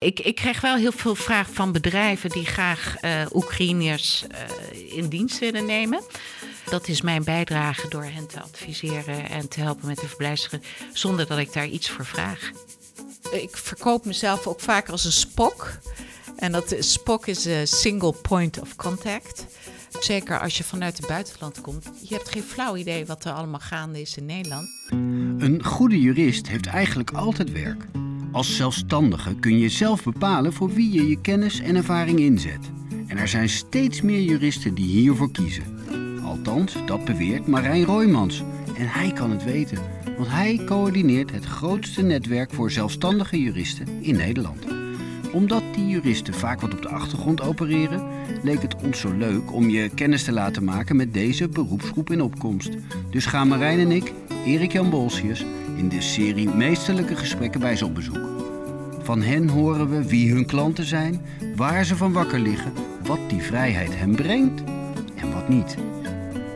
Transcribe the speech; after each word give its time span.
Ik, 0.00 0.20
ik 0.20 0.34
krijg 0.34 0.60
wel 0.60 0.76
heel 0.76 0.92
veel 0.92 1.14
vragen 1.14 1.54
van 1.54 1.72
bedrijven 1.72 2.30
die 2.30 2.46
graag 2.46 2.96
uh, 3.02 3.26
Oekraïners 3.32 4.24
uh, 4.72 4.96
in 4.96 5.08
dienst 5.08 5.38
willen 5.38 5.66
nemen. 5.66 6.02
Dat 6.70 6.88
is 6.88 7.00
mijn 7.00 7.24
bijdrage 7.24 7.88
door 7.88 8.04
hen 8.04 8.26
te 8.26 8.40
adviseren 8.42 9.30
en 9.30 9.48
te 9.48 9.60
helpen 9.60 9.86
met 9.86 9.98
de 9.98 10.06
verblijfsvergunning, 10.06 10.72
zonder 10.92 11.26
dat 11.26 11.38
ik 11.38 11.52
daar 11.52 11.66
iets 11.66 11.90
voor 11.90 12.04
vraag. 12.04 12.50
Ik 13.30 13.56
verkoop 13.56 14.04
mezelf 14.04 14.46
ook 14.46 14.60
vaak 14.60 14.88
als 14.88 15.04
een 15.04 15.12
spok. 15.12 15.78
En 16.36 16.52
dat 16.52 16.76
spok 16.78 17.26
is 17.26 17.44
een 17.44 17.68
single 17.68 18.12
point 18.12 18.60
of 18.60 18.76
contact. 18.76 19.46
Zeker 20.00 20.40
als 20.40 20.58
je 20.58 20.64
vanuit 20.64 20.96
het 20.96 21.06
buitenland 21.06 21.60
komt. 21.60 21.90
Je 22.02 22.14
hebt 22.14 22.28
geen 22.28 22.42
flauw 22.42 22.76
idee 22.76 23.06
wat 23.06 23.24
er 23.24 23.32
allemaal 23.32 23.60
gaande 23.60 24.00
is 24.00 24.16
in 24.16 24.26
Nederland. 24.26 24.68
Een 25.38 25.64
goede 25.64 26.00
jurist 26.00 26.48
heeft 26.48 26.66
eigenlijk 26.66 27.10
altijd 27.10 27.52
werk. 27.52 27.84
Als 28.38 28.56
zelfstandige 28.56 29.34
kun 29.34 29.58
je 29.58 29.68
zelf 29.68 30.02
bepalen 30.02 30.52
voor 30.52 30.70
wie 30.70 30.92
je 30.92 31.08
je 31.08 31.20
kennis 31.20 31.60
en 31.60 31.76
ervaring 31.76 32.18
inzet. 32.18 32.70
En 33.06 33.16
er 33.16 33.28
zijn 33.28 33.48
steeds 33.48 34.02
meer 34.02 34.22
juristen 34.22 34.74
die 34.74 34.84
hiervoor 34.84 35.30
kiezen. 35.30 35.64
Althans, 36.24 36.76
dat 36.86 37.04
beweert 37.04 37.46
Marijn 37.46 37.84
Roymans. 37.84 38.42
En 38.76 38.88
hij 38.88 39.12
kan 39.12 39.30
het 39.30 39.44
weten, 39.44 39.78
want 40.16 40.28
hij 40.28 40.60
coördineert 40.66 41.30
het 41.30 41.44
grootste 41.44 42.02
netwerk 42.02 42.52
voor 42.52 42.70
zelfstandige 42.70 43.42
juristen 43.42 43.86
in 44.00 44.16
Nederland. 44.16 44.66
Omdat 45.32 45.62
die 45.74 45.86
juristen 45.86 46.34
vaak 46.34 46.60
wat 46.60 46.74
op 46.74 46.82
de 46.82 46.88
achtergrond 46.88 47.40
opereren, 47.40 48.06
leek 48.42 48.62
het 48.62 48.82
ons 48.82 49.00
zo 49.00 49.12
leuk 49.12 49.52
om 49.52 49.70
je 49.70 49.90
kennis 49.94 50.24
te 50.24 50.32
laten 50.32 50.64
maken 50.64 50.96
met 50.96 51.14
deze 51.14 51.48
beroepsgroep 51.48 52.10
in 52.10 52.22
opkomst. 52.22 52.70
Dus 53.10 53.26
gaan 53.26 53.48
Marijn 53.48 53.78
en 53.78 53.92
ik, 53.92 54.12
Erik 54.44 54.72
Jan 54.72 54.90
Bolsius, 54.90 55.44
in 55.78 55.88
de 55.88 56.00
serie 56.00 56.48
Meesterlijke 56.48 57.16
Gesprekken 57.16 57.60
bij 57.60 57.76
ze 57.76 57.84
op 57.84 57.94
bezoek. 57.94 58.28
Van 59.02 59.22
hen 59.22 59.48
horen 59.48 59.90
we 59.90 60.08
wie 60.08 60.32
hun 60.32 60.46
klanten 60.46 60.84
zijn, 60.84 61.20
waar 61.56 61.84
ze 61.84 61.96
van 61.96 62.12
wakker 62.12 62.38
liggen, 62.38 62.72
wat 63.06 63.18
die 63.28 63.42
vrijheid 63.42 63.96
hen 63.96 64.14
brengt 64.14 64.62
en 65.14 65.32
wat 65.32 65.48
niet. 65.48 65.76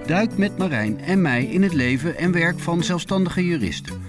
Duik 0.06 0.36
met 0.36 0.58
Marijn 0.58 1.00
en 1.00 1.22
mij 1.22 1.44
in 1.44 1.62
het 1.62 1.72
leven 1.74 2.18
en 2.18 2.32
werk 2.32 2.58
van 2.58 2.82
zelfstandige 2.82 3.46
juristen. 3.46 4.00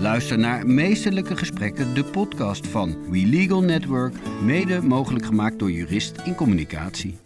Luister 0.00 0.38
naar 0.38 0.66
Meesterlijke 0.66 1.36
Gesprekken, 1.36 1.94
de 1.94 2.04
podcast 2.04 2.66
van 2.66 3.10
We 3.10 3.26
Legal 3.26 3.62
Network, 3.62 4.14
mede 4.42 4.82
mogelijk 4.82 5.24
gemaakt 5.24 5.58
door 5.58 5.70
Jurist 5.70 6.20
in 6.24 6.34
Communicatie. 6.34 7.25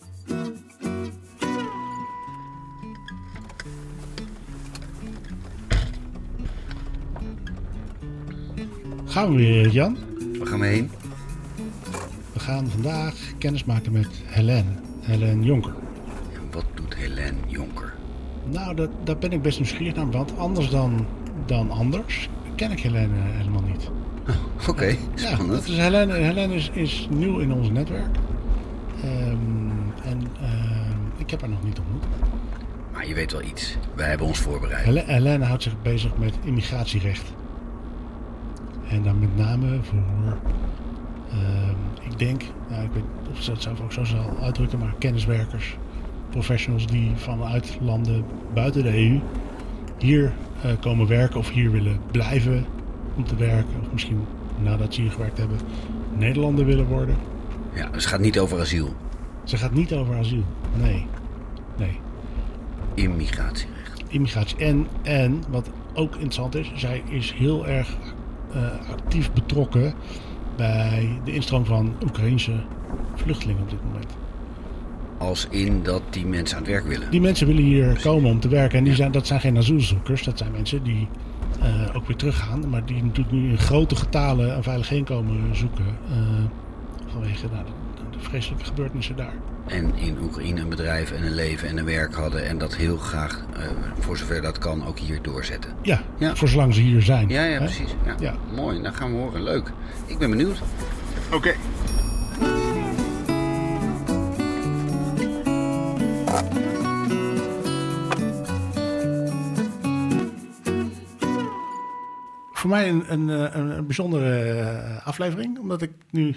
Gaan 9.20 9.30
we 9.30 9.36
weer, 9.36 9.68
Jan? 9.68 9.96
Waar 10.38 10.46
gaan 10.46 10.60
we 10.60 10.66
heen? 10.66 10.90
We 12.32 12.38
gaan 12.38 12.68
vandaag 12.68 13.14
kennis 13.38 13.64
maken 13.64 13.92
met 13.92 14.08
Helene, 14.24 14.70
Helene 15.00 15.44
Jonker. 15.44 15.74
En 16.34 16.40
wat 16.50 16.64
doet 16.74 16.94
Helene 16.94 17.36
Jonker? 17.46 17.94
Nou, 18.50 18.74
dat, 18.74 18.91
daar 19.04 19.18
ben 19.18 19.32
ik 19.32 19.42
best 19.42 19.58
nieuwsgierig 19.58 19.94
naar, 19.94 20.10
want 20.10 20.38
anders 20.38 20.70
dan, 20.70 21.06
dan 21.46 21.70
anders 21.70 22.28
ken 22.54 22.70
ik 22.70 22.80
Helene 22.80 23.14
helemaal 23.14 23.62
niet. 23.62 23.91
Oh, 24.28 24.34
Oké, 24.68 24.70
okay, 24.70 24.98
ja, 25.14 25.36
dat 25.36 25.68
is 25.68 25.76
Helene, 25.76 26.12
Helene 26.12 26.54
is, 26.54 26.70
is 26.72 27.08
nieuw 27.10 27.38
in 27.38 27.52
ons 27.52 27.70
netwerk. 27.70 28.16
Um, 29.04 29.72
en 30.04 30.20
uh, 30.42 30.48
ik 31.16 31.30
heb 31.30 31.41
haar 31.41 31.50
nog 31.50 31.62
niet 31.64 31.78
ontmoet. 31.78 32.04
Maar 32.92 33.06
je 33.06 33.14
weet 33.14 33.32
wel 33.32 33.42
iets. 33.42 33.76
Wij 33.94 34.08
hebben 34.08 34.26
ons 34.26 34.38
voorbereid. 34.38 35.06
Helene 35.06 35.44
houdt 35.44 35.62
zich 35.62 35.82
bezig 35.82 36.16
met 36.16 36.34
immigratierecht. 36.44 37.32
En 38.91 39.02
dan 39.02 39.19
met 39.19 39.36
name 39.36 39.78
voor, 39.83 40.38
uh, 41.33 42.08
ik 42.10 42.19
denk, 42.19 42.42
nou, 42.69 42.84
ik 42.84 42.91
weet 42.92 43.02
of 43.30 43.42
ze 43.42 43.50
dat 43.50 43.62
zelf 43.62 43.80
ook 43.80 43.92
zo 43.92 44.05
zal 44.05 44.36
uitdrukken, 44.42 44.78
maar 44.78 44.94
kenniswerkers, 44.98 45.77
professionals 46.30 46.86
die 46.86 47.12
vanuit 47.14 47.78
landen 47.80 48.24
buiten 48.55 48.82
de 48.82 48.97
EU 48.97 49.20
hier 49.98 50.32
uh, 50.65 50.72
komen 50.81 51.06
werken 51.06 51.38
of 51.38 51.50
hier 51.50 51.70
willen 51.70 51.98
blijven 52.10 52.65
om 53.16 53.25
te 53.25 53.37
werken. 53.37 53.81
Of 53.81 53.92
misschien 53.92 54.25
nadat 54.62 54.94
ze 54.94 55.00
hier 55.00 55.10
gewerkt 55.10 55.38
hebben, 55.38 55.59
Nederlander 56.16 56.65
willen 56.65 56.86
worden. 56.86 57.16
Ja, 57.75 57.86
dus 57.86 58.03
het 58.03 58.12
gaat 58.12 58.20
niet 58.20 58.38
over 58.38 58.60
asiel. 58.60 58.94
Ze 59.44 59.56
gaat 59.56 59.72
niet 59.72 59.92
over 59.92 60.16
asiel, 60.16 60.44
nee. 60.81 61.06
Nee. 61.76 61.98
Immigratierecht. 62.94 64.03
Immigratie. 64.09 64.56
En, 64.59 64.86
en 65.03 65.42
wat 65.48 65.70
ook 65.94 66.12
interessant 66.12 66.54
is, 66.54 66.72
zij 66.75 67.03
is 67.09 67.32
heel 67.32 67.66
erg 67.66 67.97
actief 68.91 69.33
betrokken 69.33 69.94
bij 70.56 71.21
de 71.25 71.33
instroom 71.33 71.65
van 71.65 71.94
Oekraïnse 72.05 72.53
vluchtelingen 73.15 73.62
op 73.62 73.71
dit 73.71 73.84
moment. 73.84 74.16
Als 75.19 75.47
in 75.50 75.83
dat 75.83 76.03
die 76.11 76.27
mensen 76.27 76.56
aan 76.56 76.62
het 76.62 76.72
werk 76.72 76.87
willen? 76.87 77.10
Die 77.10 77.21
mensen 77.21 77.47
willen 77.47 77.62
hier 77.62 78.00
komen 78.03 78.31
om 78.31 78.41
te 78.41 78.49
werken. 78.49 78.78
En 78.78 78.84
die 78.84 78.94
zijn, 78.94 79.12
dat 79.12 79.27
zijn 79.27 79.41
geen 79.41 79.56
asielzoekers. 79.56 80.25
Dat 80.25 80.39
zijn 80.39 80.53
mensen 80.53 80.83
die 80.83 81.09
uh, 81.62 81.97
ook 81.97 82.06
weer 82.06 82.16
teruggaan. 82.16 82.69
Maar 82.69 82.87
die 82.87 83.03
natuurlijk 83.03 83.37
nu 83.37 83.50
in 83.50 83.59
grote 83.59 83.97
getalen 83.97 84.56
een 84.56 84.62
veilig 84.62 84.91
inkomen 84.91 85.56
zoeken. 85.56 85.84
Uh, 86.10 86.16
vanwege 87.06 87.47
nou, 87.53 87.65
vreselijke 88.22 88.64
gebeurtenissen 88.64 89.16
daar 89.16 89.34
en 89.70 89.94
in 89.94 90.19
Oekraïne 90.22 90.60
een 90.60 90.69
bedrijf 90.69 91.12
en 91.12 91.22
een 91.22 91.34
leven 91.34 91.69
en 91.69 91.78
een 91.78 91.84
werk 91.84 92.14
hadden. 92.14 92.47
En 92.47 92.58
dat 92.58 92.76
heel 92.76 92.97
graag, 92.97 93.44
uh, 93.56 93.64
voor 93.98 94.16
zover 94.16 94.42
dat 94.42 94.58
kan, 94.58 94.86
ook 94.86 94.98
hier 94.98 95.22
doorzetten. 95.22 95.75
Ja, 95.82 96.03
ja. 96.19 96.36
voor 96.36 96.48
zolang 96.48 96.75
ze 96.75 96.80
hier 96.80 97.03
zijn. 97.03 97.28
Ja, 97.28 97.44
ja 97.44 97.59
precies. 97.59 97.94
Ja. 98.06 98.14
ja. 98.20 98.34
Mooi, 98.54 98.82
dan 98.82 98.94
gaan 98.94 99.12
we 99.12 99.19
horen. 99.19 99.42
Leuk. 99.42 99.72
Ik 100.06 100.19
ben 100.19 100.30
benieuwd. 100.30 100.60
Oké. 101.26 101.36
Okay. 101.36 101.54
Voor 112.53 112.70
mij 112.70 112.88
een, 112.88 113.12
een, 113.12 113.28
een, 113.28 113.76
een 113.76 113.86
bijzondere 113.86 115.00
aflevering, 115.04 115.59
omdat 115.59 115.82
ik 115.82 115.91
nu 116.10 116.34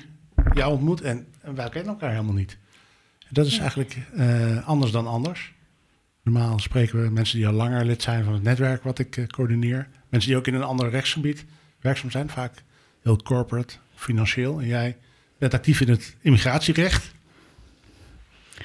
jou 0.54 0.72
ontmoet 0.72 1.02
en, 1.02 1.28
en 1.42 1.56
wij 1.56 1.70
kennen 1.70 1.94
elkaar 1.94 2.12
helemaal 2.12 2.34
niet. 2.34 2.58
Dat 3.30 3.46
is 3.46 3.58
eigenlijk 3.58 3.98
uh, 4.16 4.68
anders 4.68 4.92
dan 4.92 5.08
anders. 5.08 5.54
Normaal 6.24 6.60
spreken 6.60 7.04
we 7.04 7.10
mensen 7.10 7.38
die 7.38 7.48
al 7.48 7.54
langer 7.54 7.86
lid 7.86 8.02
zijn 8.02 8.24
van 8.24 8.34
het 8.34 8.44
netwerk 8.44 8.84
wat 8.84 9.00
ik 9.00 9.18
uh, 9.18 9.28
coördineer. 9.28 9.88
Mensen 10.10 10.30
die 10.30 10.40
ook 10.40 10.48
in 10.48 10.54
een 10.54 10.64
ander 10.64 10.90
rechtsgebied 10.90 11.46
werkzaam 11.82 12.12
zijn, 12.12 12.30
vaak 12.30 12.64
heel 13.02 13.18
corporate, 13.18 13.74
financieel. 13.96 14.60
En 14.60 14.68
jij 14.68 14.98
bent 15.38 15.54
actief 15.54 15.82
in 15.82 15.90
het 15.90 16.16
immigratierecht. 16.22 17.12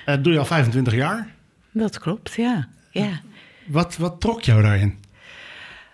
Dat 0.05 0.19
uh, 0.19 0.25
doe 0.25 0.33
je 0.33 0.39
al 0.39 0.45
25 0.45 0.95
jaar. 0.95 1.35
Dat 1.71 1.99
klopt, 1.99 2.35
ja. 2.35 2.69
ja. 2.91 3.21
Wat, 3.67 3.97
wat 3.97 4.21
trok 4.21 4.43
jou 4.43 4.63
daarin? 4.63 4.99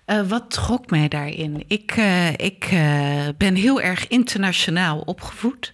Uh, 0.06 0.28
wat 0.28 0.50
trok 0.50 0.90
mij 0.90 1.08
daarin? 1.08 1.64
Ik, 1.68 1.96
uh, 1.96 2.32
ik 2.32 2.70
uh, 2.72 3.28
ben 3.36 3.54
heel 3.54 3.80
erg 3.80 4.08
internationaal 4.08 4.98
opgevoed. 4.98 5.72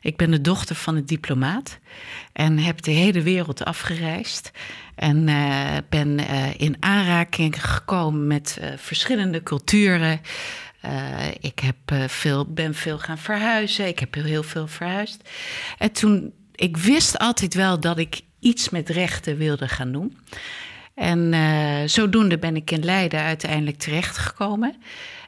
Ik 0.00 0.16
ben 0.16 0.30
de 0.30 0.40
dochter 0.40 0.76
van 0.76 0.96
een 0.96 1.06
diplomaat 1.06 1.78
en 2.32 2.58
heb 2.58 2.82
de 2.82 2.90
hele 2.90 3.22
wereld 3.22 3.64
afgereisd. 3.64 4.50
En 4.94 5.24
ben 5.88 6.18
in 6.58 6.76
aanraking 6.80 7.64
gekomen 7.64 8.26
met 8.26 8.60
verschillende 8.76 9.42
culturen. 9.42 10.20
ik 11.40 11.58
heb, 11.58 12.10
veel, 12.10 12.52
ben 12.52 12.74
veel 12.74 12.98
gaan 12.98 13.18
verhuizen. 13.18 13.86
Ik 13.86 13.98
heb 13.98 14.14
heel, 14.14 14.24
heel 14.24 14.42
veel 14.42 14.66
verhuisd. 14.66 15.30
En 15.78 15.92
toen, 15.92 16.32
ik 16.54 16.76
wist 16.76 17.18
altijd 17.18 17.54
wel 17.54 17.80
dat 17.80 17.98
ik 17.98 18.20
iets 18.40 18.68
met 18.68 18.88
rechten 18.88 19.36
wilde 19.36 19.68
gaan 19.68 19.92
doen. 19.92 20.18
En 20.96 21.34
zodoende 21.88 22.38
ben 22.38 22.56
ik 22.56 22.70
in 22.70 22.84
Leiden 22.84 23.20
uiteindelijk 23.20 23.78
terechtgekomen. 23.78 24.74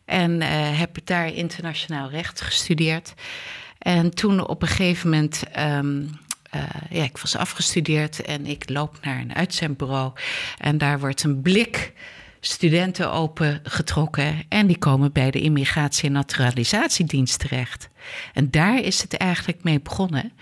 En 0.05 0.41
heb 0.77 0.97
daar 1.05 1.35
internationaal 1.35 2.11
recht 2.11 2.41
gestudeerd. 2.41 3.15
En 3.79 4.15
toen 4.15 4.47
op 4.47 4.63
een 4.63 4.69
gegeven 4.69 5.11
moment, 5.11 5.43
um, 5.59 6.11
uh, 6.55 6.63
ja, 6.91 7.03
ik 7.03 7.19
was 7.19 7.37
afgestudeerd 7.37 8.23
en 8.23 8.47
ik 8.47 8.71
loop 8.71 8.99
naar 9.03 9.21
een 9.21 9.35
uitzendbureau. 9.35 10.13
En 10.59 10.79
daar 10.79 11.01
wordt 11.01 11.23
een 11.23 11.43
blik 11.43 11.93
studenten 12.41 13.13
opengetrokken. 13.13 14.45
En 14.49 14.67
die 14.67 14.79
komen 14.79 15.13
bij 15.13 15.31
de 15.31 15.41
Immigratie- 15.41 16.07
en 16.07 16.13
Naturalisatiedienst 16.13 17.39
terecht. 17.39 17.89
En 18.33 18.51
daar 18.51 18.81
is 18.81 19.03
het 19.03 19.17
eigenlijk 19.17 19.63
mee 19.63 19.81
begonnen. 19.81 20.33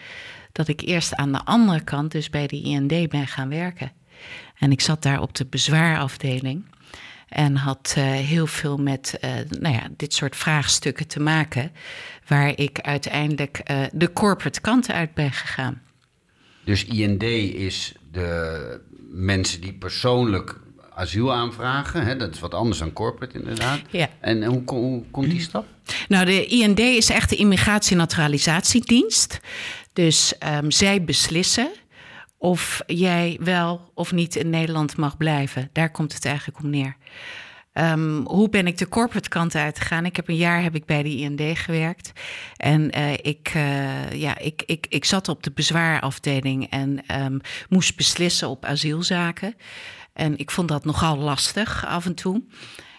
Dat 0.53 0.69
ik 0.69 0.81
eerst 0.81 1.15
aan 1.15 1.33
de 1.33 1.45
andere 1.45 1.81
kant, 1.81 2.13
dus 2.13 2.31
bij 2.31 2.47
de 2.47 2.63
IND, 2.63 3.09
ben 3.09 3.27
gaan 3.27 3.49
werken. 3.49 3.93
En 4.59 4.71
ik 4.73 4.81
zat 4.81 5.03
daar 5.03 5.21
op 5.21 5.35
de 5.35 5.47
bezwaarafdeling. 5.47 6.65
En 7.29 7.57
had 7.57 7.95
uh, 7.99 8.05
heel 8.05 8.47
veel 8.47 8.77
met 8.77 9.19
uh, 9.25 9.31
nou 9.61 9.75
ja, 9.75 9.89
dit 9.97 10.15
soort 10.15 10.37
vraagstukken 10.37 11.07
te 11.07 11.21
maken. 11.21 11.73
Waar 12.27 12.59
ik 12.59 12.81
uiteindelijk 12.81 13.61
uh, 13.71 13.83
de 13.93 14.13
corporate 14.13 14.61
kant 14.61 14.91
uit 14.91 15.15
ben 15.15 15.33
gegaan. 15.33 15.83
Dus 16.65 16.85
IND 16.85 17.23
is 17.23 17.95
de 18.13 18.81
mensen 19.11 19.61
die 19.61 19.73
persoonlijk 19.73 20.61
asiel 20.95 21.33
aanvragen. 21.33 22.05
Hè? 22.07 22.17
Dat 22.17 22.35
is 22.35 22.41
wat 22.41 22.55
anders 22.55 22.79
dan 22.79 22.93
corporate 22.93 23.39
inderdaad. 23.39 23.81
Ja. 23.91 24.09
En 24.21 24.45
hoe, 24.45 24.65
ko- 24.65 24.81
hoe 24.81 25.05
komt 25.11 25.31
die 25.31 25.41
stap? 25.41 25.67
Nou, 26.09 26.25
de 26.25 26.47
IND 26.47 26.79
is 26.79 27.11
echt 27.11 27.31
de 27.31 27.37
Immigratie- 27.37 27.93
en 27.93 27.99
Naturalisatiedienst. 27.99 29.41
Dus 29.93 30.39
ehm, 30.39 30.71
zij 30.71 31.05
beslissen 31.05 31.71
of 32.39 32.83
jij 32.87 33.39
wel 33.41 33.91
of 33.95 34.13
niet 34.13 34.37
in 34.37 34.51
Nederland 34.51 34.97
mag 34.97 35.17
blijven. 35.17 35.71
Daar 35.73 35.91
komt 35.91 36.15
het 36.15 36.25
eigenlijk 36.25 36.59
om 36.59 36.71
neer. 36.71 36.97
Ehm, 37.77 38.25
hoe 38.25 38.49
ben 38.49 38.67
ik 38.67 38.79
de 38.79 38.89
corporate 38.89 39.29
kant 39.29 39.55
uitgegaan? 39.55 40.05
Ik 40.05 40.17
heb 40.17 40.29
een 40.29 40.37
jaar 40.37 40.63
heb 40.63 40.75
ik 40.75 40.85
bij 40.85 41.03
de 41.03 41.17
IND 41.17 41.59
gewerkt. 41.59 42.13
En 42.57 42.91
eh, 42.91 43.13
ik, 43.13 43.51
eh, 43.55 44.13
ja, 44.13 44.39
ik, 44.39 44.63
ik, 44.67 44.87
ik 44.89 45.05
zat 45.05 45.29
op 45.29 45.43
de 45.43 45.51
bezwaarafdeling 45.51 46.71
en 46.71 47.07
ehm, 47.07 47.39
moest 47.69 47.97
beslissen 47.97 48.49
op 48.49 48.65
asielzaken. 48.65 49.55
En 50.13 50.39
ik 50.39 50.51
vond 50.51 50.69
dat 50.69 50.85
nogal 50.85 51.17
lastig 51.17 51.87
af 51.87 52.07
en 52.07 52.15
toe. 52.15 52.43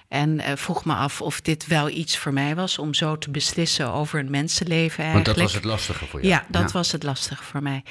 En 0.10 0.40
eh, 0.40 0.56
vroeg 0.56 0.86
me 0.86 0.94
af 0.94 1.22
of 1.22 1.42
dit 1.42 1.68
wel 1.68 1.90
iets 1.90 2.18
voor 2.18 2.34
mij 2.34 2.56
was 2.56 2.78
om 2.78 2.94
zo 2.94 3.18
te 3.18 3.30
beslissen 3.30 3.94
over 3.94 4.20
een 4.20 4.30
mensenleven 4.30 5.04
Want 5.04 5.16
eigenlijk. 5.16 5.26
dat 5.26 5.38
was 5.38 5.54
het 5.54 5.64
lastige 5.64 6.06
voor 6.06 6.22
jou. 6.22 6.34
Ja, 6.34 6.46
dat 6.50 6.72
was 6.72 6.92
het 6.92 7.04
lastig 7.04 7.44
voor 7.44 7.64
mij. 7.64 7.84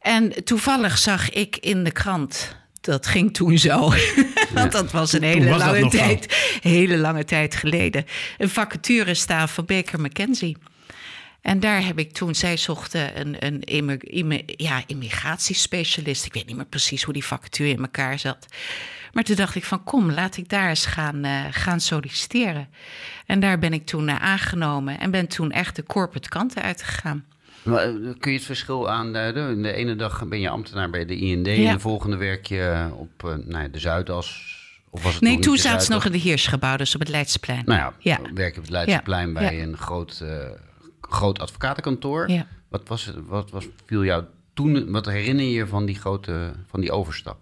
En 0.00 0.44
toevallig 0.44 0.98
zag 0.98 1.30
ik 1.30 1.56
in 1.56 1.84
de 1.84 1.90
krant. 1.90 2.56
Dat 2.80 3.06
ging 3.06 3.34
toen 3.34 3.58
zo. 3.58 3.92
Want 4.54 4.72
dat 4.72 4.92
was 4.92 5.12
een 5.12 5.22
hele 5.22 5.48
was 5.48 5.58
lange 5.58 5.88
tijd. 5.88 6.58
Hele 6.60 6.96
lange 6.96 7.24
tijd 7.24 7.54
geleden. 7.54 8.04
Een 8.38 8.48
vacature 8.48 9.14
staan 9.14 9.48
van 9.48 9.64
Baker 9.64 10.00
McKenzie. 10.00 10.56
En 11.40 11.60
daar 11.60 11.84
heb 11.84 11.98
ik 11.98 12.12
toen, 12.12 12.34
zij 12.34 12.56
zochten 12.56 13.20
een, 13.20 13.60
een 13.60 14.42
ja, 14.46 14.82
immigratiespecialist. 14.86 16.24
Ik 16.24 16.32
weet 16.32 16.46
niet 16.46 16.56
meer 16.56 16.66
precies 16.66 17.02
hoe 17.02 17.12
die 17.12 17.24
vacature 17.24 17.70
in 17.70 17.78
elkaar 17.78 18.18
zat. 18.18 18.46
Maar 19.16 19.24
toen 19.24 19.36
dacht 19.36 19.54
ik 19.54 19.64
van 19.64 19.84
kom, 19.84 20.10
laat 20.10 20.36
ik 20.36 20.48
daar 20.48 20.68
eens 20.68 20.86
gaan, 20.86 21.24
eh, 21.24 21.44
gaan 21.50 21.80
solliciteren. 21.80 22.68
En 23.26 23.40
daar 23.40 23.58
ben 23.58 23.72
ik 23.72 23.86
toen 23.86 24.08
eh, 24.08 24.22
aangenomen 24.22 25.00
en 25.00 25.10
ben 25.10 25.26
toen 25.28 25.50
echt 25.50 25.76
de 25.76 25.82
corporate 25.84 26.28
kant 26.28 26.60
uitgegaan. 26.60 27.24
Maar, 27.62 27.82
eh, 27.84 27.92
kun 28.18 28.30
je 28.32 28.36
het 28.36 28.46
verschil 28.46 28.90
aanduiden? 28.90 29.62
De 29.62 29.72
ene 29.72 29.96
dag 29.96 30.28
ben 30.28 30.40
je 30.40 30.48
ambtenaar 30.48 30.90
bij 30.90 31.04
de 31.04 31.16
IND 31.16 31.46
en 31.46 31.72
de 31.72 31.78
volgende 31.78 32.16
werk 32.16 32.46
je 32.46 32.88
op 32.92 33.24
eh, 33.24 33.34
nou 33.44 33.62
ja, 33.62 33.68
de 33.68 33.78
Zuidas. 33.78 34.54
Of 34.90 35.02
was 35.02 35.12
het 35.12 35.22
Nee, 35.22 35.38
toen 35.38 35.56
zaten 35.56 35.86
ze 35.86 35.92
nog 35.92 36.04
in 36.04 36.12
de 36.12 36.18
Heersgebouw, 36.18 36.76
dus 36.76 36.94
op 36.94 37.00
het 37.00 37.08
Leidseplein. 37.08 37.62
Nou 37.64 37.78
ja, 37.80 37.92
Ja. 37.98 38.18
werk 38.34 38.52
je 38.52 38.58
op 38.60 38.64
het 38.66 38.72
Leidseplein 38.72 39.26
Ja. 39.28 39.32
bij 39.34 39.56
Ja. 39.56 39.62
een 39.62 39.76
groot, 39.76 40.24
groot 41.00 41.38
advocatenkantoor. 41.38 42.30
Wat, 42.68 42.88
was, 42.88 43.12
wat 43.26 43.50
was, 43.50 43.66
viel 43.86 44.04
jou 44.04 44.24
toen, 44.54 44.90
wat 44.90 45.06
herinner 45.06 45.44
je 45.44 45.52
je 45.52 45.66
van 45.66 45.86
die 45.86 45.94
grote, 45.98 46.52
van 46.66 46.80
die 46.80 46.92
overstap? 46.92 47.38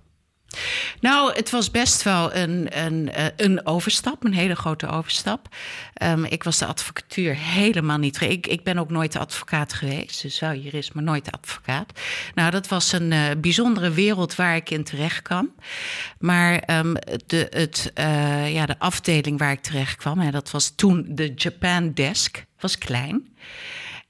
Nou, 1.00 1.32
het 1.32 1.50
was 1.50 1.70
best 1.70 2.02
wel 2.02 2.34
een, 2.34 2.84
een, 2.84 3.12
eh, 3.12 3.26
een 3.36 3.66
overstap, 3.66 4.24
een 4.24 4.34
hele 4.34 4.54
grote 4.54 4.88
overstap. 4.88 5.48
Ehm, 5.94 6.24
ik 6.24 6.44
was 6.44 6.58
de 6.58 6.66
advocatuur 6.66 7.36
helemaal 7.36 7.98
niet. 7.98 8.20
Ik, 8.20 8.46
ik 8.46 8.62
ben 8.62 8.78
ook 8.78 8.90
nooit 8.90 9.16
advocaat 9.16 9.72
geweest, 9.72 10.22
dus 10.22 10.40
wel 10.40 10.54
jurist, 10.54 10.94
maar 10.94 11.02
nooit 11.02 11.32
advocaat. 11.32 12.00
Nou, 12.34 12.50
dat 12.50 12.68
was 12.68 12.92
een 12.92 13.12
eh, 13.12 13.30
bijzondere 13.38 13.90
wereld 13.90 14.34
waar 14.34 14.56
ik 14.56 14.70
in 14.70 14.84
terecht 14.84 15.22
kwam. 15.22 15.54
Maar 16.18 16.58
ehm, 16.58 16.94
de, 17.26 17.46
het, 17.50 17.90
eh, 17.94 18.52
ja, 18.54 18.66
de 18.66 18.78
afdeling 18.78 19.38
waar 19.38 19.52
ik 19.52 19.62
terecht 19.62 19.96
kwam, 19.96 20.18
hè, 20.18 20.30
dat 20.30 20.50
was 20.50 20.72
toen 20.76 21.04
de 21.08 21.32
Japan 21.36 21.92
Desk, 21.92 22.44
was 22.58 22.78
klein. 22.78 23.36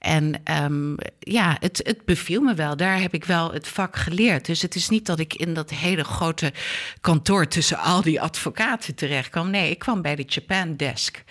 En 0.04 0.40
ehm, 0.44 0.94
ja, 1.18 1.56
het, 1.60 1.80
het 1.84 2.04
beviel 2.04 2.40
me 2.40 2.54
wel. 2.54 2.76
Daar 2.76 3.00
heb 3.00 3.14
ik 3.14 3.24
wel 3.24 3.52
het 3.52 3.68
vak 3.68 3.96
geleerd. 3.96 4.46
Dus 4.46 4.62
het 4.62 4.74
is 4.74 4.88
niet 4.88 5.06
dat 5.06 5.18
ik 5.18 5.34
in 5.34 5.54
dat 5.54 5.70
hele 5.70 6.04
grote 6.04 6.52
kantoor 7.00 7.48
tussen 7.48 7.78
al 7.78 8.02
die 8.02 8.20
advocaten 8.20 8.94
terecht 8.94 9.28
kwam. 9.28 9.50
Nee, 9.50 9.70
ik 9.70 9.78
kwam 9.78 10.02
bij 10.02 10.16
de 10.16 10.24
Japan 10.26 10.76
Desk. 10.76 11.24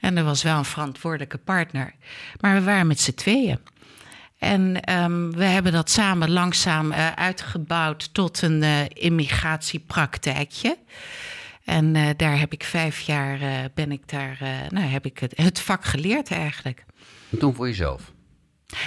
En 0.00 0.16
er 0.16 0.24
was 0.24 0.42
wel 0.42 0.58
een 0.58 0.64
verantwoordelijke 0.64 1.38
partner. 1.38 1.94
Maar 2.40 2.54
we 2.54 2.62
waren 2.62 2.86
met 2.86 3.00
z'n 3.00 3.14
tweeën. 3.14 3.58
En 4.38 4.80
ehm, 4.80 5.30
we 5.30 5.44
hebben 5.44 5.72
dat 5.72 5.90
samen 5.90 6.30
langzaam 6.30 6.92
eh, 6.92 7.12
uitgebouwd 7.12 8.14
tot 8.14 8.42
een 8.42 8.62
eh, 8.62 8.80
immigratiepraktijkje. 8.88 10.78
En 11.64 11.96
eh, 11.96 12.08
daar 12.16 12.38
heb 12.38 12.52
ik 12.52 12.64
vijf 12.64 13.00
jaar 13.00 13.70
ben 13.74 13.92
ik 13.92 14.08
daar, 14.08 14.38
nou, 14.68 14.86
heb 14.86 15.06
ik 15.06 15.18
het, 15.18 15.32
het 15.36 15.60
vak 15.60 15.84
geleerd 15.84 16.30
eigenlijk. 16.30 16.84
En 17.30 17.38
toen 17.38 17.54
voor 17.54 17.66
jezelf. 17.66 18.11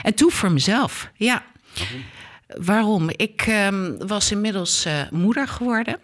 En 0.04 0.14
toen 0.14 0.32
voor 0.32 0.52
mezelf, 0.52 1.10
ja. 1.16 1.44
Waarom? 2.48 3.10
Ik 3.10 3.42
ehm, 3.42 4.08
was 4.08 4.32
inmiddels 4.32 4.86
eh, 4.86 5.02
moeder 5.12 5.48
geworden. 5.48 6.00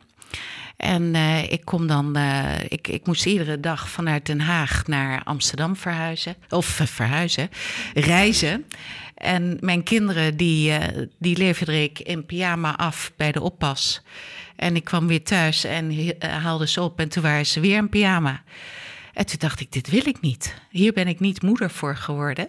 En 0.78 1.16
eh, 1.16 1.52
ik 1.52 1.66
kom 1.66 1.88
dan, 1.88 2.16
eh, 2.16 2.64
ik, 2.68 2.88
ik 2.88 3.06
moest 3.06 3.26
iedere 3.26 3.60
dag 3.60 3.90
vanuit 3.90 4.26
Den 4.26 4.42
Haag 4.42 4.88
naar 4.88 5.24
Amsterdam 5.24 5.76
verhuizen. 5.76 6.36
Of 6.50 6.66
verhuizen, 6.84 7.50
reizen. 7.94 8.66
En 9.16 9.58
mijn 9.60 9.84
kinderen, 9.84 10.38
die, 10.38 10.74
die 11.20 11.38
leverde 11.38 11.84
ik 11.84 12.00
in 12.00 12.26
pyjama 12.26 12.78
af 12.78 13.12
bij 13.16 13.32
de 13.32 13.42
oppas. 13.42 14.02
En 14.56 14.76
ik 14.76 14.84
kwam 14.84 15.08
weer 15.08 15.24
thuis 15.24 15.64
en 15.64 16.16
haalde 16.20 16.68
ze 16.68 16.82
op 16.82 17.00
en 17.00 17.10
toen 17.10 17.24
waren 17.24 17.46
ze 17.46 17.60
weer 17.60 17.78
in 17.78 17.90
pyjama. 17.90 18.44
En 19.14 19.26
toen 19.26 19.40
dacht 19.40 19.60
ik, 19.60 19.72
dit 19.72 19.90
wil 19.90 20.08
ik 20.08 20.22
niet. 20.22 20.56
Hier 20.70 20.94
ben 20.94 21.08
ik 21.08 21.20
niet 21.20 21.42
moeder 21.42 21.70
voor 21.70 21.96
geworden. 21.96 22.48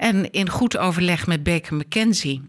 En 0.00 0.30
in 0.30 0.48
goed 0.48 0.78
overleg 0.78 1.26
met 1.26 1.42
Baker 1.42 1.76
McKenzie 1.76 2.42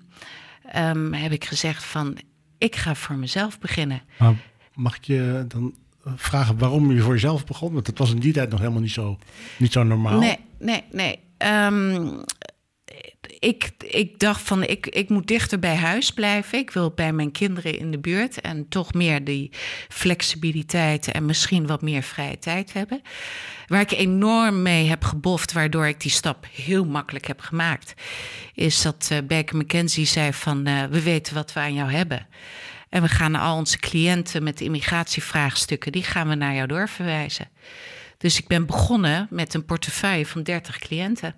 ehm, 0.66 1.14
heb 1.14 1.32
ik 1.32 1.46
gezegd 1.46 1.84
van... 1.84 2.18
ik 2.58 2.76
ga 2.76 2.96
voor 2.96 3.16
mezelf 3.16 3.60
beginnen. 3.60 4.02
Maar 4.18 4.34
mag 4.74 4.96
ik 4.96 5.04
je 5.04 5.46
dan 5.48 5.74
vragen 6.06 6.58
waarom 6.58 6.92
je 6.92 7.02
voor 7.02 7.14
jezelf 7.14 7.46
begon? 7.46 7.74
Want 7.74 7.86
dat 7.86 7.98
was 7.98 8.12
in 8.12 8.20
die 8.20 8.34
tijd 8.34 8.50
nog 8.50 8.60
helemaal 8.60 8.82
niet 8.82 8.92
zo, 8.92 9.18
niet 9.58 9.72
zo 9.72 9.84
normaal. 9.84 10.20
Nee, 10.20 10.38
nee, 10.60 10.84
nee. 10.92 11.20
Ehm, 11.38 12.08
ik, 13.42 13.72
ik 13.80 14.20
dacht 14.20 14.42
van, 14.42 14.64
ik, 14.64 14.88
ik 14.88 15.10
moet 15.10 15.28
dichter 15.28 15.60
bij 15.60 15.76
huis 15.76 16.12
blijven. 16.12 16.58
Ik 16.58 16.72
wil 16.72 16.92
bij 16.92 17.14
mijn 17.14 17.32
kinderen 17.32 17.78
in 17.78 17.92
de 17.92 18.00
buurt 18.00 18.42
en 18.42 18.70
toch 18.70 18.94
meer 18.94 19.24
die 19.24 19.52
flexibiliteit 19.90 21.12
en 21.12 21.26
misschien 21.26 21.68
wat 21.68 21.82
meer 21.82 22.04
vrije 22.04 22.40
tijd 22.40 22.74
hebben. 22.74 23.02
Waar 23.68 23.82
ik 23.82 23.92
enorm 23.92 24.62
mee 24.62 24.88
heb 24.88 25.04
geboft, 25.04 25.52
waardoor 25.52 25.88
ik 25.88 26.02
die 26.02 26.12
stap 26.12 26.48
heel 26.52 26.86
makkelijk 26.86 27.28
heb 27.28 27.40
gemaakt, 27.40 27.94
is 28.54 28.82
dat 28.82 29.08
eh 29.12 29.18
Baker 29.28 29.58
McKenzie 29.58 30.06
zei 30.06 30.34
van, 30.34 30.66
eh, 30.66 30.84
we 30.84 31.02
weten 31.02 31.34
wat 31.34 31.54
we 31.54 31.60
aan 31.60 31.74
jou 31.74 31.92
hebben. 31.92 32.28
En 32.90 33.02
we 33.02 33.08
gaan 33.08 33.36
al 33.36 33.58
onze 33.58 33.78
cliënten 33.78 34.44
met 34.44 34.62
immigratievraagstukken, 34.62 35.92
die 35.92 36.04
gaan 36.04 36.28
we 36.28 36.36
naar 36.36 36.54
jou 36.54 36.68
doorverwijzen. 36.68 37.50
Dus 38.18 38.40
ik 38.40 38.48
ben 38.48 38.66
begonnen 38.66 39.28
met 39.30 39.54
een 39.54 39.66
portefeuille 39.66 40.26
van 40.26 40.44
30 40.44 40.78
cliënten. 40.78 41.36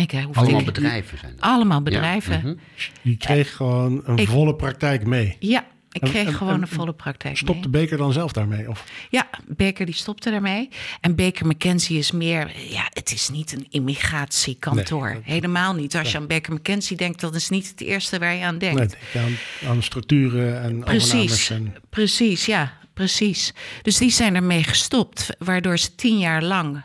Ik 0.00 0.10
hoefde 0.10 0.40
Allemaal 0.40 0.60
ik- 0.60 0.66
bedrijven 0.66 1.18
zijn 1.18 1.32
dat. 1.36 1.44
Allemaal 1.44 1.82
bedrijven. 1.82 2.32
Ja, 2.32 2.38
Ja, 2.38 2.48
mhm. 2.48 2.58
Je 3.02 3.16
kreeg 3.16 3.52
gewoon 3.56 4.02
een 4.04 4.18
Ik- 4.18 4.28
volle 4.28 4.54
praktijk 4.54 5.06
mee. 5.06 5.36
ik 5.40 6.02
En- 6.02 6.10
kreeg 6.10 6.26
en- 6.26 6.34
gewoon 6.34 6.54
en- 6.54 6.62
een 6.62 6.68
volle 6.68 6.92
praktijk. 6.92 7.36
Stopt 7.36 7.52
mee. 7.52 7.62
de 7.62 7.68
beker 7.68 7.96
dan 7.96 8.12
zelf 8.12 8.32
daarmee? 8.32 8.68
Of? 8.68 8.84
Ja, 9.10 9.28
Baker 9.46 9.86
die 9.86 9.94
stopte 9.94 10.30
daarmee. 10.30 10.68
En 11.00 11.14
Baker 11.14 11.46
McKenzie 11.46 11.98
is 11.98 12.10
meer, 12.12 12.50
ja, 12.70 12.88
het 12.92 13.12
is 13.12 13.28
niet 13.28 13.52
een 13.52 13.66
immigratiekantoor. 13.70 15.04
Nee, 15.06 15.14
dat- 15.14 15.24
Helemaal 15.24 15.74
niet. 15.74 15.96
Als 15.96 16.12
je 16.12 16.18
aan 16.18 16.26
Baker 16.26 16.52
McKenzie 16.52 16.96
denkt, 16.96 17.20
dat 17.20 17.34
is 17.34 17.48
niet 17.48 17.68
het 17.68 17.80
eerste 17.80 18.18
waar 18.18 18.34
je 18.34 18.44
aan 18.44 18.58
denkt. 18.58 18.78
Nee, 18.78 18.86
denk 18.88 19.02
je 19.12 19.18
aan, 19.66 19.70
aan 19.70 19.82
structuren 19.82 20.62
en 20.62 20.76
overnames. 20.84 21.08
Precies, 21.10 21.50
En, 21.50 21.74
precies, 21.90 22.46
ja, 22.46 22.78
precies. 22.94 23.52
Dus 23.82 23.96
die 23.96 24.10
zijn 24.10 24.34
ermee 24.34 24.62
gestopt, 24.62 25.28
waardoor 25.38 25.78
ze 25.78 25.94
tien 25.94 26.18
jaar 26.18 26.42
lang 26.42 26.76
eh, 26.76 26.82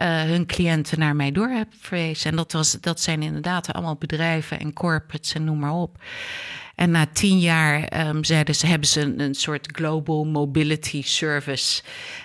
hun 0.00 0.46
cliënten 0.46 0.98
naar 0.98 1.16
mij 1.16 1.32
door 1.32 1.48
hebben 1.48 1.74
verwezen. 1.80 2.30
En 2.30 2.36
dat, 2.36 2.52
was, 2.52 2.72
dat 2.80 3.00
zijn 3.00 3.22
inderdaad 3.22 3.72
allemaal 3.72 3.96
bedrijven 3.96 4.60
en 4.60 4.72
corporates 4.72 5.34
en 5.34 5.44
noem 5.44 5.58
maar 5.58 5.74
op. 5.74 5.98
En 6.74 6.90
na 6.90 7.06
tien 7.12 7.38
jaar 7.38 7.84
ehm, 7.84 8.22
zeiden 8.22 8.54
ze, 8.54 8.66
hebben 8.66 8.88
ze 8.88 9.00
een, 9.00 9.20
een 9.20 9.34
soort 9.34 9.68
global 9.72 10.24
mobility 10.24 11.02
service 11.02 11.82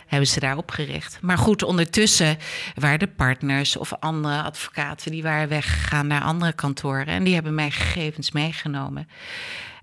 hebben 0.08 0.28
ze 0.28 0.40
daar 0.40 0.58
opgericht. 0.58 1.18
Maar 1.22 1.38
goed, 1.38 1.64
ondertussen 1.64 2.38
waren 2.76 3.00
de 3.00 3.08
partners 3.08 3.78
of 3.78 3.94
andere 3.94 4.42
advocaten 4.42 5.12
die 5.12 5.24
waren 5.24 5.50
weggegaan 5.50 6.08
naar 6.08 6.22
andere 6.22 6.54
kantoren 6.54 7.06
en 7.06 7.24
die 7.24 7.34
hebben 7.34 7.56
mijn 7.56 7.72
gegevens 7.72 8.32
meegenomen. 8.32 9.08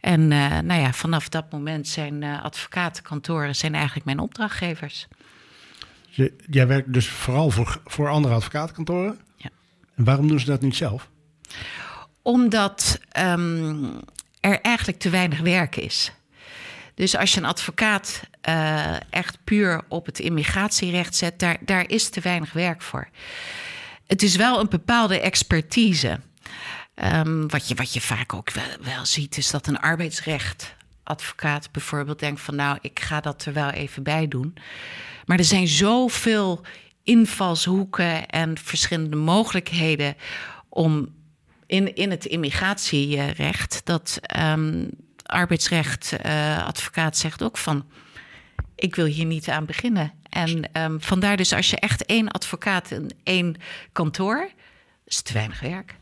En 0.00 0.33
eh, 0.33 0.59
nou 0.59 0.81
ja, 0.81 0.93
vanaf 0.93 1.29
dat 1.29 1.53
moment 1.53 1.88
zijn 1.88 2.23
eh, 2.23 2.45
advocatenkantoren 2.45 3.57
zijn 3.57 3.75
eigenlijk 3.75 4.05
mijn 4.05 4.19
opdrachtgevers. 4.19 5.09
Jij 6.50 6.66
werkt 6.66 6.92
dus 6.92 7.09
vooral 7.09 7.50
voor, 7.50 7.80
voor 7.85 8.09
andere 8.09 8.35
advocatenkantoren. 8.35 9.18
Ja. 9.37 9.50
En 9.94 10.04
waarom 10.04 10.28
doen 10.28 10.40
ze 10.40 10.47
dat 10.47 10.61
niet 10.61 10.76
zelf? 10.76 11.09
Omdat 12.23 13.00
ehm, 13.09 13.85
er 14.40 14.61
eigenlijk 14.61 14.99
te 14.99 15.11
weinig 15.11 15.40
werk 15.40 15.76
is. 15.76 16.12
Dus 16.94 17.16
als 17.16 17.35
je 17.35 17.40
een 17.40 17.47
advocaat 17.47 18.23
eh, 18.40 18.97
echt 19.11 19.38
puur 19.44 19.83
op 19.88 20.06
het 20.06 20.18
immigratierecht 20.18 21.14
zet, 21.14 21.38
daar, 21.38 21.56
daar 21.61 21.88
is 21.90 22.09
te 22.09 22.21
weinig 22.21 22.52
werk 22.52 22.83
voor. 22.83 23.09
Het 24.06 24.23
is 24.23 24.37
wel 24.37 24.61
een 24.61 24.68
bepaalde 24.68 25.21
expertise. 25.21 26.21
Ehm, 26.94 27.47
wat, 27.47 27.68
je, 27.68 27.75
wat 27.75 27.92
je 27.92 28.00
vaak 28.00 28.35
ook 28.35 28.50
wel, 28.50 28.64
wel 28.80 29.06
ziet, 29.06 29.37
is 29.37 29.50
dat 29.50 29.66
een 29.66 29.80
arbeidsrecht 29.80 30.75
advocaat 31.02 31.73
bijvoorbeeld 31.73 32.18
denkt 32.18 32.40
van 32.40 32.56
nou, 32.56 32.78
ik 32.80 33.00
ga 33.00 33.21
dat 33.21 33.44
er 33.44 33.52
wel 33.52 33.71
even 33.71 34.02
bij 34.02 34.28
doen. 34.28 34.54
Maar 35.26 35.38
er 35.38 35.45
zijn 35.45 35.69
zoveel 35.69 36.64
invalshoeken 37.02 38.26
en 38.26 38.59
verschillende 38.59 39.16
mogelijkheden 39.16 40.16
om 40.69 41.09
in, 41.66 41.95
in 41.95 42.11
het 42.11 42.25
immigratierecht 42.25 43.81
dat 43.85 44.21
um, 44.40 44.90
arbeidsrecht 45.23 46.16
uh, 46.26 46.66
advocaat 46.66 47.16
zegt 47.16 47.43
ook 47.43 47.57
van 47.57 47.85
ik 48.75 48.95
wil 48.95 49.07
hier 49.07 49.25
niet 49.25 49.49
aan 49.49 49.64
beginnen. 49.64 50.12
En 50.28 50.71
um, 50.83 51.00
vandaar 51.00 51.37
dus 51.37 51.52
als 51.52 51.71
je 51.71 51.76
echt 51.78 52.04
één 52.04 52.28
advocaat 52.28 52.90
en 52.90 53.11
één 53.23 53.57
kantoor, 53.93 54.50
is 55.04 55.23
te 55.23 55.33
weinig 55.33 55.61
werk. 55.61 55.95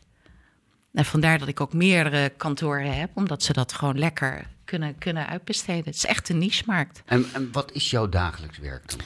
En 0.93 1.05
vandaar 1.05 1.39
dat 1.39 1.47
ik 1.47 1.61
ook 1.61 1.73
meerdere 1.73 2.29
kantoren 2.29 2.93
heb, 2.93 3.09
omdat 3.13 3.43
ze 3.43 3.53
dat 3.53 3.73
gewoon 3.73 3.99
lekker 3.99 4.47
kunnen, 4.65 4.97
kunnen 4.97 5.27
uitbesteden. 5.27 5.85
Het 5.85 5.95
is 5.95 6.05
echt 6.05 6.29
een 6.29 6.37
niche-markt. 6.37 7.01
En, 7.05 7.25
en 7.33 7.51
wat 7.51 7.71
is 7.71 7.89
jouw 7.89 8.09
dagelijks 8.09 8.57
werk 8.57 8.89
dan? 8.89 8.99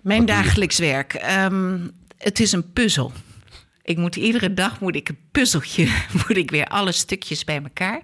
Mijn 0.00 0.24
dagelijks 0.24 0.78
werk? 0.78 1.22
Um, 1.38 1.90
het 2.18 2.40
is 2.40 2.52
een 2.52 2.72
puzzel. 2.72 3.12
Ik 3.82 3.96
moet 3.96 4.16
iedere 4.16 4.54
dag 4.54 4.80
moet 4.80 4.96
ik 4.96 5.08
een 5.08 5.18
puzzeltje, 5.30 5.84
moet 6.26 6.36
ik 6.36 6.50
weer 6.50 6.66
alle 6.66 6.92
stukjes 6.92 7.44
bij 7.44 7.62
elkaar. 7.62 8.02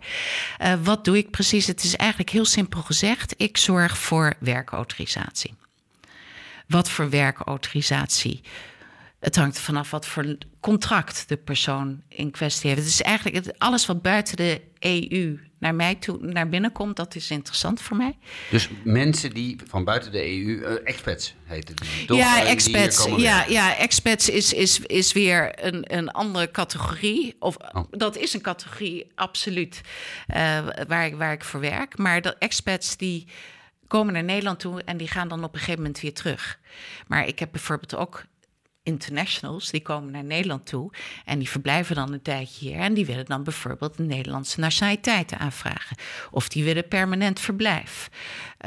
Uh, 0.63 0.75
wat 0.83 1.05
doe 1.05 1.17
ik 1.17 1.31
precies? 1.31 1.67
Het 1.67 1.85
is 1.85 1.97
eigenlijk 1.97 2.31
heel 2.31 2.45
simpel 2.45 2.83
gezegd. 2.83 3.35
Ik 3.37 3.57
zorg 3.57 3.99
voor 3.99 4.35
werkautorisatie. 4.39 5.55
Wat 6.67 6.91
voor 6.91 7.11
werkautorisatie? 7.11 8.41
Het 9.19 9.37
hangt 9.37 9.59
vanaf 9.59 9.91
wat 9.91 10.07
voor 10.07 10.37
contract 10.61 11.29
de 11.29 11.37
persoon 11.37 12.03
in 12.09 12.31
kwestie 12.31 12.71
heeft. 12.71 12.83
Het 12.83 12.91
is 12.91 13.03
eigenlijk 13.03 13.55
alles 13.59 13.87
wat 13.87 14.03
buiten 14.03 14.37
de 14.37 14.61
EU 14.79 15.39
naar 15.59 15.75
mij 15.75 15.95
toe, 15.95 16.19
naar 16.21 16.49
binnen 16.49 16.73
komt, 16.73 16.97
dat 16.97 17.15
is 17.15 17.31
interessant 17.31 17.81
voor 17.81 17.97
mij. 17.97 18.19
Dus 18.51 18.69
mensen 18.85 19.31
die 19.31 19.57
van 19.67 19.85
buiten 19.85 20.13
de 20.13 20.23
EU, 20.23 20.47
uh, 20.47 20.73
eh, 20.73 20.81
expats 20.85 21.35
heet 21.45 21.69
het. 21.69 21.83
ja, 22.07 22.45
expats. 22.45 23.09
Ja, 23.17 23.45
ja, 23.49 23.77
expats 23.77 24.29
is, 24.29 24.53
is, 24.53 24.81
is 24.81 25.13
weer 25.13 25.65
een, 25.65 25.97
een 25.97 26.11
andere 26.11 26.51
categorie. 26.51 27.37
Of 27.39 27.57
oh. 27.57 27.85
dat 27.91 28.17
is 28.17 28.35
een 28.35 28.41
categorie, 28.41 29.07
absoluut, 29.15 29.81
uh, 30.29 30.59
waar, 30.89 31.07
ik, 31.07 31.15
waar 31.17 31.33
ik 31.33 31.45
voor 31.45 31.61
werk. 31.61 31.99
Maar 31.99 32.21
de 32.23 32.37
expats 32.39 32.97
die 32.97 33.27
komen 33.87 34.13
naar 34.13 34.25
Nederland 34.25 34.61
toe 34.61 34.83
en 34.83 34.97
die 34.97 35.09
gaan 35.09 35.29
dan 35.29 35.45
op 35.45 35.53
een 35.53 35.59
gegeven 35.59 35.81
moment 35.81 36.01
weer 36.01 36.15
terug. 36.15 36.59
Maar 37.07 37.27
ik 37.27 37.39
heb 37.39 37.49
bijvoorbeeld 37.53 37.95
ook 37.95 38.25
internationals, 38.87 39.71
die 39.71 39.83
komen 39.83 40.13
naar 40.13 40.25
Nederland 40.25 40.67
toe 40.67 40.91
en 41.25 41.39
die 41.39 41.49
verblijven 41.49 41.95
dan 41.95 42.13
een 42.13 42.23
tijdje 42.23 42.69
hier 42.69 42.79
en 42.79 42.95
die 42.95 43.07
willen 43.07 43.25
dan 43.25 43.45
bijvoorbeeld 43.45 43.99
een 43.99 44.07
Nederlandse 44.07 44.61
nationaliteit 44.61 45.33
aanvragen 45.33 45.97
of 46.31 46.49
die 46.49 46.65
willen 46.65 46.89
permanent 46.89 47.41
verblijf. 47.41 48.09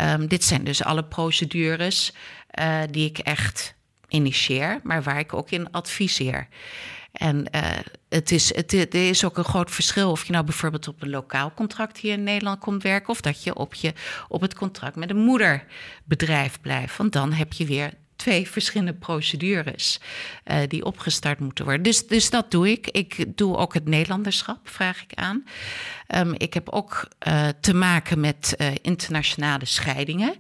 Um, 0.02 0.28
dit 0.28 0.44
zijn 0.44 0.64
dus 0.64 0.84
alle 0.84 1.04
procedures 1.04 2.14
uh, 2.60 2.82
die 2.92 3.06
ik 3.06 3.18
echt 3.18 3.76
initieer, 4.08 4.80
maar 4.84 5.04
waar 5.04 5.20
ik 5.20 5.34
ook 5.34 5.52
in 5.52 5.72
adviseer. 5.72 6.48
En 7.12 7.46
uh, 7.56 7.62
het 8.10 8.32
is, 8.32 8.56
het, 8.56 8.74
er 8.74 9.10
is 9.10 9.26
ook 9.26 9.38
een 9.38 9.44
groot 9.44 9.72
verschil 9.72 10.12
of 10.12 10.26
je 10.26 10.32
nou 10.32 10.46
bijvoorbeeld 10.46 10.88
op 10.88 11.02
een 11.02 11.10
lokaal 11.10 11.54
contract 11.54 11.98
hier 11.98 12.14
in 12.14 12.24
Nederland 12.24 12.60
komt 12.60 12.84
werken 12.84 13.10
of 13.10 13.22
dat 13.22 13.44
je 13.44 13.56
op, 13.56 13.74
je, 13.74 13.94
op 14.28 14.42
het 14.42 14.56
contract 14.56 14.96
met 14.96 15.10
een 15.10 15.18
moederbedrijf 15.18 16.62
blijft. 16.62 16.98
Want 16.98 17.14
dan 17.14 17.34
heb 17.34 17.54
je 17.54 17.66
weer 17.66 17.94
twee 18.20 18.50
verschillende 18.50 18.94
procedures 18.94 20.00
uh, 20.46 20.58
die 20.68 20.86
opgestart 20.86 21.40
moeten 21.40 21.66
worden. 21.66 21.84
Dus, 21.84 22.08
dus 22.08 22.30
dat 22.30 22.52
doe 22.52 22.70
ik. 22.72 22.88
Ik 22.88 23.38
doe 23.38 23.58
ook 23.58 23.74
het 23.74 23.88
Nederlanderschap, 23.88 24.70
vraag 24.70 25.04
ik 25.04 25.14
aan. 25.14 25.44
Um, 26.16 26.34
ik 26.38 26.54
heb 26.54 26.70
ook 26.70 27.08
uh, 27.28 27.48
te 27.62 27.74
maken 27.74 28.20
met 28.20 28.56
uh, 28.58 28.68
internationale 28.82 29.66
scheidingen. 29.66 30.36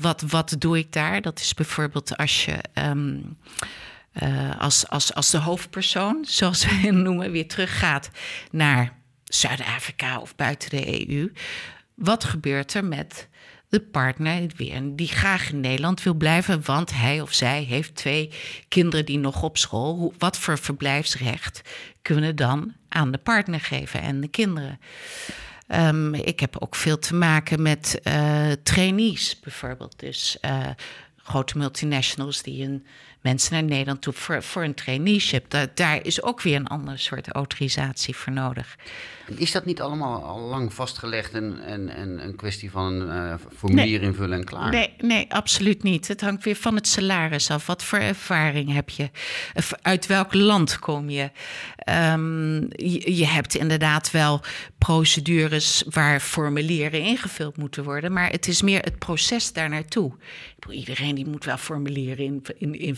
wat, 0.00 0.20
wat 0.20 0.56
doe 0.58 0.78
ik 0.78 0.92
daar? 0.92 1.22
Dat 1.22 1.40
is 1.40 1.54
bijvoorbeeld 1.54 2.16
als 2.16 2.44
je. 2.44 2.56
Um, 2.74 3.38
als, 4.58 4.88
als, 4.88 5.14
als 5.14 5.30
de 5.30 5.38
hoofdpersoon, 5.38 6.24
zoals 6.28 6.64
we 6.64 6.74
hem 6.74 7.02
noemen, 7.02 7.30
weer 7.30 7.48
teruggaat 7.48 8.10
naar 8.50 8.92
Zuid-Afrika 9.24 10.18
of 10.18 10.36
buiten 10.36 10.70
de 10.70 11.08
EU. 11.08 11.32
Wat 11.94 12.24
gebeurt 12.24 12.74
er 12.74 12.84
met 12.84 13.28
de 13.70 13.80
partner 13.80 14.56
die 14.96 15.08
graag 15.08 15.50
in 15.50 15.60
Nederland 15.60 16.02
wil 16.02 16.14
blijven, 16.14 16.64
want 16.64 16.92
hij 16.94 17.20
of 17.20 17.32
zij 17.32 17.62
heeft 17.62 17.94
twee 17.94 18.30
kinderen 18.68 19.06
die 19.06 19.18
nog 19.18 19.42
op 19.42 19.58
school. 19.58 20.14
Wat 20.18 20.38
voor 20.38 20.58
verblijfsrecht 20.58 21.62
kunnen 22.02 22.36
dan 22.36 22.74
aan 22.88 23.10
de 23.10 23.18
partner 23.18 23.60
geven 23.60 24.00
en 24.00 24.20
de 24.20 24.28
kinderen? 24.28 24.80
Um, 25.68 26.14
ik 26.14 26.40
heb 26.40 26.56
ook 26.58 26.74
veel 26.74 26.98
te 26.98 27.14
maken 27.14 27.62
met 27.62 28.00
uh, 28.04 28.52
trainees 28.62 29.40
bijvoorbeeld. 29.40 29.98
Dus 29.98 30.38
uh, 30.44 30.66
grote 31.16 31.58
multinationals 31.58 32.42
die 32.42 32.64
een 32.64 32.86
mensen 33.20 33.52
naar 33.52 33.62
Nederland 33.62 34.02
toe 34.02 34.12
voor, 34.12 34.42
voor 34.42 34.64
een 34.64 34.74
traineeship. 34.74 35.50
Da 35.50 35.66
daar 35.74 36.04
is 36.04 36.22
ook 36.22 36.40
weer 36.40 36.56
een 36.56 36.66
ander 36.66 36.98
soort 36.98 37.28
autorisatie 37.28 38.16
voor 38.16 38.32
nodig. 38.32 38.76
Is 39.36 39.52
dat 39.52 39.64
niet 39.64 39.80
allemaal 39.80 40.24
al 40.24 40.40
lang 40.40 40.72
vastgelegd 40.74 41.34
en, 41.34 41.60
en, 41.64 41.88
en 41.88 42.24
een 42.24 42.36
kwestie 42.36 42.70
van 42.70 42.92
een 42.92 43.26
uh, 43.28 43.34
formulier 43.56 44.02
invullen 44.02 44.38
en 44.38 44.44
klaar? 44.44 44.70
Nee, 44.70 44.94
nee, 44.98 45.26
absoluut 45.32 45.82
niet. 45.82 46.08
Het 46.08 46.20
hangt 46.20 46.44
weer 46.44 46.56
van 46.56 46.74
het 46.74 46.88
salaris 46.88 47.50
af. 47.50 47.66
Wat 47.66 47.84
voor 47.84 47.98
ervaring 47.98 48.72
heb 48.72 48.90
je? 48.90 49.10
Uit 49.82 50.06
welk 50.06 50.34
land 50.34 50.78
kom 50.78 51.10
je? 51.10 51.30
Um, 52.12 52.60
je, 52.70 53.16
je, 53.16 53.26
hebt 53.26 53.54
inderdaad 53.54 54.10
wel 54.10 54.40
procedures 54.78 55.84
waar 55.90 56.20
formulieren 56.20 57.00
ingevuld 57.00 57.56
moeten 57.56 57.84
worden, 57.84 58.12
maar 58.12 58.30
het 58.30 58.48
is 58.48 58.62
meer 58.62 58.82
het 58.82 58.98
proces 58.98 59.52
daar 59.52 59.68
naartoe. 59.68 60.12
Iedereen 60.70 61.14
die 61.14 61.26
moet 61.26 61.44
wel 61.44 61.56
formulieren 61.56 62.24
in, 62.58 62.78
in, 62.78 62.96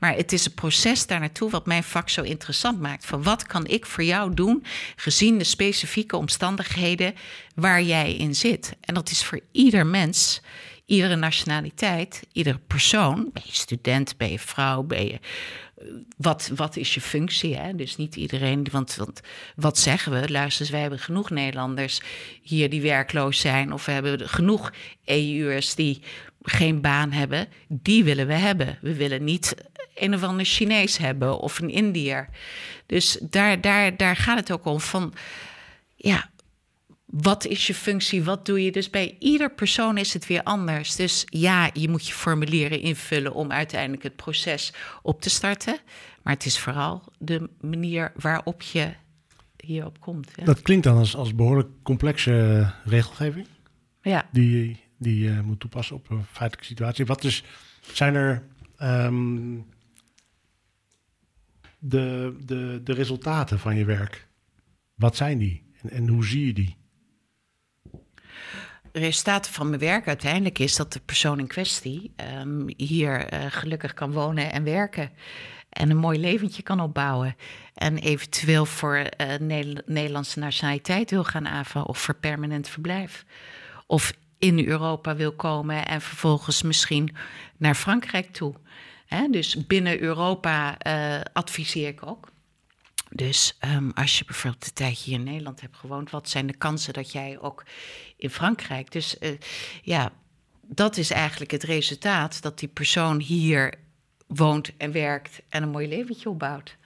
Maar 0.00 0.14
het 0.14 0.32
is 0.32 0.44
het 0.44 0.54
proces 0.54 1.06
daar 1.06 1.20
naartoe 1.20 1.50
wat 1.50 1.66
mijn 1.66 1.82
vak 1.82 2.08
zo 2.08 2.22
interessant 2.22 2.80
maakt. 2.80 3.06
Van 3.06 3.22
wat 3.22 3.46
kan 3.46 3.66
ik 3.66 3.86
voor 3.86 4.04
jou 4.04 4.34
doen, 4.34 4.64
gezien 4.96 5.38
de 5.38 5.44
specifieke 5.44 6.16
omstandigheden 6.16 7.14
waar 7.54 7.82
jij 7.82 8.14
in 8.14 8.34
zit. 8.34 8.76
En 8.80 8.94
dat 8.94 9.10
is 9.10 9.24
voor 9.24 9.40
ieder 9.52 9.86
mens, 9.86 10.40
iedere 10.86 11.16
nationaliteit, 11.16 12.22
iedere 12.32 12.60
persoon. 12.66 13.30
Ben 13.32 13.42
je 13.46 13.54
student, 13.54 14.16
ben 14.16 14.30
je 14.30 14.38
vrouw, 14.38 14.82
ben 14.82 15.06
je. 15.06 15.12
Eh, 15.12 15.86
wat, 16.16 16.50
wat 16.54 16.76
is 16.76 16.94
je 16.94 17.00
functie? 17.00 17.56
Hè? 17.56 17.74
Dus 17.74 17.96
niet 17.96 18.16
iedereen. 18.16 18.66
Want, 18.70 18.94
want 18.94 19.20
wat 19.56 19.78
zeggen 19.78 20.12
we? 20.12 20.30
Luister 20.30 20.60
eens, 20.60 20.70
wij 20.70 20.80
hebben 20.80 20.98
genoeg 20.98 21.30
Nederlanders 21.30 22.00
hier 22.42 22.70
die 22.70 22.82
werkloos 22.82 23.40
zijn. 23.40 23.72
Of 23.72 23.84
we 23.84 23.92
hebben 23.92 24.28
genoeg 24.28 24.72
EU'ers 25.04 25.74
die 25.74 26.02
geen 26.42 26.80
baan 26.80 27.12
hebben. 27.12 27.48
Die 27.68 28.04
willen 28.04 28.26
we 28.26 28.34
hebben. 28.34 28.78
We 28.80 28.94
willen 28.94 29.24
niet 29.24 29.54
een 29.94 30.14
of 30.14 30.22
ander 30.22 30.44
Chinees 30.44 30.96
hebben 30.96 31.38
of 31.38 31.58
een 31.58 31.70
Indiër. 31.70 32.28
Dus 32.86 33.18
daar, 33.20 33.60
daar, 33.60 33.96
daar 33.96 34.16
gaat 34.16 34.38
het 34.38 34.52
ook 34.52 34.64
om 34.64 34.80
van, 34.80 35.14
ja, 35.96 36.30
wat 37.06 37.44
is 37.44 37.66
je 37.66 37.74
functie? 37.74 38.24
Wat 38.24 38.46
doe 38.46 38.64
je? 38.64 38.72
Dus 38.72 38.90
bij 38.90 39.16
ieder 39.18 39.50
persoon 39.50 39.98
is 39.98 40.12
het 40.12 40.26
weer 40.26 40.42
anders. 40.42 40.96
Dus 40.96 41.24
ja, 41.26 41.70
je 41.72 41.88
moet 41.88 42.06
je 42.06 42.12
formulieren 42.12 42.80
invullen 42.80 43.34
om 43.34 43.52
uiteindelijk 43.52 44.02
het 44.02 44.16
proces 44.16 44.72
op 45.02 45.20
te 45.20 45.30
starten. 45.30 45.78
Maar 46.22 46.34
het 46.34 46.46
is 46.46 46.58
vooral 46.58 47.02
de 47.18 47.48
manier 47.60 48.12
waarop 48.14 48.62
je 48.62 48.92
hierop 49.56 50.00
komt. 50.00 50.30
Ja. 50.34 50.44
Dat 50.44 50.62
klinkt 50.62 50.84
dan 50.84 50.96
als, 50.96 51.16
als 51.16 51.34
behoorlijk 51.34 51.68
complexe 51.82 52.66
regelgeving. 52.84 53.46
Ja. 54.02 54.28
Die, 54.32 54.80
die 55.00 55.24
je 55.24 55.42
moet 55.42 55.60
toepassen 55.60 55.96
op 55.96 56.10
een 56.10 56.24
feitelijke 56.24 56.68
situatie. 56.68 57.06
Wat 57.06 57.22
dus 57.22 57.44
zijn 57.80 58.14
er 58.14 58.42
um, 58.82 59.66
de, 61.78 62.36
de, 62.44 62.80
de 62.84 62.92
resultaten 62.92 63.58
van 63.58 63.76
je 63.76 63.84
werk? 63.84 64.28
Wat 64.94 65.16
zijn 65.16 65.38
die 65.38 65.62
en, 65.82 65.90
en 65.90 66.08
hoe 66.08 66.24
zie 66.24 66.46
je 66.46 66.52
die? 66.52 66.78
resultaten 68.92 69.52
van 69.52 69.68
mijn 69.68 69.80
werk 69.80 70.06
uiteindelijk 70.06 70.58
is 70.58 70.76
dat 70.76 70.92
de 70.92 71.00
persoon 71.04 71.38
in 71.38 71.46
kwestie 71.46 72.14
um, 72.38 72.66
hier 72.76 73.32
uh, 73.32 73.44
gelukkig 73.48 73.94
kan 73.94 74.12
wonen 74.12 74.52
en 74.52 74.64
werken. 74.64 75.10
En 75.68 75.90
een 75.90 75.96
mooi 75.96 76.18
leventje 76.18 76.62
kan 76.62 76.80
opbouwen. 76.80 77.36
En 77.74 77.98
eventueel 77.98 78.66
voor 78.66 78.96
uh, 78.96 79.34
Nederlandse 79.86 80.38
nationaliteit 80.38 81.10
wil 81.10 81.24
gaan 81.24 81.48
aanvragen 81.48 81.88
of 81.88 81.98
voor 81.98 82.14
permanent 82.14 82.68
verblijf. 82.68 83.24
Of 83.86 84.12
in 84.40 84.66
Europa 84.66 85.16
wil 85.16 85.32
komen 85.32 85.86
en 85.86 86.00
vervolgens 86.00 86.62
misschien 86.62 87.16
naar 87.56 87.74
Frankrijk 87.74 88.32
toe. 88.32 88.54
dus 89.30 89.66
binnen 89.66 90.00
Europa 90.00 90.76
uh, 90.86 91.20
adviseer 91.32 91.88
ik 91.88 92.06
ook. 92.06 92.28
Dus 93.10 93.58
um, 93.64 93.90
als 93.94 94.18
je 94.18 94.24
bijvoorbeeld 94.24 94.66
een 94.66 94.72
tijdje 94.72 95.04
hier 95.04 95.18
in 95.18 95.24
Nederland 95.24 95.60
hebt 95.60 95.76
gewoond, 95.76 96.10
wat 96.10 96.28
zijn 96.28 96.46
de 96.46 96.56
kansen 96.56 96.92
dat 96.92 97.12
jij 97.12 97.38
ook 97.40 97.64
in 98.16 98.30
Frankrijk. 98.30 98.92
Dus 98.92 99.16
uh, 99.20 99.30
ja, 99.82 100.12
dat 100.66 100.96
is 100.96 101.10
eigenlijk 101.10 101.50
het 101.50 101.62
resultaat 101.62 102.42
dat 102.42 102.58
die 102.58 102.68
persoon 102.68 103.20
hier 103.20 103.74
woont 104.26 104.76
en 104.76 104.92
werkt 104.92 105.42
en 105.48 105.62
een 105.62 105.70
mooi 105.70 105.88
leventje 105.88 106.28
opbouwt. 106.28 106.76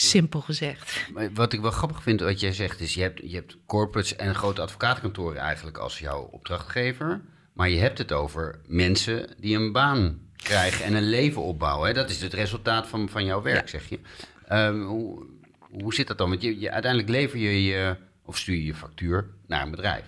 Simpel 0.00 0.40
gezegd. 0.40 1.06
Maar 1.14 1.32
Wat 1.32 1.52
ik 1.52 1.60
wel 1.60 1.70
grappig 1.70 2.02
vind 2.02 2.20
wat 2.20 2.40
jij 2.40 2.52
zegt 2.52 2.80
is, 2.80 2.94
je 2.94 3.00
hebt, 3.02 3.20
je 3.24 3.34
hebt 3.34 3.56
corporates 3.66 4.16
en 4.16 4.34
grote 4.34 4.60
advocatenkantoren 4.60 5.40
eigenlijk 5.40 5.78
als 5.78 5.98
jouw 5.98 6.20
opdrachtgever. 6.22 7.20
Maar 7.52 7.68
je 7.70 7.78
hebt 7.78 7.98
het 7.98 8.12
over 8.12 8.60
mensen 8.66 9.34
die 9.38 9.56
een 9.56 9.72
baan 9.72 10.18
krijgen 10.36 10.84
en 10.84 10.94
een 10.94 11.08
leven 11.08 11.42
opbouwen. 11.42 11.88
Hè? 11.88 11.94
Dat 11.94 12.10
is 12.10 12.22
het 12.22 12.32
resultaat 12.34 12.86
van, 12.86 13.08
van 13.08 13.24
jouw 13.24 13.42
werk, 13.42 13.68
zeg 13.68 13.88
je. 13.88 14.00
Ehm, 14.48 14.80
hoe, 14.82 15.26
hoe 15.70 15.94
zit 15.94 16.06
dat 16.06 16.18
dan? 16.18 16.28
Want 16.28 16.42
je, 16.42 16.60
je, 16.60 16.70
uiteindelijk 16.70 17.10
lever 17.12 17.38
je 17.38 17.64
je, 17.64 17.96
of 18.24 18.38
stuur 18.38 18.54
je 18.54 18.64
je 18.64 18.74
factuur 18.74 19.26
naar 19.46 19.62
een 19.62 19.70
bedrijf. 19.70 20.04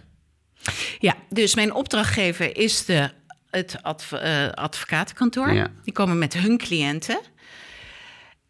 Ja, 0.99 1.17
dus 1.29 1.55
mijn 1.55 1.75
opdrachtgever 1.75 2.57
is 2.57 2.85
de, 2.85 3.11
het 3.51 3.77
adv- 3.83 4.13
eh, 4.13 4.49
advocatenkantoor. 4.49 5.53
Ja. 5.53 5.71
Die 5.85 5.93
komen 5.93 6.19
met 6.19 6.35
hun 6.35 6.59
cliënten. 6.59 7.21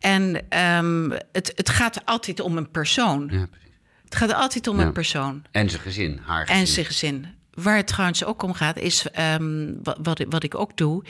En 0.03 0.49
ehm, 0.49 1.11
het, 1.33 1.53
het 1.57 1.69
gaat 1.71 2.05
altijd 2.05 2.41
om 2.41 2.57
een 2.57 2.71
persoon. 2.71 3.21
Ja, 3.31 3.47
precies. 3.47 3.71
Het 4.05 4.15
gaat 4.17 4.33
altijd 4.35 4.67
om 4.67 4.79
Ja. 4.79 4.87
een 4.87 4.93
persoon. 4.93 5.45
En 5.51 5.71
zijn 5.71 5.83
gezin, 5.83 6.21
haar 6.23 6.47
gezin. 6.47 6.61
En 6.61 6.67
zijn 6.67 6.87
gezin. 6.87 7.27
Waar 7.53 7.77
het 7.77 7.87
trouwens 7.87 8.25
ook 8.25 8.43
om 8.43 8.53
gaat, 8.55 8.79
is 8.79 9.11
ehm, 9.11 9.73
wat, 9.83 10.25
wat 10.29 10.43
ik 10.43 10.55
ook 10.55 10.77
doe, 10.77 11.05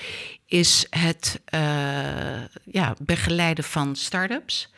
is 0.47 0.87
het 0.91 1.41
eh, 1.45 1.61
ja, 2.65 2.95
begeleiden 3.03 3.65
van 3.65 3.97
start-ups. 3.97 4.73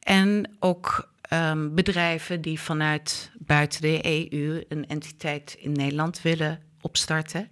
En 0.00 0.56
ook 0.60 1.12
ehm, 1.20 1.74
bedrijven 1.74 2.40
die 2.40 2.60
vanuit 2.60 3.30
buiten 3.38 3.80
de 3.80 4.00
EU 4.32 4.64
een 4.68 4.86
entiteit 4.88 5.56
in 5.58 5.72
Nederland 5.72 6.22
willen 6.22 6.60
opstarten. 6.80 7.48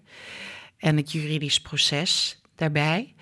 En 0.78 0.97
het 0.97 1.12
juridisch 1.12 1.61
proces 1.61 2.40
daarbij. 2.56 3.14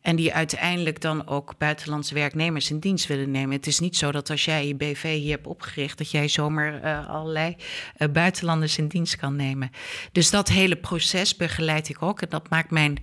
En 0.00 0.16
die 0.16 0.34
uiteindelijk 0.34 1.00
dan 1.00 1.26
ook 1.26 1.54
buitenlandse 1.58 2.14
werknemers 2.14 2.70
in 2.70 2.78
dienst 2.78 3.06
willen 3.06 3.30
nemen. 3.30 3.56
Het 3.56 3.66
is 3.66 3.78
niet 3.78 3.96
zo 3.96 4.12
dat 4.12 4.30
als 4.30 4.44
jij 4.44 4.66
je 4.66 4.74
BV 4.74 5.18
hier 5.18 5.30
hebt 5.30 5.46
opgericht, 5.46 5.98
dat 5.98 6.10
jij 6.10 6.28
zomaar 6.28 6.82
eh, 6.82 7.08
allerlei 7.08 7.56
eh, 7.96 8.08
buitenlanders 8.08 8.78
in 8.78 8.88
dienst 8.88 9.16
kan 9.16 9.36
nemen. 9.36 9.70
Dus 10.12 10.30
dat 10.30 10.48
hele 10.48 10.76
proces 10.76 11.36
begeleid 11.36 11.88
ik 11.88 12.02
ook. 12.02 12.22
En 12.22 12.28
dat 12.28 12.50
maakt 12.50 12.70
mijn 12.70 13.02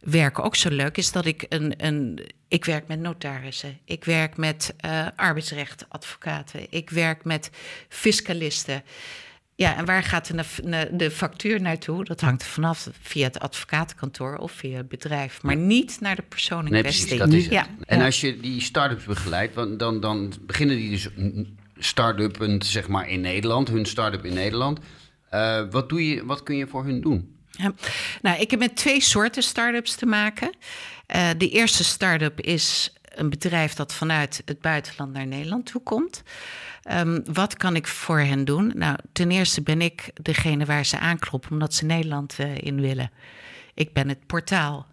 werk 0.00 0.38
ook 0.38 0.56
zo 0.56 0.68
leuk. 0.68 0.96
Is 0.96 1.12
dat 1.12 1.24
ik 1.26 1.46
een. 1.48 1.74
een 1.76 2.28
ik 2.48 2.64
werk 2.64 2.88
met 2.88 3.00
notarissen. 3.00 3.78
Ik 3.84 4.04
werk 4.04 4.36
met 4.36 4.74
eh 4.76 5.06
arbeidsrechtadvocaten. 5.16 6.66
Ik 6.70 6.90
werk 6.90 7.24
met 7.24 7.50
fiscalisten. 7.88 8.82
Ja, 9.60 9.76
en 9.76 9.84
waar 9.84 10.02
gaat 10.02 10.26
de, 10.26 10.88
de 10.92 11.10
factuur 11.10 11.60
naartoe? 11.60 12.04
Dat 12.04 12.20
hangt 12.20 12.42
er 12.42 12.48
vanaf 12.48 12.88
via 13.02 13.26
het 13.26 13.38
advocatenkantoor 13.38 14.36
of 14.36 14.52
via 14.52 14.76
het 14.76 14.88
bedrijf. 14.88 15.42
Maar 15.42 15.56
niet 15.56 16.00
naar 16.00 16.16
de 16.16 16.22
persoon 16.22 16.66
in 16.66 16.72
Nee, 16.72 16.80
kwestie. 16.82 17.06
precies, 17.06 17.24
dat 17.24 17.32
is 17.34 17.44
het. 17.44 17.52
Ja, 17.52 17.66
En 17.86 18.00
als 18.00 18.20
je 18.20 18.40
die 18.40 18.60
start-ups 18.60 19.04
begeleidt, 19.04 19.78
dan, 19.78 20.00
dan 20.00 20.32
beginnen 20.46 20.76
die 20.76 20.90
dus 20.90 21.08
een 21.16 21.58
start-up 21.78 22.56
zeg 22.58 22.88
maar 22.88 23.08
in 23.08 23.20
Nederland, 23.20 23.68
hun 23.68 23.86
start-up 23.86 24.24
in 24.24 24.34
Nederland. 24.34 24.78
Eh, 25.30 25.62
wat, 25.70 25.88
doe 25.88 26.08
je, 26.08 26.24
wat 26.26 26.42
kun 26.42 26.56
je 26.56 26.66
voor 26.66 26.84
hun 26.84 27.00
doen? 27.00 27.36
Ja. 27.50 27.72
Nou, 28.22 28.40
ik 28.40 28.50
heb 28.50 28.60
met 28.60 28.76
twee 28.76 29.00
soorten 29.00 29.42
start-ups 29.42 29.94
te 29.94 30.06
maken. 30.06 30.56
Eh, 31.06 31.28
de 31.38 31.48
eerste 31.48 31.84
start-up 31.84 32.40
is 32.40 32.92
een 33.14 33.30
bedrijf 33.30 33.74
dat 33.74 33.94
vanuit 33.94 34.42
het 34.44 34.60
buitenland 34.60 35.12
naar 35.12 35.26
Nederland 35.26 35.66
toe 35.66 35.82
komt. 35.82 36.22
Ehm, 36.82 37.20
wat 37.32 37.56
kan 37.56 37.76
ik 37.76 37.86
voor 37.86 38.18
hen 38.18 38.44
doen? 38.44 38.72
Nou, 38.74 38.96
ten 39.12 39.30
eerste 39.30 39.62
ben 39.62 39.80
ik 39.80 40.10
degene 40.22 40.64
waar 40.64 40.84
ze 40.84 40.98
aankloppen 40.98 41.50
omdat 41.50 41.74
ze 41.74 41.84
Nederland 41.84 42.36
eh, 42.38 42.56
in 42.58 42.80
willen. 42.80 43.10
Ik 43.74 43.92
ben 43.92 44.08
het 44.08 44.26
portaal. 44.26 44.86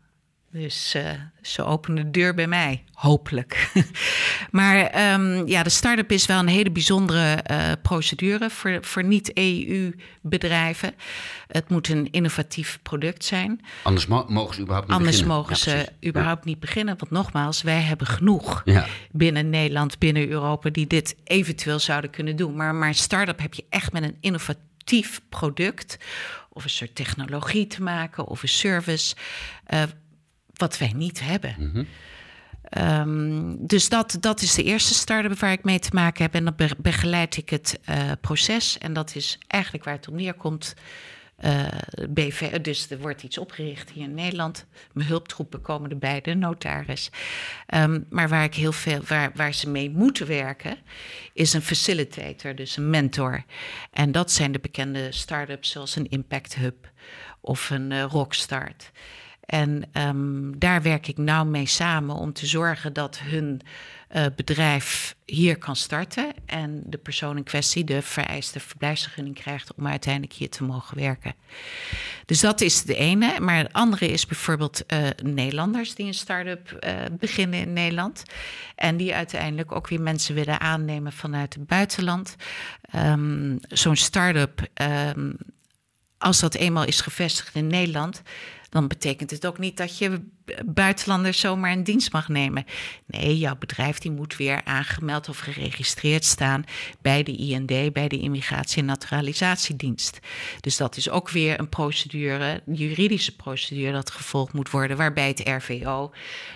Dus 0.59 0.93
eh, 0.93 1.11
ze 1.41 1.63
openen 1.63 2.03
de 2.03 2.11
deur 2.19 2.33
bij 2.33 2.47
mij, 2.47 2.83
hopelijk. 2.93 3.71
maar 4.51 4.75
ehm, 4.85 5.47
ja, 5.47 5.63
de 5.63 5.69
start-up 5.69 6.11
is 6.11 6.25
wel 6.25 6.39
een 6.39 6.47
hele 6.47 6.71
bijzondere 6.71 7.33
eh, 7.33 7.71
procedure 7.81 8.49
voor, 8.49 8.77
voor 8.81 9.03
niet-EU-bedrijven. 9.03 10.95
Het 11.47 11.69
moet 11.69 11.89
een 11.89 12.11
innovatief 12.11 12.79
product 12.83 13.25
zijn. 13.25 13.61
Anders 13.83 14.07
mo- 14.07 14.25
mogen 14.27 14.55
ze 14.55 14.61
überhaupt 14.61 14.87
niet 14.87 14.97
Anders 14.97 15.15
beginnen. 15.17 15.37
mogen 15.37 15.55
Ja, 15.55 15.61
ze 15.61 16.07
überhaupt 16.07 16.45
niet 16.45 16.59
beginnen. 16.59 16.95
Want 16.97 17.11
nogmaals, 17.11 17.61
wij 17.61 17.81
hebben 17.81 18.07
genoeg 18.07 18.61
Ja. 18.65 18.85
binnen 19.11 19.49
Nederland, 19.49 19.99
binnen 19.99 20.29
Europa, 20.29 20.69
die 20.69 20.87
dit 20.87 21.15
eventueel 21.23 21.79
zouden 21.79 22.09
kunnen 22.09 22.35
doen. 22.35 22.55
Maar, 22.55 22.75
maar 22.75 22.93
start-up 22.95 23.39
heb 23.39 23.53
je 23.53 23.65
echt 23.69 23.91
met 23.91 24.03
een 24.03 24.17
innovatief 24.19 25.21
product 25.29 25.97
of 26.49 26.63
een 26.63 26.69
soort 26.69 26.95
technologie 26.95 27.67
te 27.67 27.83
maken 27.83 28.25
of 28.25 28.41
een 28.41 28.47
service, 28.49 29.15
eh, 29.65 29.81
wat 30.57 30.77
wij 30.77 30.93
niet 30.95 31.19
hebben. 31.19 31.55
Mhm. 31.57 31.83
Ehm, 32.69 33.55
dus 33.59 33.89
dat, 33.89 34.17
dat 34.19 34.41
is 34.41 34.53
de 34.53 34.63
eerste 34.63 34.93
start-up 34.93 35.39
waar 35.39 35.51
ik 35.51 35.63
mee 35.63 35.79
te 35.79 35.89
maken 35.93 36.23
heb. 36.23 36.33
En 36.33 36.43
dan 36.43 36.53
be- 36.55 36.75
begeleid 36.77 37.37
ik 37.37 37.49
het 37.49 37.79
eh, 37.85 38.11
proces. 38.21 38.77
En 38.77 38.93
dat 38.93 39.15
is 39.15 39.39
eigenlijk 39.47 39.83
waar 39.83 39.93
het 39.93 40.07
op 40.07 40.13
neerkomt. 40.13 40.75
Eh, 41.37 41.67
BV, 42.09 42.59
dus 42.59 42.89
er 42.89 42.99
wordt 42.99 43.23
iets 43.23 43.37
opgericht 43.37 43.89
hier 43.89 44.03
in 44.03 44.13
Nederland. 44.13 44.65
Mijn 44.93 45.07
hulptroepen 45.07 45.61
komen 45.61 45.89
erbij, 45.89 46.21
de 46.21 46.33
notaris. 46.33 47.09
Ehm, 47.65 48.01
maar 48.09 48.29
waar, 48.29 48.43
ik 48.43 48.55
heel 48.55 48.71
veel, 48.71 49.01
waar, 49.07 49.31
waar 49.35 49.53
ze 49.53 49.69
mee 49.69 49.89
moeten 49.89 50.27
werken, 50.27 50.77
is 51.33 51.53
een 51.53 51.61
facilitator, 51.61 52.55
dus 52.55 52.77
een 52.77 52.89
mentor. 52.89 53.43
En 53.91 54.11
dat 54.11 54.31
zijn 54.31 54.51
de 54.51 54.59
bekende 54.59 55.11
start-ups 55.11 55.69
zoals 55.69 55.95
een 55.95 56.09
Impact 56.09 56.55
Hub 56.55 56.91
of 57.41 57.69
een 57.69 57.91
eh, 57.91 58.03
Rockstart. 58.03 58.91
En 59.47 59.83
ehm, 59.91 60.51
daar 60.57 60.81
werk 60.81 61.07
ik 61.07 61.17
nauw 61.17 61.45
mee 61.45 61.65
samen 61.65 62.15
om 62.15 62.33
te 62.33 62.45
zorgen 62.45 62.93
dat 62.93 63.19
hun 63.19 63.61
eh, 64.07 64.25
bedrijf 64.35 65.15
hier 65.25 65.57
kan 65.57 65.75
starten. 65.75 66.33
En 66.45 66.83
de 66.85 66.97
persoon 66.97 67.37
in 67.37 67.43
kwestie 67.43 67.83
de 67.83 68.01
vereiste 68.01 68.59
verblijfsvergunning 68.59 69.35
krijgt 69.35 69.73
om 69.73 69.87
uiteindelijk 69.87 70.33
hier 70.33 70.49
te 70.49 70.63
mogen 70.63 70.97
werken. 70.97 71.35
Dus 72.25 72.39
dat 72.39 72.61
is 72.61 72.83
de 72.83 72.95
ene. 72.95 73.39
Maar 73.39 73.57
het 73.57 73.73
andere 73.73 74.07
is 74.07 74.25
bijvoorbeeld 74.25 74.85
eh, 74.85 75.07
Nederlanders 75.23 75.95
die 75.95 76.05
een 76.05 76.13
start-up 76.13 76.71
eh, 76.71 76.95
beginnen 77.19 77.59
in 77.59 77.73
Nederland. 77.73 78.23
En 78.75 78.97
die 78.97 79.15
uiteindelijk 79.15 79.71
ook 79.71 79.87
weer 79.87 80.01
mensen 80.01 80.35
willen 80.35 80.59
aannemen 80.59 81.11
vanuit 81.13 81.53
het 81.53 81.67
buitenland. 81.67 82.35
Ehm, 82.81 83.57
Zo'n 83.69 83.95
start-up. 83.95 84.67
ehm, 84.73 85.31
als 86.17 86.39
dat 86.39 86.55
eenmaal 86.55 86.85
is 86.85 87.01
gevestigd 87.01 87.55
in 87.55 87.67
Nederland, 87.67 88.21
dan 88.69 88.87
betekent 88.87 89.31
het 89.31 89.45
ook 89.45 89.57
niet 89.57 89.77
dat 89.77 89.97
je 89.97 90.21
buitenlanders 90.65 91.39
zomaar 91.39 91.71
in 91.71 91.83
dienst 91.83 92.11
mag 92.11 92.27
nemen. 92.29 92.65
Nee, 93.05 93.37
jouw 93.37 93.55
bedrijf 93.55 93.97
die 93.97 94.11
moet 94.11 94.35
weer 94.35 94.61
aangemeld 94.63 95.29
of 95.29 95.37
geregistreerd 95.39 96.25
staan 96.25 96.63
bij 97.01 97.23
de 97.23 97.35
IND, 97.35 97.93
bij 97.93 98.07
de 98.07 98.19
Immigratie- 98.19 98.79
en 98.79 98.85
Naturalisatiedienst. 98.85 100.19
Dus 100.61 100.77
dat 100.77 100.97
is 100.97 101.09
ook 101.09 101.29
weer 101.29 101.59
een 101.59 101.69
procedure, 101.69 102.61
een 102.65 102.73
juridische 102.73 103.35
procedure 103.35 103.91
dat 103.91 104.11
gevolgd 104.11 104.53
moet 104.53 104.69
worden, 104.69 104.97
waarbij 104.97 105.27
het 105.27 105.41
RVO 105.45 106.11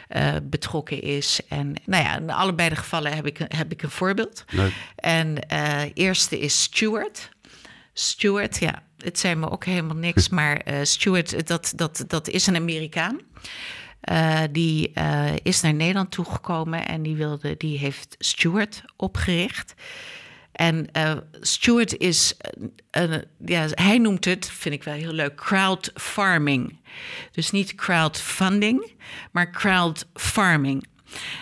eh, 0.08 0.36
betrokken 0.43 1.02
is. 1.02 1.39
En 1.47 1.76
nou 1.86 2.04
ja, 2.04 2.17
in 2.17 2.30
allebei 2.30 2.69
de 2.69 2.76
gevallen 2.76 3.13
heb 3.15 3.26
ik, 3.26 3.39
een- 3.39 3.52
heb 3.58 3.71
ik 3.71 3.82
een 3.84 3.89
voorbeeld. 3.89 4.43
Leuk. 4.50 4.74
En 4.95 5.47
eh 5.47 5.82
eerste 5.93 6.39
is 6.39 6.62
Stewart. 6.62 7.30
Stewart, 7.93 8.58
ja, 8.60 8.84
het 9.03 9.19
zei 9.19 9.35
me 9.35 9.49
ook 9.49 9.65
helemaal 9.65 9.95
niks, 9.95 10.29
maar 10.29 10.57
eh 10.57 10.75
Stewart, 10.83 11.47
dat, 11.47 11.73
dat, 11.75 12.03
dat 12.07 12.27
is 12.29 12.47
een 12.47 12.55
Amerikaan. 12.55 13.19
Eh, 14.01 14.39
die 14.51 14.91
eh, 14.93 15.31
is 15.43 15.61
naar 15.61 15.73
Nederland 15.73 16.11
toegekomen 16.11 16.87
en 16.87 17.03
die, 17.03 17.15
wilde, 17.15 17.55
die 17.57 17.77
heeft 17.77 18.15
Stewart 18.19 18.83
opgericht. 18.95 19.73
En 20.51 20.91
eh 20.91 21.13
Stewart 21.41 21.97
is, 21.97 22.35
eh, 22.37 22.51
een- 22.91 23.25
ja, 23.45 23.67
hij 23.71 23.97
noemt 23.97 24.25
het, 24.25 24.49
vind 24.49 24.75
ik 24.75 24.83
wel 24.83 24.93
heel 24.93 25.11
leuk, 25.13 25.35
crowd 25.35 25.91
farming. 25.95 26.79
Dus 27.31 27.51
niet 27.51 27.75
crowdfunding, 27.75 28.91
maar 29.31 29.51
crowd 29.51 30.07
farming. 30.13 30.87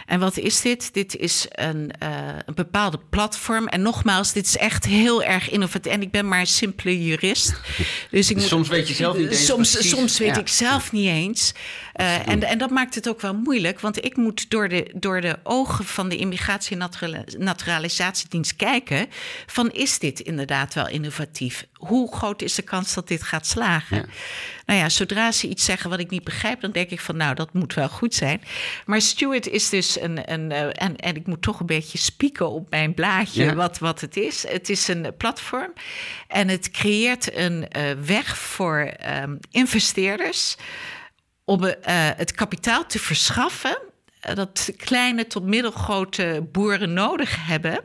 En 0.05 0.19
wat 0.19 0.37
is 0.37 0.61
dit? 0.61 0.93
Dit 0.93 1.15
is 1.15 1.45
een, 1.49 1.91
eh, 1.99 2.09
een 2.45 2.53
bepaalde 2.55 2.99
platform. 3.09 3.67
En 3.67 3.81
nogmaals, 3.81 4.33
dit 4.33 4.45
is 4.45 4.57
echt 4.57 4.85
heel 4.85 5.23
erg 5.23 5.49
innovatief. 5.49 5.91
En 5.91 6.01
ik 6.01 6.11
ben 6.11 6.27
maar 6.27 6.39
een 6.39 6.47
simpele 6.47 7.03
jurist. 7.03 7.53
Dus 8.11 8.29
ik 8.29 8.35
moet, 8.37 8.45
Soms 8.45 8.67
weet 8.67 8.87
je 8.87 8.93
zelf 8.93 9.17
niet 9.17 9.29
eens 9.29 9.45
Soms, 9.45 9.71
precies. 9.71 9.89
soms 9.91 10.17
weet 10.17 10.35
Ja. 10.35 10.41
ik 10.41 10.47
zelf 10.47 10.91
niet 10.91 11.07
eens. 11.07 11.53
Eh, 11.99 12.27
en, 12.27 12.43
en 12.43 12.57
dat 12.57 12.69
maakt 12.69 12.95
het 12.95 13.09
ook 13.09 13.21
wel 13.21 13.33
moeilijk. 13.33 13.79
Want 13.79 14.05
ik 14.05 14.17
moet 14.17 14.49
door 14.49 14.69
de, 14.69 14.91
door 14.95 15.21
de 15.21 15.39
ogen 15.43 15.85
van 15.85 16.09
de 16.09 16.15
Immigratie- 16.17 16.71
en 16.71 16.77
Naturali- 16.77 17.23
Naturalisatiedienst 17.37 18.55
kijken... 18.55 19.07
van 19.45 19.71
is 19.71 19.99
dit 19.99 20.19
inderdaad 20.19 20.73
wel 20.73 20.87
innovatief? 20.87 21.67
Hoe 21.73 22.15
groot 22.15 22.41
is 22.41 22.55
de 22.55 22.61
kans 22.61 22.93
dat 22.93 23.07
dit 23.07 23.23
gaat 23.23 23.47
slagen? 23.47 23.97
Ja. 23.97 24.05
Nou 24.65 24.79
ja, 24.79 24.89
zodra 24.89 25.31
ze 25.31 25.47
iets 25.47 25.65
zeggen 25.65 25.89
wat 25.89 25.99
ik 25.99 26.09
niet 26.09 26.23
begrijp, 26.23 26.61
dan 26.61 26.71
denk 26.71 26.89
ik 26.89 26.99
van 26.99 27.17
nou, 27.17 27.35
dat 27.35 27.53
moet 27.53 27.73
wel 27.73 27.89
goed 27.89 28.15
zijn. 28.15 28.41
Maar 28.85 29.01
Stuart 29.01 29.47
is 29.47 29.69
dus 29.69 29.99
een. 30.01 30.31
een 30.31 30.51
eh, 30.51 30.83
en, 30.83 30.95
en 30.95 31.15
ik 31.15 31.27
moet 31.27 31.41
toch 31.41 31.59
een 31.59 31.65
beetje 31.65 31.97
spieken 31.97 32.49
op 32.49 32.69
mijn 32.69 32.93
blaadje 32.93 33.43
Ja. 33.43 33.53
wat, 33.53 33.79
wat 33.79 34.01
het 34.01 34.17
is. 34.17 34.47
Het 34.47 34.69
is 34.69 34.87
een 34.87 35.13
platform 35.17 35.73
en 36.27 36.47
het 36.47 36.71
creëert 36.71 37.35
een 37.35 37.67
eh, 37.67 37.83
weg 38.05 38.37
voor 38.37 38.79
ehm, 38.79 39.35
investeerders 39.51 40.55
om 41.49 41.63
eh, 41.63 42.09
het 42.15 42.31
kapitaal 42.31 42.85
te 42.85 42.99
verschaffen. 42.99 43.77
dat 44.33 44.71
kleine 44.77 45.27
tot 45.27 45.43
middelgrote 45.43 46.47
boeren 46.51 46.93
nodig 46.93 47.45
hebben 47.47 47.83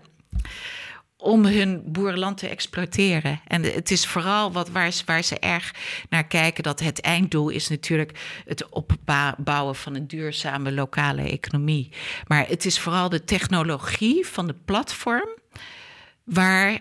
om 1.17 1.45
hun 1.45 1.83
boerenland 1.87 2.39
te 2.39 2.49
exploiteren. 2.49 3.41
En 3.47 3.63
het 3.63 3.91
is 3.91 4.07
vooral 4.07 4.53
wat, 4.53 4.69
waar, 4.69 4.93
ze, 4.93 5.03
waar 5.07 5.23
ze 5.23 5.39
erg 5.39 5.75
naar 6.09 6.27
kijken... 6.27 6.63
dat 6.63 6.81
het 6.81 7.01
einddoel 7.01 7.49
is 7.49 7.69
natuurlijk 7.69 8.43
het 8.45 8.69
opbouwen 8.69 9.75
van 9.75 9.95
een 9.95 10.07
duurzame 10.07 10.73
lokale 10.73 11.23
economie. 11.23 11.93
Maar 12.27 12.49
het 12.49 12.65
is 12.65 12.81
vooral 12.81 13.09
de 13.09 13.25
technologie 13.25 14.27
van 14.27 14.47
de 14.47 14.57
platform... 14.65 15.29
waar 16.25 16.79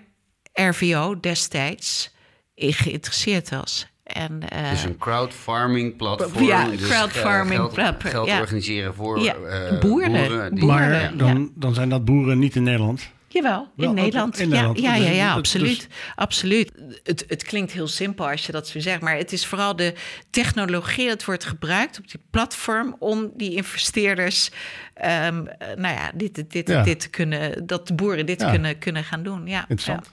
RVO 0.53 1.19
destijds 1.19 2.11
in 2.55 2.73
geïnteresseerd 2.73 3.49
was. 3.49 3.92
En, 4.13 4.39
uh, 4.53 4.69
dus 4.69 4.83
een 4.83 4.97
crowdfarming 4.97 5.95
platform. 5.95 6.45
Ja, 6.45 6.67
dus 6.67 6.89
crowdfarming 6.89 7.69
geld, 7.73 8.03
geld 8.03 8.27
ja. 8.27 8.39
organiseren 8.39 8.93
voor 8.93 9.19
ja. 9.19 9.35
uh, 9.35 9.79
boeren. 9.79 10.11
boeren 10.11 10.55
die, 10.55 10.65
maar 10.65 11.11
dan, 11.17 11.51
dan 11.55 11.73
zijn 11.73 11.89
dat 11.89 12.05
boeren 12.05 12.39
niet 12.39 12.55
in 12.55 12.63
Nederland. 12.63 13.11
Jawel, 13.33 13.61
in 13.61 13.69
Wel, 13.83 13.93
Nederland. 13.93 14.39
in 14.39 14.49
Nederland. 14.49 14.79
Ja, 14.79 14.95
ja, 14.95 15.03
ja, 15.05 15.11
ja 15.11 15.27
dus- 15.27 15.37
absoluut. 15.37 15.87
absoluut. 16.15 16.71
Het, 17.03 17.25
het 17.27 17.43
klinkt 17.43 17.71
heel 17.71 17.87
simpel 17.87 18.29
als 18.29 18.45
je 18.45 18.51
dat 18.51 18.67
zo 18.67 18.79
zegt, 18.79 19.01
maar 19.01 19.17
het 19.17 19.31
is 19.31 19.45
vooral 19.45 19.75
de 19.75 19.93
technologie 20.29 21.07
dat 21.07 21.25
wordt 21.25 21.45
gebruikt 21.45 21.99
op 21.99 22.11
die 22.11 22.19
platform 22.29 22.95
om 22.99 23.31
die 23.35 23.55
investeerders, 23.55 24.49
ehm, 24.93 25.45
eh, 25.47 25.67
nou 25.75 25.95
ja, 25.95 26.11
dit, 26.15 26.51
dit, 26.51 26.67
Ja. 26.67 26.83
dit 26.83 26.99
te 26.99 27.09
kunnen, 27.09 27.67
dat 27.67 27.87
de 27.87 27.93
boeren 27.93 28.25
dit 28.25 28.41
Ja. 28.41 28.49
kunnen, 28.49 28.77
kunnen 28.79 29.03
gaan 29.03 29.23
doen. 29.23 29.47
Ja, 29.47 29.65
Interessant. 29.67 30.09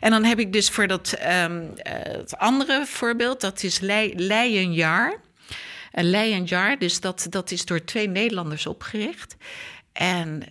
En 0.00 0.10
dan 0.10 0.24
heb 0.24 0.38
ik 0.38 0.52
dus 0.52 0.70
voor 0.70 0.86
dat 0.86 1.12
ehm, 1.12 1.62
eh, 1.76 1.92
het 2.12 2.36
andere 2.36 2.86
voorbeeld, 2.86 3.40
dat 3.40 3.62
is 3.62 3.80
Lei- 3.80 4.12
Leijenjaar. 4.16 5.20
Dus 6.78 7.00
dat, 7.00 7.26
dat 7.30 7.50
is 7.50 7.64
door 7.64 7.84
twee 7.84 8.08
Nederlanders 8.08 8.66
opgericht. 8.66 9.36
En 9.92 10.42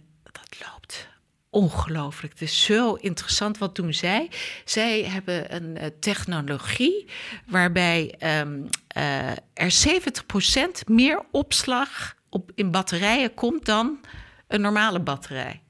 ongelooflijk. 1.52 2.34
Het 2.34 2.42
is 2.42 2.64
zo 2.64 2.94
interessant. 2.94 3.58
Wat 3.58 3.76
doen 3.76 3.94
zij? 3.94 4.30
Zij 4.66 5.04
hebben 5.04 5.56
een 5.56 5.78
eh, 5.78 5.88
technologie 6.00 7.06
waarbij 7.46 8.16
ehm, 8.20 8.60
eh, 8.88 9.30
er 9.54 9.72
70% 9.88 10.88
meer 10.88 11.22
opslag 11.32 12.16
op, 12.30 12.52
in 12.56 12.72
batterijen 12.72 13.34
komt 13.34 13.66
dan 13.66 14.00
een 14.48 14.62
normale 14.62 15.00
batterij. 15.00 15.62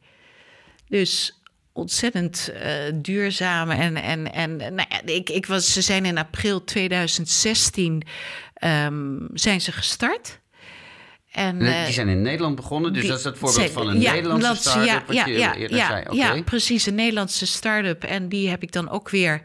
Dus 0.87 1.41
ontzettend 1.73 2.49
eh, 2.49 2.73
duurzaam. 2.95 3.69
En, 3.69 3.95
en, 3.95 4.33
en 4.33 4.55
nou 4.57 4.87
ja, 4.89 5.01
ik, 5.05 5.29
ik 5.29 5.45
was, 5.45 5.73
ze 5.73 5.81
zijn 5.81 6.05
in 6.05 6.17
april 6.17 6.63
2016 6.63 8.03
ehm, 8.53 9.17
zijn 9.33 9.61
ze 9.61 9.71
gestart. 9.71 10.39
En, 11.31 11.61
eh, 11.61 11.83
die 11.85 11.93
zijn 11.93 12.07
in 12.07 12.21
Nederland 12.21 12.55
begonnen, 12.55 12.93
dus 12.93 13.01
die- 13.01 13.09
dat 13.09 13.19
is 13.19 13.25
het 13.25 13.37
voorbeeld 13.37 13.71
van 13.71 13.87
een 13.87 13.99
ja, 14.01 14.13
Nederlandse 14.13 14.55
start-up 14.55 14.85
ja, 14.85 15.03
wat 15.07 15.15
ja, 15.15 15.25
je 15.25 15.37
ja, 15.37 15.55
eerder 15.55 15.77
ja, 15.77 15.87
zei. 15.87 16.15
Ja, 16.17 16.41
precies, 16.43 16.85
een 16.85 16.95
Nederlandse 16.95 17.45
start-up. 17.45 18.03
En 18.03 18.29
die 18.29 18.49
heb 18.49 18.63
ik 18.63 18.71
dan 18.71 18.89
ook 18.89 19.09
weer 19.09 19.41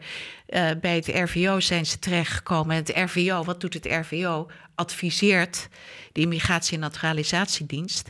eh, 0.47 0.69
bij 0.81 0.95
het 0.95 1.07
RVO 1.07 1.59
zijn 1.59 1.85
ze 1.85 1.99
terechtgekomen. 1.99 2.75
En 2.75 2.83
het 2.85 3.11
RVO, 3.11 3.43
wat 3.43 3.61
doet 3.61 3.73
het 3.73 3.85
RVO? 3.85 4.47
Adviseert 4.75 5.67
de 6.11 6.21
Immigratie- 6.21 6.73
en 6.73 6.79
Naturalisatiedienst 6.79 8.09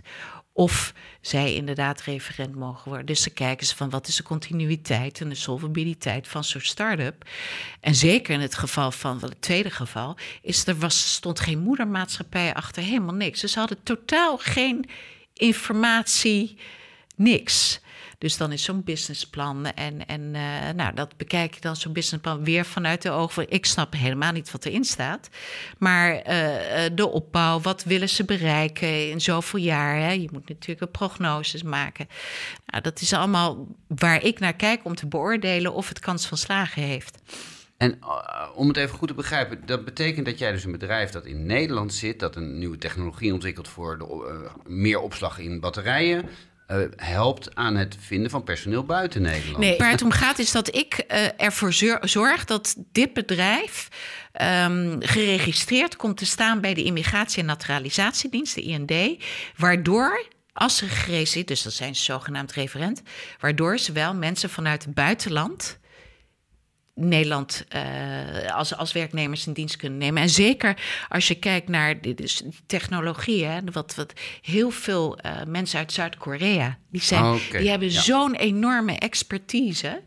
of 0.58 0.94
zij 1.22 1.54
inderdaad 1.54 2.02
referent 2.02 2.56
mogen 2.56 2.88
worden. 2.88 3.06
Dus 3.06 3.22
ze 3.22 3.30
kijken 3.30 3.68
ze 3.68 3.76
van 3.76 3.90
wat 3.90 4.08
is 4.08 4.16
de 4.16 4.24
continuïteit 4.24 5.22
en 5.22 5.30
de 5.30 5.36
solvabiliteit 5.36 6.28
van 6.28 6.44
zo'n 6.44 6.62
start-up. 6.62 7.30
En 7.80 7.96
zeker 7.96 8.34
in 8.34 8.40
het 8.40 8.56
geval 8.56 8.92
van 8.92 9.20
het 9.22 9.42
tweede 9.42 9.70
geval, 9.70 10.18
is 10.42 10.68
er 10.68 10.78
was, 10.78 11.14
stond 11.14 11.40
geen 11.40 11.60
moedermaatschappij 11.60 12.54
achter, 12.54 12.84
helemaal 12.84 13.16
niks. 13.16 13.42
Dus 13.42 13.52
ze 13.52 13.60
hadden 13.60 13.84
totaal 13.84 14.38
geen 14.38 14.90
informatie, 15.34 16.58
niks. 17.16 17.80
Dus 18.18 18.38
dan 18.38 18.52
is 18.52 18.64
zo'n 18.64 18.84
businessplan 18.84 19.66
en, 19.66 20.06
en 20.06 20.36
eh, 20.36 20.74
nou, 20.76 20.96
dat 20.96 21.18
bekijk 21.18 21.56
ik 21.56 21.62
dan 21.62 21.76
zo'n 21.76 21.94
businessplan 21.94 22.44
weer 22.44 22.66
vanuit 22.66 23.02
de 23.02 23.10
ogen. 23.10 23.50
Ik 23.50 23.66
snap 23.66 23.94
helemaal 23.94 24.32
niet 24.32 24.52
wat 24.52 24.66
erin 24.66 24.84
staat. 24.84 25.30
Maar 25.78 26.16
eh, 26.16 26.86
eh, 26.86 26.92
de 26.96 27.08
opbouw, 27.08 27.60
wat 27.60 27.84
willen 27.84 28.10
ze 28.10 28.26
bereiken 28.26 29.10
in 29.10 29.22
zoveel 29.22 29.60
jaar? 29.60 29.96
Hè? 29.96 30.12
Je 30.12 30.30
moet 30.32 30.50
natuurlijk 30.50 30.82
een 30.82 30.92
prognoses 30.92 31.64
maken. 31.64 32.08
Nou, 32.66 32.84
dat 32.84 33.02
is 33.02 33.14
allemaal 33.14 33.68
waar 33.88 34.24
ik 34.24 34.40
naar 34.40 34.56
kijk 34.56 34.86
om 34.86 34.96
te 34.96 35.08
beoordelen 35.08 35.74
of 35.74 35.90
het 35.90 36.00
kans 36.00 36.28
van 36.28 36.38
slagen 36.38 36.82
heeft. 36.82 37.18
En 37.78 38.00
om 38.56 38.68
het 38.68 38.78
even 38.78 38.98
goed 38.98 39.08
te 39.08 39.14
begrijpen, 39.14 39.66
dat 39.66 39.86
betekent 39.86 40.26
dat 40.26 40.40
jij 40.40 40.52
dus 40.52 40.64
een 40.64 40.72
bedrijf 40.72 41.10
dat 41.10 41.26
in 41.26 41.46
Nederland 41.46 41.94
zit, 41.94 42.20
dat 42.20 42.36
een 42.36 42.60
nieuwe 42.60 42.78
technologie 42.78 43.34
ontwikkelt 43.34 43.68
voor 43.68 43.98
de, 43.98 44.50
meer 44.66 45.00
opslag 45.00 45.40
in 45.40 45.60
batterijen, 45.60 46.30
uh, 46.68 46.78
helpt 46.96 47.56
aan 47.56 47.76
het 47.76 47.98
vinden 48.00 48.30
van 48.30 48.44
personeel 48.44 48.84
buiten 48.84 49.22
Nederland. 49.22 49.58
Nee, 49.58 49.78
waar 49.78 49.92
het 49.92 50.02
om 50.02 50.12
gaat 50.12 50.40
is 50.40 50.52
dat 50.52 50.76
ik 50.76 51.06
uh, 51.08 51.42
ervoor 51.42 51.74
zorg 52.02 52.46
dat 52.46 52.76
dit 52.92 53.14
bedrijf 53.14 53.88
um, 54.42 54.98
geregistreerd 55.00 55.96
komt 55.96 56.18
te 56.18 56.26
staan 56.26 56.62
bij 56.62 56.74
de 56.74 56.84
Immigratie- 56.84 57.40
en 57.40 57.46
Naturalisatiedienst, 57.46 58.56
de 58.56 58.62
IND, 58.62 59.24
waardoor 59.56 60.26
als 60.54 60.78
ze 60.78 60.88
geregistreerd, 60.88 61.48
dus 61.48 61.62
dat 61.62 61.74
zijn 61.74 61.96
ze 61.96 62.04
zogenaamd 62.04 62.52
referent, 62.52 63.02
waardoor 63.40 63.78
ze 63.78 63.92
wel 63.92 64.14
mensen 64.14 64.50
vanuit 64.50 64.86
het 64.86 64.94
buitenland 64.94 65.80
Nederland 67.00 67.66
uh, 67.76 68.56
als, 68.56 68.76
als 68.76 68.92
werknemers 68.92 69.48
in 69.48 69.54
dienst 69.54 69.76
kunnen 69.76 69.98
nemen. 69.98 70.22
En 70.22 70.30
zeker 70.30 70.78
als 71.10 71.28
je 71.28 71.36
kijkt 71.36 71.68
naar 71.68 72.02
de, 72.02 72.14
dus 72.14 72.44
technologie, 72.66 73.46
hè, 73.46 73.60
wat, 73.72 73.96
wat 73.96 74.14
heel 74.42 74.70
veel 74.70 75.18
uh, 75.26 75.32
mensen 75.48 75.80
uit 75.80 75.92
Zuid-Korea, 75.92 76.78
die, 76.92 77.02
zijn, 77.02 77.24
oh, 77.24 77.34
okay. 77.48 77.60
die 77.62 77.70
hebben 77.70 77.92
ja. 77.92 78.02
zo'n 78.02 78.36
enorme 78.36 78.94
expertise. 78.94 80.02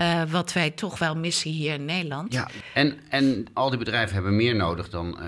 Uh, 0.00 0.22
wat 0.30 0.52
wij 0.52 0.70
toch 0.70 0.98
wel 0.98 1.16
missen 1.16 1.50
hier 1.50 1.74
in 1.74 1.84
Nederland. 1.84 2.32
Ja, 2.32 2.48
en, 2.74 2.98
en 3.08 3.46
al 3.52 3.70
die 3.70 3.78
bedrijven 3.78 4.14
hebben 4.14 4.36
meer 4.36 4.56
nodig 4.56 4.88
dan 4.88 5.18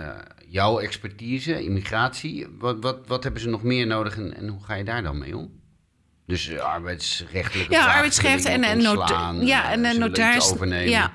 jouw 0.49 0.79
expertise, 0.79 1.63
immigratie. 1.63 2.47
Wat, 2.59 2.77
wat, 2.81 3.07
wat 3.07 3.23
hebben 3.23 3.41
ze 3.41 3.49
nog 3.49 3.63
meer 3.63 3.87
nodig 3.87 4.17
en, 4.17 4.37
en 4.37 4.49
hoe 4.49 4.65
ga 4.65 4.75
je 4.75 4.85
daar 4.85 5.03
dan 5.03 5.19
mee 5.19 5.37
om? 5.37 5.51
Dus 6.27 6.49
uh, 6.49 6.59
arbeidsrechtelijke 6.59 7.73
Ja, 7.73 7.95
arbeidsrecht 7.95 8.45
en, 8.45 8.63
en, 8.63 8.89
ontslaan, 8.89 9.47
ja, 9.47 9.71
en 9.71 9.85
een 9.85 9.99
notaris. 9.99 10.53
Overnemen. 10.53 10.89
Ja. 10.89 11.13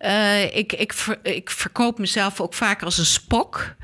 Uh, 0.00 0.56
ik, 0.56 0.72
ik, 0.72 0.92
ver, 0.92 1.18
ik 1.22 1.50
verkoop 1.50 1.98
mezelf 1.98 2.40
ook 2.40 2.54
vaak 2.54 2.82
als 2.82 2.98
een 2.98 3.04
spok. 3.04 3.74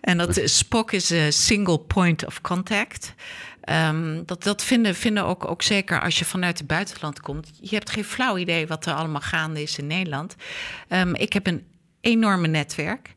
En 0.00 0.18
dat 0.18 0.40
spok 0.60 0.92
is 0.92 1.10
een 1.10 1.32
single 1.32 1.78
point 1.78 2.26
of 2.26 2.40
contact. 2.40 3.14
Um, 3.68 4.22
dat 4.26 4.42
dat 4.42 4.64
vinden, 4.64 4.94
vinden 4.94 5.24
ook, 5.24 5.50
ook 5.50 5.62
zeker 5.62 6.00
als 6.00 6.18
je 6.18 6.24
vanuit 6.24 6.58
het 6.58 6.66
buitenland 6.66 7.20
komt. 7.20 7.50
Je 7.60 7.74
hebt 7.74 7.90
geen 7.90 8.04
flauw 8.04 8.36
idee 8.36 8.66
wat 8.66 8.86
er 8.86 8.94
allemaal 8.94 9.20
gaande 9.20 9.62
is 9.62 9.78
in 9.78 9.86
Nederland. 9.86 10.36
Um, 10.88 11.14
ik 11.14 11.32
heb 11.32 11.46
een 11.46 11.66
enorme 12.00 12.46
netwerk. 12.46 13.14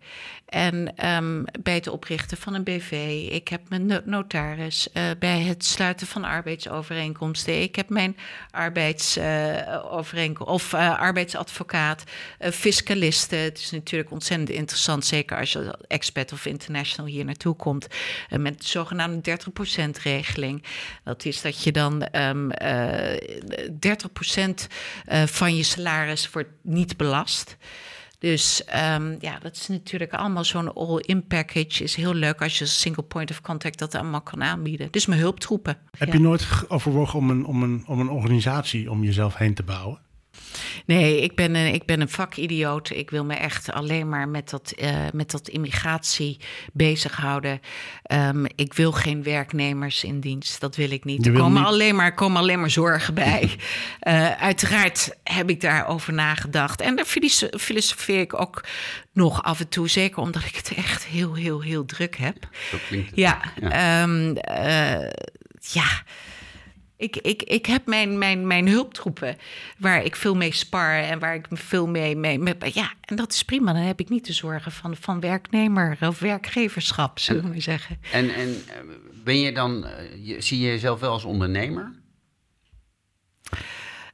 En 0.50 1.06
um, 1.16 1.46
bij 1.64 1.74
het 1.74 1.88
oprichten 1.88 2.38
van 2.38 2.54
een 2.54 2.64
BV, 2.64 2.92
ik 3.32 3.48
heb 3.48 3.62
mijn 3.68 4.02
notaris, 4.06 4.88
uh, 4.94 5.04
bij 5.20 5.42
het 5.42 5.66
sluiten 5.66 6.08
van 6.08 6.24
arbeidsovereenkomsten, 6.24 7.62
ik 7.62 7.76
heb 7.76 7.90
mijn 7.90 8.18
arbeidsovereenkomst 8.52 10.50
uh, 10.50 10.54
of 10.54 10.74
uh, 10.74 11.00
arbeidsadvocaat, 11.00 12.04
fiscalisten. 12.40 13.40
Het 13.40 13.58
is 13.58 13.72
natuurlijk 13.72 14.12
ontzettend 14.12 14.50
interessant, 14.50 15.06
zeker 15.06 15.38
als 15.38 15.52
je 15.52 15.78
expat 15.88 16.32
of 16.32 16.46
international 16.46 17.12
hier 17.12 17.26
naartoe 17.26 17.56
komt, 17.56 17.88
met 18.30 18.62
de 18.62 18.68
zogenaamde 18.68 19.38
30% 19.88 20.02
regeling. 20.04 20.64
Dat 21.04 21.26
is 21.26 21.42
dat 21.42 21.64
je 21.64 21.72
dan 21.72 22.08
um, 22.12 22.52
30% 22.52 22.56
van 25.26 25.56
je 25.56 25.64
salaris 25.64 26.30
wordt 26.30 26.50
niet 26.62 26.98
belast. 26.98 27.58
Dus 28.20 28.64
um, 28.94 29.18
ja, 29.20 29.40
dat 29.40 29.56
is 29.56 29.68
natuurlijk 29.68 30.14
allemaal 30.14 30.44
zo'n 30.44 30.74
all-in 30.74 31.28
package. 31.28 31.84
Is 31.84 31.96
heel 31.96 32.14
leuk 32.14 32.42
als 32.42 32.58
je 32.58 32.64
als 32.64 32.80
single 32.80 33.04
point 33.04 33.32
of 33.32 33.42
contact 33.42 33.80
dat 33.80 33.96
allemaal 33.96 34.22
kan 34.22 34.44
aanbieden. 34.44 34.88
Dus 34.92 35.06
mijn 35.06 35.20
hulptroepen. 35.20 35.78
Heb 35.98 36.08
ja. 36.08 36.14
je 36.14 36.20
nooit 36.20 36.48
overwogen 36.68 37.20
om 37.20 37.30
een, 37.30 37.46
om, 37.46 37.64
een, 37.64 37.84
om 37.88 38.00
een 38.00 38.10
organisatie 38.10 38.92
om 38.92 39.04
jezelf 39.04 39.36
heen 39.36 39.54
te 39.54 39.64
bouwen? 39.64 40.00
Nee, 40.86 41.22
ik 41.22 41.36
ben 41.36 41.56
een, 41.56 41.74
ik 41.74 41.86
ben 41.86 42.02
een 42.02 42.10
vakidioot. 42.10 42.90
Ik 42.90 43.10
wil 43.10 43.26
me 43.26 43.34
echt 43.34 43.72
alleen 43.72 44.10
maar 44.10 44.28
met 44.28 44.50
dat, 44.50 44.74
uh, 44.82 44.90
met 45.14 45.32
dat 45.32 45.48
immigratie 45.48 46.38
bezighouden. 46.74 47.60
Um, 48.12 48.46
ik 48.56 48.74
wil 48.74 48.92
geen 48.92 49.24
werknemers 49.24 50.04
in 50.04 50.20
dienst. 50.20 50.60
Dat 50.60 50.76
wil 50.76 50.92
ik 50.92 51.04
niet. 51.04 51.26
Er 51.26 51.34
komen, 51.34 51.62
niet... 51.62 51.72
alleen 51.72 51.96
maar, 51.96 52.14
komen 52.14 52.42
alleen 52.42 52.60
maar 52.60 52.70
zorgen 52.70 53.14
bij. 53.14 53.56
uh, 54.04 54.32
uiteraard 54.50 55.18
heb 55.24 55.50
ik 55.50 55.62
daarover 55.62 56.14
nagedacht. 56.14 56.82
En 56.82 56.96
daar 56.96 57.06
filosofeer 57.58 58.20
ik 58.20 58.42
ook 58.42 58.64
nog 59.14 59.44
af 59.44 59.60
en 59.60 59.70
toe. 59.70 59.90
Zeker 59.90 60.22
omdat 60.22 60.44
ik 60.44 60.56
het 60.56 60.74
echt 60.76 61.06
heel, 61.06 61.34
heel, 61.34 61.62
heel 61.62 61.86
druk 61.86 62.18
heb. 62.18 62.48
Zo 62.70 62.78
klinkt 62.88 63.10
het. 63.10 63.20
Ja, 63.20 63.42
ja. 63.62 64.04
Um, 64.04 64.38
uh, 64.50 65.10
ja 65.60 66.04
Ik, 67.00 67.16
ik, 67.16 67.44
ik 67.44 67.66
heb 67.66 67.86
mijn, 67.86 68.18
mijn, 68.18 68.48
mijn 68.48 68.68
hulptroepen 68.68 69.38
waar 69.78 70.04
ik 70.04 70.16
veel 70.16 70.36
mee 70.36 70.54
spar 70.54 70.96
en 70.96 71.20
waar 71.20 71.36
ik 71.36 71.50
me 71.50 71.58
veel 71.58 71.88
mee, 71.88 72.16
mee 72.16 72.56
Ja, 72.74 72.94
en 73.02 73.16
dat 73.16 73.32
is 73.34 73.44
prima. 73.44 73.74
Dan 73.74 73.82
heb 73.82 74.00
ik 74.00 74.10
niet 74.10 74.26
de 74.26 74.34
zorgen 74.34 74.72
van, 74.72 74.96
van 74.96 75.20
werknemer 75.20 75.98
of 76.02 76.20
werkgeverschap, 76.20 77.20
zullen 77.20 77.52
we 77.52 77.62
zeggen. 77.62 78.00
En, 78.12 78.34
en 78.34 78.64
eh, 78.68 78.76
ben 79.24 79.40
je 79.40 79.52
dan, 79.52 79.86
eh, 79.86 80.42
zie 80.42 80.60
je 80.60 80.68
jezelf 80.68 81.00
wel 81.00 81.12
als 81.12 81.24
ondernemer? 81.24 81.92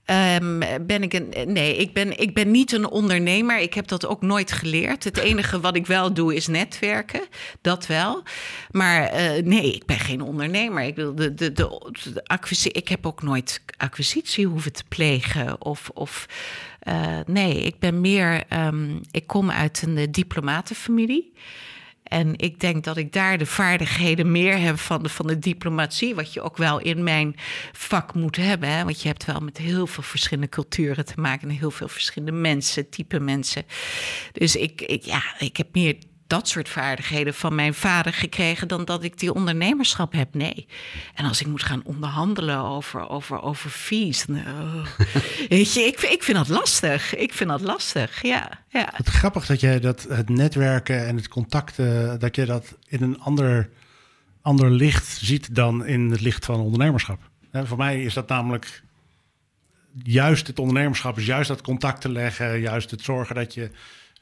Ehm, 0.05 0.59
ben 0.85 1.03
ik 1.03 1.13
een. 1.13 1.33
Nee, 1.45 1.75
ik 1.77 1.93
ben, 1.93 2.19
ik 2.19 2.33
ben 2.33 2.51
niet 2.51 2.71
een 2.71 2.87
ondernemer. 2.89 3.59
Ik 3.59 3.73
heb 3.73 3.87
dat 3.87 4.05
ook 4.05 4.21
nooit 4.21 4.51
geleerd. 4.51 5.03
Het 5.03 5.17
enige 5.17 5.59
wat 5.59 5.75
ik 5.75 5.85
wel 5.85 6.13
doe 6.13 6.35
is 6.35 6.47
netwerken. 6.47 7.21
Dat 7.61 7.87
wel. 7.87 8.23
Maar 8.71 9.03
eh, 9.03 9.43
nee, 9.43 9.73
ik 9.73 9.85
ben 9.85 9.99
geen 9.99 10.21
ondernemer. 10.21 10.83
Ik, 10.83 10.95
wil 10.95 11.15
de, 11.15 11.33
de, 11.33 11.51
de, 11.51 11.91
de 12.13 12.71
ik 12.71 12.87
heb 12.87 13.05
ook 13.05 13.23
nooit 13.23 13.61
acquisitie 13.77 14.47
hoeven 14.47 14.73
te 14.73 14.83
plegen. 14.87 15.61
Of. 15.61 15.89
of 15.93 16.25
eh, 16.79 17.19
nee, 17.25 17.63
ik 17.63 17.79
ben 17.79 18.01
meer. 18.01 18.43
ehm, 18.49 18.97
ik 19.11 19.27
kom 19.27 19.51
uit 19.51 19.81
een 19.81 19.97
eh, 19.97 20.07
diplomatenfamilie. 20.11 21.33
En 22.05 22.33
ik 22.37 22.59
denk 22.59 22.83
dat 22.83 22.97
ik 22.97 23.13
daar 23.13 23.37
de 23.37 23.45
vaardigheden 23.45 24.31
meer 24.31 24.59
heb 24.59 24.79
van 24.79 25.03
de, 25.03 25.09
van 25.09 25.27
de 25.27 25.39
diplomatie. 25.39 26.15
Wat 26.15 26.33
je 26.33 26.41
ook 26.41 26.57
wel 26.57 26.79
in 26.79 27.03
mijn 27.03 27.35
vak 27.71 28.13
moet 28.13 28.35
hebben. 28.35 28.69
Hè? 28.69 28.83
Want 28.83 29.01
je 29.01 29.07
hebt 29.07 29.25
wel 29.25 29.39
met 29.39 29.57
heel 29.57 29.87
veel 29.87 30.03
verschillende 30.03 30.49
culturen 30.49 31.05
te 31.05 31.19
maken. 31.19 31.49
En 31.49 31.55
heel 31.55 31.71
veel 31.71 31.87
verschillende 31.87 32.39
mensen, 32.39 32.89
type 32.89 33.19
mensen. 33.19 33.63
Dus 34.31 34.55
ik, 34.55 34.81
ik, 34.81 35.03
ja, 35.03 35.23
ik 35.39 35.57
heb 35.57 35.67
meer 35.73 35.95
dat 36.27 36.47
soort 36.47 36.69
vaardigheden 36.69 37.33
van 37.33 37.55
mijn 37.55 37.73
vader 37.73 38.13
gekregen 38.13 38.67
dan 38.67 38.85
dat 38.85 39.03
ik 39.03 39.19
die 39.19 39.33
ondernemerschap 39.33 40.13
heb. 40.13 40.33
Nee. 40.33 40.67
En 41.13 41.25
als 41.25 41.41
ik 41.41 41.47
moet 41.47 41.63
gaan 41.63 41.81
onderhandelen 41.83 42.59
over, 42.59 43.09
over, 43.09 43.41
over 43.41 43.69
fees. 43.69 44.25
je, 45.49 45.85
ik, 45.85 46.01
ik 46.01 46.23
vind 46.23 46.37
dat 46.37 46.47
lastig. 46.47 47.15
Ik 47.15 47.33
vind 47.33 47.49
dat 47.49 47.61
lastig. 47.61 48.21
Ja, 48.21 48.63
ja. 48.69 48.89
Het 48.93 49.07
grappig 49.07 49.45
dat 49.45 49.59
jij 49.59 49.79
dat 49.79 50.05
het 50.09 50.29
netwerken 50.29 51.07
en 51.07 51.15
het 51.15 51.27
contacten, 51.27 52.19
dat 52.19 52.35
je 52.35 52.45
dat 52.45 52.77
in 52.87 53.01
een 53.03 53.19
ander, 53.19 53.69
ander 54.41 54.71
licht 54.71 55.05
ziet 55.07 55.55
dan 55.55 55.85
in 55.85 56.11
het 56.11 56.21
licht 56.21 56.45
van 56.45 56.59
ondernemerschap. 56.59 57.19
Voor 57.51 57.77
mij 57.77 58.03
is 58.03 58.13
dat 58.13 58.27
namelijk 58.27 58.83
juist 60.03 60.47
het 60.47 60.59
ondernemerschap, 60.59 61.17
is 61.17 61.25
juist 61.25 61.47
dat 61.47 61.61
contact 61.61 62.01
te 62.01 62.09
leggen, 62.09 62.59
juist 62.59 62.91
het 62.91 63.01
zorgen 63.01 63.35
dat 63.35 63.53
je 63.53 63.71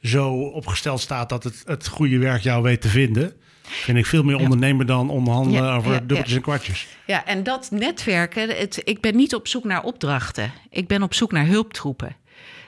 zo 0.04 0.32
opgesteld 0.32 1.00
staat 1.00 1.28
dat 1.28 1.44
het, 1.44 1.62
het 1.64 1.88
goede 1.88 2.18
werk 2.18 2.42
jou 2.42 2.62
weet 2.62 2.80
te 2.80 2.88
vinden. 2.88 3.32
Vind 3.62 3.98
ik 3.98 4.06
veel 4.06 4.22
meer 4.22 4.36
ondernemer 4.36 4.86
dan 4.86 5.10
onderhandelen 5.10 5.62
Ja, 5.62 5.76
over 5.76 5.92
ja, 5.92 5.98
dubbeltjes 5.98 6.30
ja. 6.30 6.36
en 6.36 6.42
kwartjes. 6.42 6.86
Ja, 7.06 7.26
en 7.26 7.42
dat 7.42 7.70
netwerken, 7.70 8.48
het, 8.48 8.80
ik 8.84 9.00
ben 9.00 9.16
niet 9.16 9.34
op 9.34 9.48
zoek 9.48 9.64
naar 9.64 9.82
opdrachten. 9.82 10.52
Ik 10.70 10.88
ben 10.88 11.02
op 11.02 11.14
zoek 11.14 11.32
naar 11.32 11.46
hulptroepen. 11.46 12.16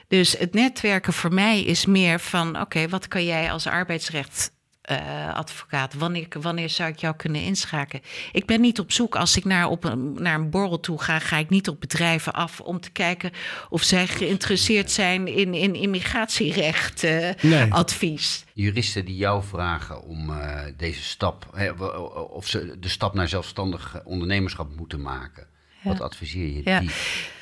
Dus 0.07 0.37
het 0.37 0.53
netwerken 0.53 1.13
voor 1.13 1.33
mij 1.33 1.63
is 1.63 1.85
meer 1.85 2.19
van: 2.19 2.61
oké, 2.61 2.89
wat 2.89 3.07
kan 3.07 3.25
jij 3.25 3.51
als 3.51 3.67
arbeidsrecht. 3.67 4.51
Eh, 4.87 5.33
advocaat, 5.35 5.93
wanneer, 5.93 6.27
wanneer 6.41 6.69
zou 6.69 6.89
ik 6.89 6.97
jou 6.99 7.15
kunnen 7.15 7.41
inschakelen? 7.41 8.03
Ik 8.31 8.45
ben 8.45 8.61
niet 8.61 8.79
op 8.79 8.91
zoek 8.91 9.15
als 9.15 9.37
ik 9.37 9.45
naar, 9.45 9.67
op 9.67 9.83
een, 9.83 10.13
naar 10.13 10.35
een 10.35 10.49
borrel 10.49 10.79
toe 10.79 11.01
ga, 11.01 11.19
ga 11.19 11.37
ik 11.37 11.49
niet 11.49 11.67
op 11.69 11.79
bedrijven 11.79 12.33
af 12.33 12.59
om 12.59 12.79
te 12.79 12.89
kijken 12.91 13.31
of 13.69 13.83
zij 13.83 14.07
geïnteresseerd 14.07 14.91
zijn 14.91 15.27
in, 15.27 15.53
in 15.53 15.75
immigratierecht 15.75 17.03
eh, 17.03 17.29
Nee. 17.41 17.73
advies. 17.73 18.45
Juristen 18.53 19.05
die 19.05 19.15
jou 19.15 19.43
vragen 19.43 20.03
om 20.03 20.29
eh, 20.29 20.61
deze 20.77 21.03
stap, 21.03 21.47
hè, 21.55 21.71
of 22.21 22.47
ze 22.47 22.79
de 22.79 22.89
stap 22.89 23.13
naar 23.13 23.27
zelfstandig 23.27 24.01
ondernemerschap 24.03 24.75
moeten 24.75 25.01
maken. 25.01 25.47
Wat 25.87 26.01
adviseer 26.01 26.45
je 26.47 26.61
Ja. 26.63 26.79
die? 26.79 26.89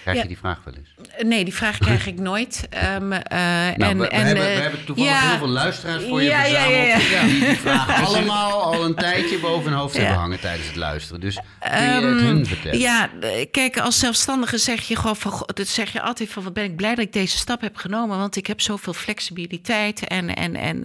Krijg 0.01 0.17
Ja. 0.17 0.23
je 0.23 0.29
die 0.29 0.37
vraag 0.39 0.59
wel 0.65 0.73
eens? 0.73 1.27
Nee, 1.27 1.43
die 1.43 1.53
vraag 1.53 1.77
krijg 1.77 2.07
ik 2.07 2.19
nooit. 2.19 2.67
Ehm, 2.69 3.11
eh, 3.11 3.37
Nou, 3.39 3.73
en, 3.77 3.97
we, 3.97 4.03
we 4.03 4.09
en, 4.09 4.25
hebben, 4.25 4.43
we 4.43 4.49
eh, 4.49 4.59
hebben 4.61 4.85
toevallig 4.85 5.11
ja. 5.11 5.29
heel 5.29 5.37
veel 5.37 5.47
luisteraars 5.47 6.03
voor 6.03 6.21
je 6.21 6.29
Ja, 6.29 6.43
ja, 6.45 6.59
verzameld. 6.63 7.01
ja, 7.09 7.21
ja. 7.21 7.25
Die 7.27 7.39
die 7.39 7.55
vragen 7.57 7.95
allemaal 8.05 8.61
al 8.63 8.85
een 8.85 8.95
tijdje 8.95 9.39
boven 9.39 9.69
hun 9.71 9.79
hoofd 9.79 9.97
hebben 9.97 10.15
hangen 10.15 10.39
tijdens 10.39 10.67
het 10.67 10.75
luisteren. 10.75 11.21
Dus 11.21 11.35
kun 11.59 11.71
je 11.71 11.77
het 11.87 12.21
hun 12.21 12.45
vertellen? 12.45 12.71
Ehm, 12.73 12.81
Ja, 12.81 13.09
eh, 13.21 13.45
kijk, 13.51 13.77
als 13.79 13.99
zelfstandige 13.99 14.57
zeg 14.57 14.81
je 14.87 14.95
gewoon 14.95 15.15
van, 15.15 15.31
goh, 15.31 15.47
dat 15.53 15.67
zeg 15.67 15.93
je 15.93 16.01
altijd 16.01 16.29
van, 16.29 16.43
wat 16.43 16.53
ben 16.53 16.63
ik 16.63 16.75
blij 16.75 16.95
dat 16.95 17.05
ik 17.05 17.13
deze 17.13 17.37
stap 17.37 17.61
heb 17.61 17.75
genomen, 17.75 18.17
want 18.17 18.35
ik 18.35 18.47
heb 18.47 18.61
zoveel 18.61 18.93
flexibiliteit 18.93 20.07
en, 20.07 20.35
en, 20.35 20.55
en 20.55 20.83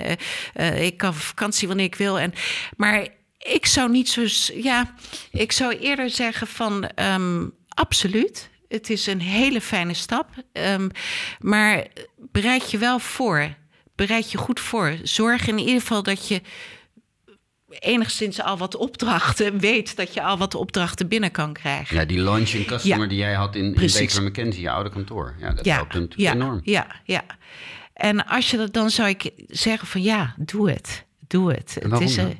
ik 0.82 0.96
kan 0.96 1.14
vakantie 1.14 1.68
wanneer 1.68 1.86
ik 1.86 1.94
wil. 1.94 2.18
En, 2.18 2.32
maar 2.76 3.06
ik 3.40 3.66
zou 3.66 3.90
niet 3.90 4.08
zo, 4.08 4.24
ja, 4.54 4.94
ik 5.30 5.52
zou 5.52 5.76
eerder 5.76 6.10
zeggen 6.10 6.46
van, 6.46 6.86
ehm, 6.86 7.46
absoluut. 7.68 8.50
Het 8.68 8.90
is 8.90 9.06
een 9.06 9.20
hele 9.20 9.60
fijne 9.60 9.94
stap, 9.94 10.28
ehm, 10.52 10.88
maar 11.38 11.86
bereid 12.16 12.70
je 12.70 12.78
wel 12.78 12.98
voor. 12.98 13.54
Bereid 13.94 14.30
je 14.30 14.38
goed 14.38 14.60
voor. 14.60 14.96
Zorg 15.02 15.46
in 15.46 15.58
ieder 15.58 15.80
geval 15.80 16.02
dat 16.02 16.28
je 16.28 16.42
enigszins 17.68 18.40
al 18.40 18.58
wat 18.58 18.76
opdrachten 18.76 19.58
weet 19.68 19.96
dat 19.96 20.14
je 20.14 20.22
al 20.22 20.38
wat 20.38 20.54
opdrachten 20.54 21.08
binnen 21.08 21.30
kan 21.30 21.52
krijgen. 21.52 21.96
Ja, 21.96 22.04
die 22.04 22.18
launch 22.18 22.48
in 22.48 22.64
customer 22.64 23.00
Ja. 23.00 23.06
die 23.06 23.18
jij 23.18 23.34
had 23.34 23.54
in, 23.54 23.64
in 23.64 23.74
Precies. 23.74 24.14
Baker 24.14 24.28
McKenzie, 24.28 24.62
je 24.62 24.70
oude 24.70 24.90
kantoor. 24.90 25.34
Ja, 25.38 25.52
dat 25.52 25.64
ja, 25.64 25.74
helpt 25.74 25.92
hem 25.92 26.02
natuurlijk 26.02 26.34
ja, 26.34 26.44
enorm. 26.44 26.60
Ja, 26.62 26.86
ja. 27.04 27.24
En 27.92 28.26
als 28.26 28.50
je 28.50 28.56
dat 28.56 28.72
dan 28.72 28.90
zou 28.90 29.08
ik 29.08 29.30
zeggen 29.46 29.88
van 29.88 30.02
ja, 30.02 30.34
doe 30.38 30.70
het. 30.70 31.04
Doe 31.26 31.52
het. 31.52 31.76
Het 31.80 32.00
is, 32.00 32.14
dan? 32.14 32.38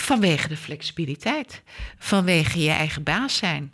Vanwege 0.00 0.48
de 0.48 0.56
flexibiliteit. 0.56 1.62
Vanwege 1.98 2.60
je 2.60 2.70
eigen 2.70 3.02
baas 3.02 3.36
zijn. 3.36 3.70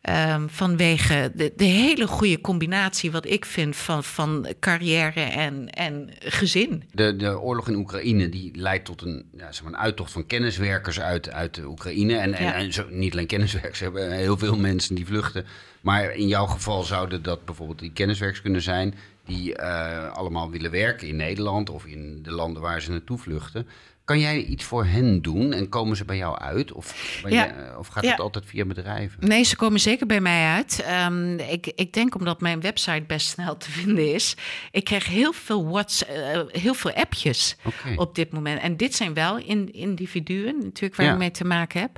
Ehm, 0.00 0.48
vanwege 0.48 1.32
de, 1.34 1.52
de 1.56 1.64
hele 1.64 2.06
goede 2.06 2.40
combinatie, 2.40 3.10
wat 3.10 3.26
ik 3.26 3.44
vind, 3.44 3.76
van, 3.76 4.04
van 4.04 4.46
carrière 4.60 5.20
en, 5.20 5.70
en 5.70 6.10
gezin. 6.18 6.82
De, 6.92 7.16
de 7.16 7.40
oorlog 7.40 7.68
in 7.68 7.74
Oekraïne 7.74 8.28
die 8.28 8.56
leidt 8.56 8.84
tot 8.84 9.02
een, 9.02 9.24
ja, 9.36 9.52
zeg 9.52 9.62
maar 9.62 9.72
een 9.72 9.78
uittocht 9.78 10.12
van 10.12 10.26
kenniswerkers 10.26 11.00
uit, 11.00 11.30
uit 11.30 11.54
de 11.54 11.66
Oekraïne. 11.66 12.16
En, 12.16 12.34
en, 12.34 12.44
Ja. 12.44 12.54
en 12.54 12.72
zo, 12.72 12.86
niet 12.90 13.12
alleen 13.12 13.26
kenniswerkers, 13.26 13.80
hebben 13.80 14.12
heel 14.12 14.38
veel 14.38 14.56
mensen 14.56 14.94
die 14.94 15.06
vluchten. 15.06 15.46
Maar 15.80 16.10
in 16.14 16.28
jouw 16.28 16.46
geval 16.46 16.82
zouden 16.82 17.22
dat 17.22 17.44
bijvoorbeeld 17.44 17.78
die 17.78 17.92
kenniswerkers 17.92 18.42
kunnen 18.42 18.62
zijn... 18.62 18.94
die 19.24 19.56
eh, 19.56 20.10
allemaal 20.12 20.50
willen 20.50 20.70
werken 20.70 21.08
in 21.08 21.16
Nederland 21.16 21.70
of 21.70 21.86
in 21.86 22.22
de 22.22 22.32
landen 22.32 22.62
waar 22.62 22.80
ze 22.82 22.90
naartoe 22.90 23.18
vluchten. 23.18 23.66
Kan 24.08 24.18
jij 24.18 24.42
iets 24.42 24.64
voor 24.64 24.84
hen 24.84 25.22
doen 25.22 25.52
en 25.52 25.68
komen 25.68 25.96
ze 25.96 26.04
bij 26.04 26.16
jou 26.16 26.38
uit? 26.38 26.72
Of, 26.72 27.20
Ja. 27.28 27.44
je- 27.44 27.78
of 27.78 27.86
gaat 27.86 28.04
Ja. 28.04 28.10
het 28.10 28.20
altijd 28.20 28.44
via 28.46 28.64
bedrijven? 28.64 29.28
Nee, 29.28 29.42
ze 29.42 29.56
komen 29.56 29.80
zeker 29.80 30.06
bij 30.06 30.20
mij 30.20 30.46
uit. 30.54 30.82
Ehm, 30.82 31.38
ik, 31.38 31.66
ik 31.66 31.92
denk 31.92 32.14
omdat 32.14 32.40
mijn 32.40 32.60
website 32.60 33.02
best 33.06 33.28
snel 33.28 33.56
te 33.56 33.70
vinden 33.70 34.14
is. 34.14 34.36
Ik 34.70 34.84
krijg 34.84 35.06
heel 35.06 35.32
veel, 35.32 35.68
whats, 35.68 36.04
eh, 36.06 36.40
heel 36.48 36.74
veel 36.74 36.92
appjes 36.92 37.56
op 37.96 38.14
dit 38.14 38.32
moment. 38.32 38.60
En 38.60 38.76
dit 38.76 38.94
zijn 38.94 39.14
wel 39.14 39.36
in, 39.38 39.72
individuen 39.72 40.54
natuurlijk 40.62 40.96
waar 40.96 41.06
Ja. 41.06 41.12
ik 41.12 41.18
mee 41.18 41.30
te 41.30 41.44
maken 41.44 41.80
heb. 41.80 41.90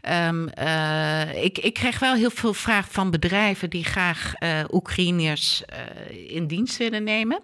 Ehm, 0.00 0.48
eh, 0.48 1.44
ik, 1.44 1.58
ik 1.58 1.74
krijg 1.74 1.98
wel 1.98 2.14
heel 2.14 2.30
veel 2.30 2.54
vragen 2.54 2.92
van 2.92 3.10
bedrijven 3.10 3.70
die 3.70 3.84
graag 3.84 4.34
eh 4.34 4.60
Oekraïners 4.70 5.64
eh, 5.64 6.34
in 6.34 6.46
dienst 6.46 6.76
willen 6.76 7.04
nemen. 7.04 7.40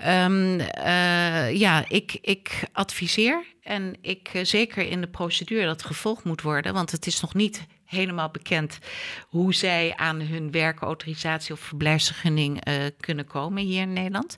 Eh, 0.00 1.58
ja, 1.58 1.84
ik, 1.88 2.18
ik 2.20 2.62
adviseer 2.72 3.44
en 3.62 3.96
ik 4.00 4.30
eh, 4.32 4.44
zeker 4.44 4.86
in 4.86 5.00
de 5.00 5.08
procedure 5.08 5.66
dat 5.66 5.84
gevolgd 5.84 6.24
moet 6.24 6.42
worden, 6.42 6.74
want 6.74 6.90
het 6.90 7.06
is 7.06 7.20
nog 7.20 7.34
niet 7.34 7.66
helemaal 7.88 8.30
bekend 8.30 8.78
hoe 9.28 9.54
zij 9.54 9.92
aan 9.96 10.20
hun 10.20 10.50
werkautorisatie 10.50 11.54
of 11.54 11.60
verblijfsvergunning 11.60 12.64
eh, 12.64 12.74
kunnen 13.00 13.24
komen 13.26 13.62
hier 13.62 13.82
in 13.82 13.92
Nederland. 13.92 14.36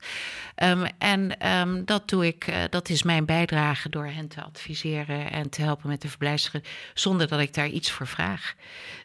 Ehm, 0.54 0.86
en 0.98 1.38
ehm, 1.38 1.84
dat 1.84 2.08
doe 2.08 2.26
ik, 2.26 2.46
eh, 2.46 2.56
dat 2.70 2.88
is 2.88 3.02
mijn 3.02 3.24
bijdrage 3.24 3.88
door 3.88 4.06
hen 4.06 4.28
te 4.28 4.42
adviseren 4.42 5.30
en 5.32 5.50
te 5.50 5.62
helpen 5.62 5.88
met 5.88 6.02
de 6.02 6.08
verblijfsvergunning, 6.08 6.74
zonder 6.94 7.28
dat 7.28 7.40
ik 7.40 7.54
daar 7.54 7.68
iets 7.68 7.90
voor 7.90 8.06
vraag. 8.06 8.54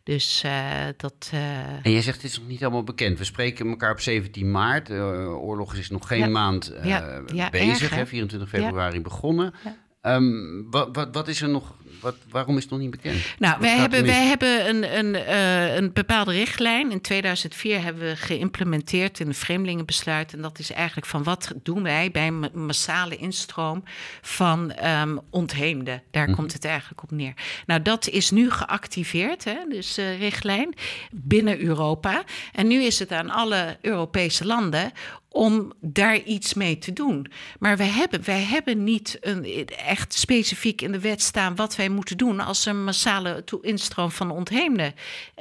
Dus 0.04 0.42
eh, 0.44 0.66
dat. 0.98 1.30
En 1.84 1.92
jij 1.92 2.02
zegt 2.02 2.22
het 2.22 2.32
is 2.32 2.40
nog 2.40 2.48
niet 2.48 2.62
allemaal 2.64 2.84
bekend. 2.84 3.18
We 3.18 3.24
spreken 3.24 3.68
elkaar 3.68 3.92
op 3.92 4.00
17 4.00 4.52
maart. 4.52 4.88
De 4.88 4.94
oorlog 5.42 5.76
is 5.76 5.90
nog 5.90 6.08
geen 6.08 6.20
Ja. 6.20 6.28
maand 6.28 6.74
Ja. 6.84 7.22
Ja, 7.34 7.50
bezig. 7.50 7.82
erg, 7.82 7.96
hè? 7.96 8.06
24 8.08 8.50
februari 8.50 9.02
begonnen. 9.02 9.54
Ja. 10.06 10.16
Ehm, 10.16 10.70
wat, 10.70 10.90
wat, 10.92 11.08
wat 11.12 11.28
is 11.28 11.42
er 11.42 11.50
nog? 11.50 11.74
Wat, 12.02 12.16
waarom 12.30 12.56
is 12.58 12.62
het 12.64 12.72
nog 12.72 12.80
niet 12.82 12.90
bekend? 12.92 13.16
Nou, 13.40 13.54
Wat 13.54 13.62
wij 13.62 13.78
hebben, 13.78 14.06
wij 14.06 14.26
hebben 14.26 14.70
een, 14.70 14.98
een, 14.98 15.16
eh, 15.16 15.76
een 15.76 15.94
bepaalde 15.94 16.32
richtlijn. 16.32 16.92
In 16.92 17.02
2004 17.02 17.82
hebben 17.82 18.04
we 18.04 18.16
geïmplementeerd 18.16 19.20
in 19.20 19.28
het 19.28 19.38
vreemdelingenbesluit. 19.38 20.34
En 20.34 20.42
dat 20.42 20.60
is 20.60 20.72
eigenlijk 20.72 21.08
van 21.08 21.24
wat 21.24 21.52
doen 21.64 21.84
wij 21.84 22.12
bij 22.12 22.32
massale 22.54 23.16
instroom 23.16 23.84
van 24.22 24.72
ehm 24.72 25.18
ontheemden. 25.30 26.02
Daar 26.12 26.28
Mhm. 26.28 26.36
komt 26.36 26.54
het 26.54 26.66
eigenlijk 26.66 27.04
op 27.04 27.12
neer. 27.12 27.34
Nou, 27.66 27.82
dat 27.82 28.08
is 28.08 28.32
nu 28.32 28.52
geactiveerd, 28.52 29.44
hè, 29.44 29.56
dus 29.70 29.98
eh, 29.98 30.20
richtlijn, 30.20 30.74
binnen 31.12 31.60
Europa. 31.62 32.24
En 32.54 32.68
nu 32.68 32.84
is 32.84 33.00
het 33.00 33.12
aan 33.12 33.30
alle 33.30 33.78
Europese 33.82 34.46
landen 34.46 34.92
om 35.36 35.74
daar 35.82 36.24
iets 36.24 36.54
mee 36.54 36.78
te 36.78 36.94
doen. 36.94 37.28
Maar 37.60 37.78
wij 37.78 37.88
hebben, 37.88 38.24
wij 38.26 38.44
hebben 38.44 38.84
niet 38.84 39.18
een, 39.22 39.68
echt 39.68 40.14
specifiek 40.14 40.82
in 40.82 40.92
de 40.92 41.00
wet 41.00 41.22
staan 41.22 41.56
wat 41.56 41.76
wij 41.76 41.90
moeten 41.90 42.18
doen 42.18 42.40
als 42.40 42.66
een 42.66 42.84
massale 42.84 43.44
instroom 43.62 44.12
van 44.12 44.32
ontheemden 44.32 44.94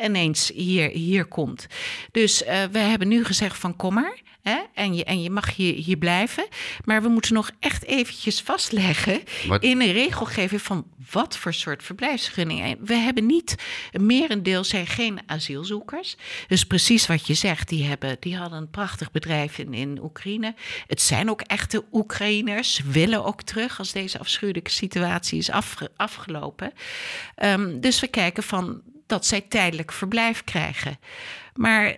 ineens 0.05 0.51
hier, 0.55 0.91
hier 0.91 1.25
komt. 1.25 1.67
Dus 2.11 2.45
eh 2.45 2.63
we 2.73 2.79
hebben 2.79 3.09
nu 3.09 3.25
gezegd 3.25 3.59
van 3.59 3.77
kom 3.77 3.95
maar. 3.95 4.23
Hè? 4.45 4.59
En, 4.75 4.95
je, 4.95 5.05
en 5.05 5.23
je 5.23 5.31
mag 5.31 5.55
hier, 5.57 5.75
hier 5.75 5.97
blijven. 5.97 6.47
Maar 6.85 7.03
we 7.03 7.09
moeten 7.09 7.35
nog 7.35 7.51
echt 7.61 7.85
eventjes 7.85 8.41
vastleggen 8.41 9.23
Wat- 9.47 9.63
in 9.63 9.81
een 9.81 9.93
regelgeving 9.93 10.63
van 10.63 10.87
wat 11.11 11.37
voor 11.37 11.55
soort 11.55 11.83
verblijfsvergunningen. 11.83 12.77
We 12.81 12.95
hebben 12.95 13.27
niet, 13.27 13.55
een 13.93 14.07
merendeel 14.07 14.65
zijn 14.65 14.87
geen 14.87 15.19
asielzoekers. 15.27 16.17
Dus 16.49 16.65
precies 16.65 17.07
wat 17.07 17.27
je 17.27 17.35
zegt, 17.35 17.69
die, 17.69 17.85
hebben, 17.85 18.17
die 18.21 18.37
hadden 18.37 18.59
een 18.59 18.71
prachtig 18.71 19.11
bedrijf 19.11 19.59
in, 19.59 19.75
in 19.75 19.99
Oekraïne. 20.03 20.55
Het 20.87 21.03
zijn 21.03 21.31
ook 21.31 21.41
echte 21.41 21.85
Oekraïners, 21.93 22.75
Ze 22.75 22.83
willen 22.91 23.25
ook 23.25 23.43
terug 23.43 23.79
als 23.79 23.93
deze 23.93 24.19
afschuwelijke 24.19 24.71
situatie 24.71 25.39
is 25.39 25.51
afge- 25.51 25.91
afgelopen. 25.97 26.73
Ehm, 27.35 27.81
dus 27.81 28.01
we 28.01 28.07
kijken 28.09 28.43
van 28.43 28.83
dat 29.07 29.27
zij 29.27 29.41
tijdelijk 29.41 29.93
verblijf 29.93 30.45
krijgen. 30.45 30.99
Maar 31.55 31.97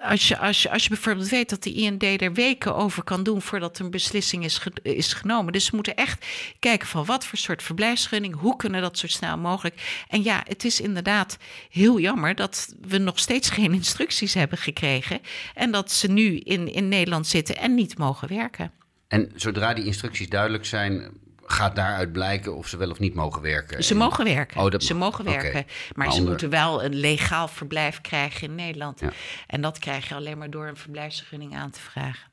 als 0.00 0.28
je, 0.28 0.38
als, 0.38 0.62
je, 0.62 0.70
als 0.70 0.82
je 0.82 0.88
bijvoorbeeld 0.88 1.28
weet 1.28 1.50
dat 1.50 1.62
de 1.62 1.72
IND 1.72 2.02
er 2.02 2.32
weken 2.32 2.74
over 2.74 3.02
kan 3.02 3.22
doen 3.22 3.42
voordat 3.42 3.78
een 3.78 3.90
beslissing 3.90 4.44
is, 4.44 4.60
is 4.82 5.12
genomen. 5.12 5.52
Dus 5.52 5.70
we 5.70 5.76
moeten 5.76 5.96
echt 5.96 6.26
kijken 6.58 6.88
van 6.88 7.04
wat 7.04 7.24
voor 7.24 7.38
soort 7.38 7.62
verblijfsgunning, 7.62 8.34
hoe 8.34 8.56
kunnen 8.56 8.80
dat 8.80 8.98
zo 8.98 9.06
snel 9.06 9.38
mogelijk. 9.38 10.04
En 10.08 10.22
ja, 10.22 10.42
het 10.46 10.64
is 10.64 10.80
inderdaad 10.80 11.36
heel 11.70 12.00
jammer 12.00 12.34
dat 12.34 12.74
we 12.80 12.98
nog 12.98 13.18
steeds 13.18 13.50
geen 13.60 13.72
instructies 13.72 14.34
hebben 14.34 14.58
gekregen. 14.58 15.20
En 15.54 15.70
dat 15.70 15.92
ze 15.92 16.08
nu 16.08 16.38
in, 16.38 16.72
in 16.72 16.88
Nederland 16.88 17.26
zitten 17.26 17.56
en 17.56 17.74
niet 17.74 17.98
mogen 17.98 18.28
werken. 18.28 18.72
En 19.08 19.32
zodra 19.34 19.74
die 19.74 19.84
instructies 19.84 20.28
duidelijk 20.28 20.64
zijn, 20.64 21.10
gaat 21.52 21.76
daaruit 21.76 22.12
blijken 22.12 22.56
of 22.56 22.68
ze 22.68 22.76
wel 22.76 22.90
of 22.90 22.98
niet 22.98 23.14
mogen 23.14 23.42
werken. 23.42 23.84
Ze 23.84 23.92
En- 23.92 23.98
mogen 23.98 24.24
werken. 24.24 24.60
Oh, 24.60 24.70
dat 24.70 24.82
ze 24.82 24.94
mogen 24.94 25.24
werken. 25.24 25.52
Maar, 25.52 25.66
Maar 25.94 26.06
ze 26.06 26.12
onder- 26.12 26.28
moeten 26.30 26.50
wel 26.50 26.84
een 26.84 26.94
legaal 26.94 27.48
verblijf 27.48 28.00
krijgen 28.00 28.48
in 28.48 28.54
Nederland. 28.54 29.00
Ja. 29.00 29.12
En 29.46 29.60
dat 29.60 29.78
krijg 29.78 30.08
je 30.08 30.14
alleen 30.14 30.38
maar 30.38 30.50
door 30.50 30.66
een 30.66 30.76
verblijfsvergunning 30.76 31.56
aan 31.56 31.70
te 31.70 31.80
vragen. 31.80 32.28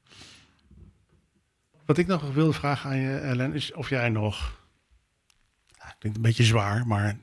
Wat 1.86 1.98
ik 1.98 2.08
nog 2.08 2.34
wilde 2.34 2.54
vragen 2.54 2.90
aan 2.90 2.98
je, 2.98 3.18
Ellen, 3.18 3.54
is 3.54 3.74
of 3.74 3.90
jij 3.90 4.10
nog, 4.10 4.62
denk 6.00 6.16
een 6.16 6.22
beetje 6.22 6.44
zwaar, 6.44 6.88
maar 6.88 7.18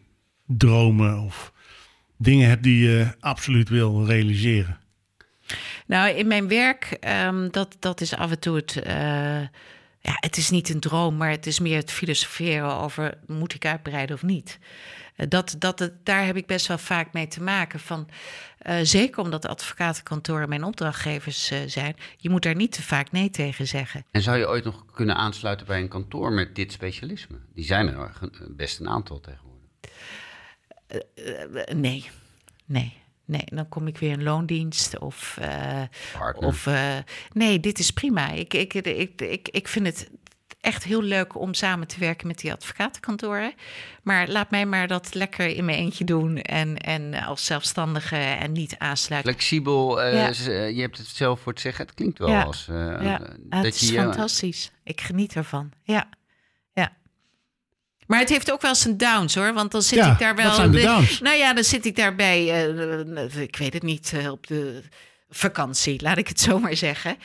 dromen 0.46 1.18
of 1.18 1.52
dingen 2.16 2.48
hebt 2.48 2.62
die 2.62 2.88
je 2.88 3.06
absoluut 3.20 3.68
wil 3.68 4.06
realiseren. 4.06 4.78
Nou, 5.86 6.08
in 6.10 6.26
mijn 6.26 6.48
werk, 6.48 6.96
ehm, 7.00 7.48
dat, 7.50 7.76
dat 7.78 8.00
is 8.00 8.14
af 8.14 8.30
en 8.30 8.38
toe 8.38 8.56
het. 8.56 8.76
eh, 8.82 9.40
ja, 10.06 10.16
het 10.20 10.36
is 10.36 10.50
niet 10.50 10.68
een 10.68 10.80
droom, 10.80 11.16
maar 11.16 11.30
het 11.30 11.46
is 11.46 11.58
meer 11.58 11.76
het 11.76 11.90
filosoferen 11.90 12.74
over: 12.76 13.18
moet 13.26 13.54
ik 13.54 13.66
uitbreiden 13.66 14.16
of 14.16 14.22
niet? 14.22 14.58
Eh, 15.16 15.26
dat, 15.28 15.56
dat, 15.58 15.78
het- 15.78 16.04
daar 16.06 16.24
heb 16.24 16.36
ik 16.36 16.46
best 16.46 16.66
wel 16.66 16.78
vaak 16.78 17.12
mee 17.12 17.26
te 17.28 17.42
maken. 17.42 17.80
Van, 17.80 18.08
eh, 18.58 18.76
zeker 18.82 19.22
omdat 19.22 19.46
advocatenkantoren 19.46 20.48
mijn 20.48 20.64
opdrachtgevers 20.64 21.50
eh, 21.50 21.58
zijn. 21.66 21.96
Je 22.16 22.30
moet 22.30 22.42
daar 22.42 22.54
niet 22.54 22.72
te 22.72 22.82
vaak 22.82 23.12
nee 23.12 23.30
tegen 23.30 23.66
zeggen. 23.66 24.04
En 24.10 24.22
zou 24.22 24.38
je 24.38 24.48
ooit 24.48 24.64
nog 24.64 24.84
kunnen 24.92 25.16
aansluiten 25.16 25.66
bij 25.66 25.80
een 25.80 25.88
kantoor 25.88 26.32
met 26.32 26.54
dit 26.54 26.72
specialisme? 26.72 27.38
Die 27.54 27.64
zijn 27.64 27.88
er 27.88 28.12
best 28.48 28.80
een 28.80 28.88
aantal 28.88 29.20
tegenwoordig. 29.20 29.52
Eh, 30.86 31.74
nee, 31.74 32.10
nee. 32.64 33.02
Nee, 33.26 33.44
dan 33.44 33.68
kom 33.68 33.86
ik 33.86 33.98
weer 33.98 34.10
in 34.10 34.22
loondienst 34.22 34.98
of... 34.98 35.38
eh. 35.40 35.82
Of 36.34 36.66
eh, 36.66 36.96
nee, 37.32 37.60
dit 37.60 37.78
is 37.78 37.90
prima. 37.90 38.30
Ik, 38.30 38.54
ik, 38.54 38.74
ik, 38.74 39.20
ik, 39.20 39.48
ik 39.48 39.68
vind 39.68 39.86
het 39.86 40.10
echt 40.60 40.84
heel 40.84 41.02
leuk 41.02 41.38
om 41.38 41.54
samen 41.54 41.86
te 41.86 41.98
werken 41.98 42.26
met 42.26 42.38
die 42.38 42.52
advocatenkantoren. 42.52 43.52
Maar 44.02 44.28
laat 44.28 44.50
mij 44.50 44.66
maar 44.66 44.88
dat 44.88 45.14
lekker 45.14 45.46
in 45.46 45.64
mijn 45.64 45.78
eentje 45.78 46.04
doen 46.04 46.36
en, 46.38 46.76
en 46.78 47.14
als 47.14 47.44
zelfstandige 47.44 48.16
en 48.16 48.52
niet 48.52 48.74
aansluiten. 48.78 49.32
Flexibel, 49.32 50.02
eh, 50.02 50.12
Ja. 50.46 50.62
je 50.64 50.80
hebt 50.80 50.98
het 50.98 51.06
zelf 51.06 51.40
voor 51.40 51.52
het 51.52 51.60
zeggen. 51.60 51.84
Het 51.86 51.94
klinkt 51.94 52.18
wel 52.18 52.28
Ja. 52.28 52.42
als 52.42 52.64
Ja, 52.68 53.20
het 53.48 53.74
is 53.74 53.90
fantastisch. 53.90 54.70
Ik 54.84 55.00
geniet 55.00 55.34
ervan. 55.34 55.70
Ja. 55.82 56.08
Maar 58.06 58.18
het 58.18 58.28
heeft 58.28 58.52
ook 58.52 58.60
wel 58.62 58.74
zijn 58.74 58.96
downs 58.96 59.34
hoor, 59.34 59.52
want 59.52 59.70
dan 59.72 59.82
zit 59.82 59.98
Ja, 59.98 60.12
ik 60.12 60.18
daar 60.18 60.36
wel. 60.36 60.46
wat 60.46 60.54
zijn 60.54 60.70
de? 60.70 61.16
Nou 61.20 61.36
ja, 61.36 61.54
dan 61.54 61.64
zit 61.64 61.84
ik 61.86 61.96
daarbij, 61.96 62.50
eh, 62.66 63.40
ik 63.42 63.56
weet 63.56 63.72
het 63.72 63.82
niet, 63.82 64.12
eh, 64.14 64.30
op 64.30 64.46
de 64.46 64.82
vakantie, 65.28 66.02
laat 66.02 66.18
ik 66.18 66.28
het 66.28 66.40
zo 66.40 66.58
maar 66.58 66.76
zeggen. 66.76 67.16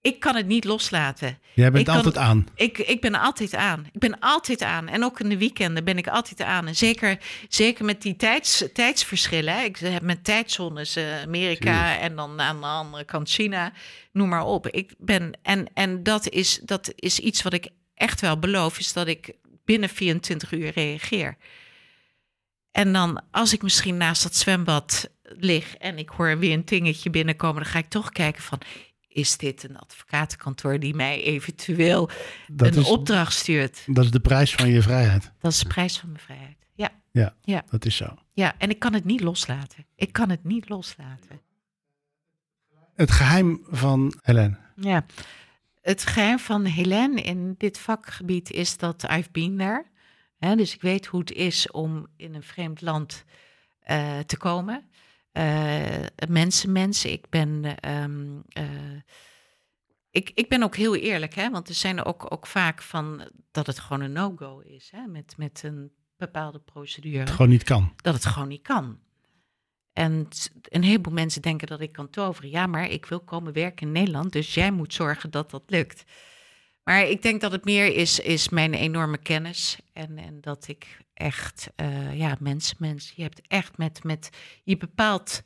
Ik 0.00 0.20
kan 0.20 0.36
het 0.36 0.46
niet 0.46 0.64
loslaten. 0.64 1.38
Jij 1.54 1.66
bent 1.70 1.78
Ik 1.78 1.84
kan- 1.86 1.96
altijd 1.96 2.16
aan. 2.16 2.46
Ik, 2.54 2.78
ik 2.78 3.00
ben 3.00 3.14
altijd 3.14 3.54
aan. 3.54 3.86
Ik 3.92 4.00
ben 4.00 4.18
altijd 4.20 4.62
aan. 4.62 4.88
En 4.88 5.04
ook 5.04 5.20
in 5.20 5.28
de 5.28 5.38
weekenden 5.38 5.84
ben 5.84 5.98
ik 5.98 6.06
altijd 6.08 6.42
aan. 6.42 6.66
En 6.66 6.76
zeker, 6.76 7.18
zeker 7.48 7.84
met 7.84 8.02
die 8.02 8.16
tijds, 8.16 8.64
tijdsverschillen. 8.72 9.54
hè. 9.54 9.62
Ik 9.62 9.76
heb 9.76 10.02
met 10.02 10.24
tijdzones 10.24 10.96
eh, 10.96 11.22
Amerika 11.22 11.98
en 11.98 12.16
dan 12.16 12.40
aan 12.40 12.60
de 12.60 12.66
andere 12.66 13.04
kant 13.04 13.28
China. 13.30 13.72
Noem 14.12 14.28
maar 14.28 14.44
op. 14.44 14.68
Ik 14.68 14.94
ben, 14.98 15.38
en 15.42 15.66
en 15.74 16.02
dat, 16.02 16.28
is, 16.28 16.60
dat 16.64 16.92
is 16.96 17.18
iets 17.18 17.42
wat 17.42 17.52
ik 17.52 17.68
echt 17.94 18.20
wel 18.20 18.38
beloof. 18.38 18.78
Is 18.78 18.92
dat 18.92 19.06
ik 19.06 19.32
binnen 19.64 19.88
24 19.88 20.52
uur 20.52 20.70
reageer. 20.70 21.36
En 22.70 22.92
dan 22.92 23.22
als 23.30 23.52
ik 23.52 23.62
misschien 23.62 23.96
naast 23.96 24.22
dat 24.22 24.34
zwembad 24.36 25.10
lig 25.22 25.76
en 25.76 25.98
ik 25.98 26.08
hoor 26.08 26.38
weer 26.38 26.52
een 26.52 26.64
tingetje 26.64 27.10
binnenkomen, 27.10 27.62
dan 27.62 27.70
ga 27.72 27.78
ik 27.78 27.88
toch 27.88 28.10
kijken 28.10 28.42
van. 28.42 28.60
Is 29.08 29.36
dit 29.36 29.62
een 29.68 29.78
advocatenkantoor 29.78 30.78
die 30.80 30.94
mij 30.94 31.22
eventueel 31.22 32.10
Dat 32.46 32.74
een 32.76 32.80
is, 32.82 32.88
opdracht 32.88 33.32
stuurt? 33.32 33.82
dat 33.86 34.04
is 34.04 34.10
de 34.10 34.20
prijs 34.20 34.54
van 34.54 34.68
je 34.68 34.82
vrijheid. 34.82 35.32
Dat 35.40 35.52
is 35.52 35.58
de 35.58 35.66
prijs 35.68 35.98
van 35.98 36.08
mijn 36.08 36.20
vrijheid. 36.24 36.56
Ja, 36.74 36.90
Ja, 37.12 37.34
Ja. 37.42 37.64
dat 37.70 37.84
is 37.84 37.96
zo. 37.96 38.14
ja, 38.32 38.54
en 38.58 38.70
ik 38.70 38.78
kan 38.78 38.92
het 38.92 39.04
niet 39.04 39.20
loslaten. 39.20 39.86
Ik 39.96 40.12
kan 40.12 40.30
het 40.30 40.44
niet 40.44 40.68
loslaten. 40.68 41.40
Het 42.94 43.10
geheim 43.10 43.60
van 43.70 44.14
Helen. 44.22 44.58
Ja, 44.76 45.04
het 45.84 46.06
geheim 46.06 46.38
van 46.38 46.64
Helene 46.64 47.20
in 47.20 47.54
dit 47.58 47.78
vakgebied 47.78 48.50
is 48.50 48.76
dat 48.76 49.02
I've 49.02 49.30
been 49.30 49.56
there. 49.56 49.84
Hè, 50.38 50.56
dus 50.56 50.74
ik 50.74 50.80
weet 50.82 51.06
hoe 51.06 51.20
het 51.20 51.32
is 51.32 51.70
om 51.70 52.06
in 52.16 52.34
een 52.34 52.42
vreemd 52.42 52.80
land 52.80 53.24
eh, 53.80 54.18
te 54.18 54.36
komen. 54.36 54.90
Eh, 55.32 56.04
mensen, 56.28 56.72
mensen. 56.72 57.12
Ik 57.12 57.28
ben, 57.28 57.78
ehm, 57.80 58.40
eh, 58.48 58.64
ik, 60.10 60.30
ik 60.34 60.48
ben 60.48 60.62
ook 60.62 60.76
heel 60.76 60.96
eerlijk, 60.96 61.34
hè, 61.34 61.50
want 61.50 61.68
er 61.68 61.74
zijn 61.74 62.04
ook, 62.04 62.32
ook 62.32 62.46
vaak 62.46 62.82
van 62.82 63.30
dat 63.50 63.66
het 63.66 63.78
gewoon 63.78 64.00
een 64.02 64.12
no-go 64.12 64.60
is 64.60 64.90
hè, 64.90 65.06
met, 65.06 65.34
met 65.36 65.62
een 65.64 65.92
bepaalde 66.16 66.58
procedure. 66.58 67.18
Het 67.18 67.30
gewoon 67.30 67.48
niet 67.48 67.64
kan. 67.64 67.92
dat 67.96 68.14
het 68.14 68.26
gewoon 68.26 68.48
niet 68.48 68.62
kan. 68.62 68.98
En 69.94 70.28
een 70.62 70.82
heleboel 70.82 71.12
mensen 71.12 71.42
denken 71.42 71.66
dat 71.66 71.80
ik 71.80 71.92
kan 71.92 72.10
toveren. 72.10 72.50
Ja, 72.50 72.66
maar 72.66 72.90
ik 72.90 73.06
wil 73.06 73.20
komen 73.20 73.52
werken 73.52 73.86
in 73.86 73.92
Nederland, 73.92 74.32
dus 74.32 74.54
jij 74.54 74.70
moet 74.70 74.94
zorgen 74.94 75.30
dat 75.30 75.50
dat 75.50 75.62
lukt. 75.66 76.04
Maar 76.84 77.08
ik 77.08 77.22
denk 77.22 77.40
dat 77.40 77.52
het 77.52 77.64
meer 77.64 77.94
is, 77.94 78.20
is 78.20 78.48
mijn 78.48 78.74
enorme 78.74 79.18
kennis. 79.18 79.78
En, 79.92 80.18
en 80.18 80.40
dat 80.40 80.68
ik 80.68 80.98
echt, 81.14 81.70
eh, 81.76 82.18
ja, 82.18 82.36
mensen, 82.40 82.76
mensen. 82.78 83.12
Je 83.16 83.22
hebt 83.22 83.40
echt 83.48 83.78
met, 83.78 84.04
met, 84.04 84.30
je 84.64 84.76
bepaalt 84.76 85.42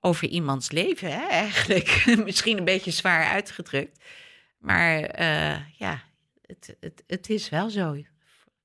over 0.00 0.28
iemands 0.28 0.70
leven, 0.70 1.10
hè, 1.12 1.26
eigenlijk. 1.26 2.04
Misschien 2.24 2.58
een 2.58 2.64
beetje 2.64 2.90
zwaar 2.90 3.24
uitgedrukt. 3.30 4.04
Maar 4.58 5.00
eh, 5.02 5.60
ja, 5.78 6.02
het, 6.42 6.76
het, 6.80 7.02
het 7.06 7.30
is 7.30 7.48
wel 7.48 7.70
zo. 7.70 7.92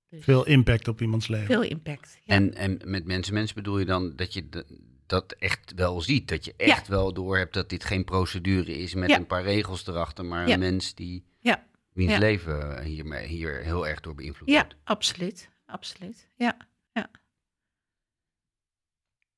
Dus 0.09 0.23
Veel 0.23 0.45
impact 0.45 0.87
op 0.87 1.01
iemands 1.01 1.27
leven. 1.27 1.45
veel 1.45 1.61
impact. 1.63 2.19
Ja. 2.23 2.35
En, 2.35 2.53
en 2.53 2.79
met 2.85 3.05
mensen, 3.05 3.33
mensen 3.33 3.55
bedoel 3.55 3.79
je 3.79 3.85
dan 3.85 4.15
dat 4.15 4.33
je 4.33 4.49
de- 4.49 4.89
dat 5.11 5.31
echt 5.31 5.73
wel 5.75 6.01
ziet. 6.01 6.27
Dat 6.27 6.45
je 6.45 6.53
echt 6.57 6.87
wel 6.87 7.13
door 7.13 7.37
hebt 7.37 7.53
dat 7.53 7.69
dit 7.69 7.83
geen 7.83 8.03
procedure 8.03 8.77
is 8.77 8.93
met 8.93 9.09
Ja. 9.09 9.17
een 9.17 9.25
paar 9.27 9.43
regels 9.43 9.87
erachter, 9.87 10.25
maar 10.25 10.47
Ja. 10.47 10.53
een 10.53 10.59
mens 10.59 10.93
die 10.95 11.25
ja. 11.39 11.65
wiens 11.93 12.11
Ja. 12.11 12.17
leven 12.19 12.83
hiermee, 12.83 13.27
hier 13.27 13.61
heel 13.63 13.87
erg 13.87 13.99
door 13.99 14.15
beïnvloed 14.15 14.49
Ja, 14.49 14.61
wordt. 14.61 14.75
absoluut. 14.83 15.49
Absoluut. 15.65 16.27
Ja. 16.37 16.57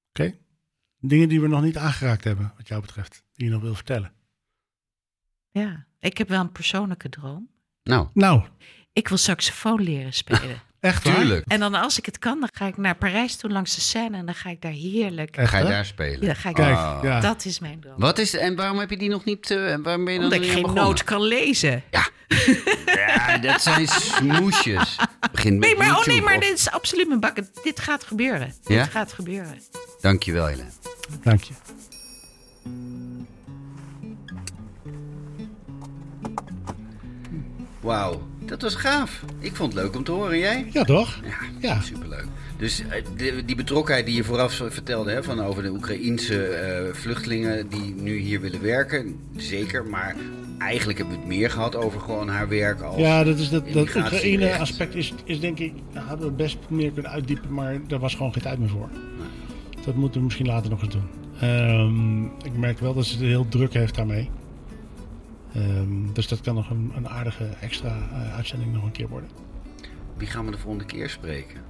Oké. 0.09 0.37
Dingen 0.99 1.29
die 1.29 1.41
we 1.41 1.47
nog 1.47 1.61
niet 1.61 1.77
aangeraakt 1.77 2.23
hebben, 2.23 2.53
wat 2.57 2.67
jou 2.67 2.81
betreft. 2.81 3.23
Die 3.33 3.45
je 3.45 3.51
nog 3.51 3.61
wil 3.61 3.75
vertellen. 3.75 4.13
ja. 5.51 5.85
Ik 5.99 6.17
heb 6.17 6.27
wel 6.29 6.39
een 6.39 6.51
persoonlijke 6.51 7.09
droom. 7.09 7.49
Nou, 7.83 8.07
Nou, 8.13 8.47
Ik 8.93 9.07
wil 9.07 9.17
saxofoon 9.17 9.81
leren 9.81 10.13
spelen. 10.13 10.61
Echt 10.83 11.03
waar? 11.03 11.15
tuurlijk. 11.15 11.45
en 11.47 11.59
dan 11.59 11.73
als 11.73 11.97
ik 11.97 12.05
het 12.05 12.19
kan, 12.19 12.39
dan 12.39 12.49
ga 12.53 12.65
ik 12.65 12.77
naar 12.77 12.95
Parijs 12.95 13.35
toe 13.35 13.49
langs 13.49 13.75
de 13.75 13.81
Seine 13.81 14.17
en 14.17 14.25
dan 14.25 14.35
ga 14.35 14.49
ik 14.49 14.61
daar 14.61 14.71
heerlijk. 14.71 15.35
Echt, 15.37 15.49
Ga 15.49 15.57
je 15.57 15.63
hè? 15.63 15.69
daar 15.69 15.85
spelen? 15.85 16.25
Ja, 16.27 16.33
ga 16.33 16.49
ik 16.49 16.55
Kijk, 16.55 17.03
ja. 17.03 17.19
Dat 17.19 17.45
is 17.45 17.59
mijn 17.59 17.79
droom. 17.79 17.93
Wat 17.97 18.17
is 18.17 18.33
en 18.35 18.55
waarom 18.55 18.79
heb 18.79 18.89
je 18.89 18.97
die 18.97 19.09
nog 19.09 19.23
niet? 19.25 19.51
eh, 19.51 19.57
waarom 19.57 19.83
ben 20.05 20.13
je 20.13 20.19
dan 20.19 20.23
Omdat 20.31 20.39
nog 20.39 20.47
ik 20.57 20.65
geen 20.65 20.73
noot 20.73 21.03
kan 21.03 21.21
lezen. 21.21 21.83
Ja, 21.91 23.37
dat 23.37 23.61
zijn 23.61 23.87
smoesjes. 23.87 24.95
Begin 25.31 25.57
met 25.59 25.67
Nee, 25.67 25.77
maar, 25.77 25.87
oh 25.89 25.93
YouTube 25.95 26.11
nee, 26.11 26.21
maar 26.21 26.35
of- 26.35 26.41
dit 26.43 26.57
is 26.57 26.71
absoluut 26.71 27.07
mijn 27.07 27.19
bakken. 27.19 27.47
Dit 27.63 27.79
gaat 27.79 28.03
gebeuren. 28.03 28.53
Ja? 28.63 28.83
Dit 28.83 28.91
gaat 28.91 29.13
gebeuren. 29.13 29.61
Dankjewel, 30.01 30.45
Helene. 30.45 30.69
Dank 31.23 31.43
je. 31.43 31.53
Wauw, 37.81 38.21
dat 38.53 38.61
was 38.61 38.75
gaaf. 38.75 39.23
Ik 39.39 39.55
vond 39.55 39.73
het 39.73 39.83
leuk 39.83 39.95
om 39.95 40.03
te 40.03 40.11
horen. 40.11 40.37
Jij? 40.39 40.67
Ja, 40.71 40.83
toch? 40.83 41.19
Ja, 41.23 41.67
Ja. 41.67 41.81
superleuk. 41.81 42.25
Dus 42.57 42.83
eh, 43.17 43.33
die 43.45 43.55
betrokkenheid 43.55 44.05
die 44.05 44.15
je 44.15 44.23
vooraf 44.23 44.53
vertelde 44.69 45.11
hè, 45.11 45.23
van 45.23 45.41
over 45.41 45.63
de 45.63 45.69
Oekraïense 45.71 46.43
eh, 46.45 46.93
vluchtelingen 46.93 47.69
die 47.69 47.95
nu 47.97 48.17
hier 48.17 48.41
willen 48.41 48.61
werken, 48.61 49.15
zeker. 49.35 49.85
Maar 49.85 50.15
eigenlijk 50.59 50.97
hebben 50.97 51.15
we 51.15 51.21
het 51.23 51.29
meer 51.31 51.49
gehad 51.51 51.75
over 51.75 51.99
gewoon 51.99 52.27
haar 52.29 52.47
werk 52.47 52.81
als 52.81 52.95
Ja, 52.97 53.23
dat, 53.23 53.39
is 53.39 53.49
dat, 53.49 53.65
dat 53.65 53.75
immigratierecht. 53.75 54.23
Oekraïne-aspect 54.23 54.95
is, 54.95 55.13
is 55.23 55.39
denk 55.39 55.59
ik... 55.59 55.73
Nou, 55.93 56.07
hadden 56.07 56.27
we 56.27 56.33
best 56.33 56.57
meer 56.67 56.91
kunnen 56.91 57.11
uitdiepen, 57.11 57.53
maar 57.53 57.79
daar 57.87 57.99
was 57.99 58.15
gewoon 58.15 58.33
geen 58.33 58.43
tijd 58.43 58.59
meer 58.59 58.69
voor. 58.69 58.89
Dat 59.85 59.95
moeten 59.95 60.19
we 60.19 60.25
misschien 60.25 60.45
later 60.47 60.69
nog 60.69 60.81
eens 60.83 60.93
doen. 60.93 61.07
Ehm, 61.39 62.23
ik 62.23 62.57
merk 62.57 62.79
wel 62.79 62.93
dat 62.93 63.05
ze 63.05 63.13
het 63.17 63.23
heel 63.25 63.47
druk 63.49 63.73
heeft 63.73 63.95
daarmee. 63.95 64.29
Ehm, 65.55 66.13
dus 66.13 66.27
dat 66.27 66.41
kan 66.41 66.55
nog 66.55 66.69
een, 66.69 66.91
een 66.95 67.09
aardige 67.09 67.45
extra 67.61 67.97
eh, 68.11 68.35
uitzending 68.35 68.73
nog 68.73 68.83
een 68.83 68.91
keer 68.91 69.07
worden. 69.07 69.29
Wie 70.17 70.27
gaan 70.27 70.45
we 70.45 70.51
de 70.51 70.57
volgende 70.57 70.85
keer 70.85 71.09
spreken? 71.09 71.61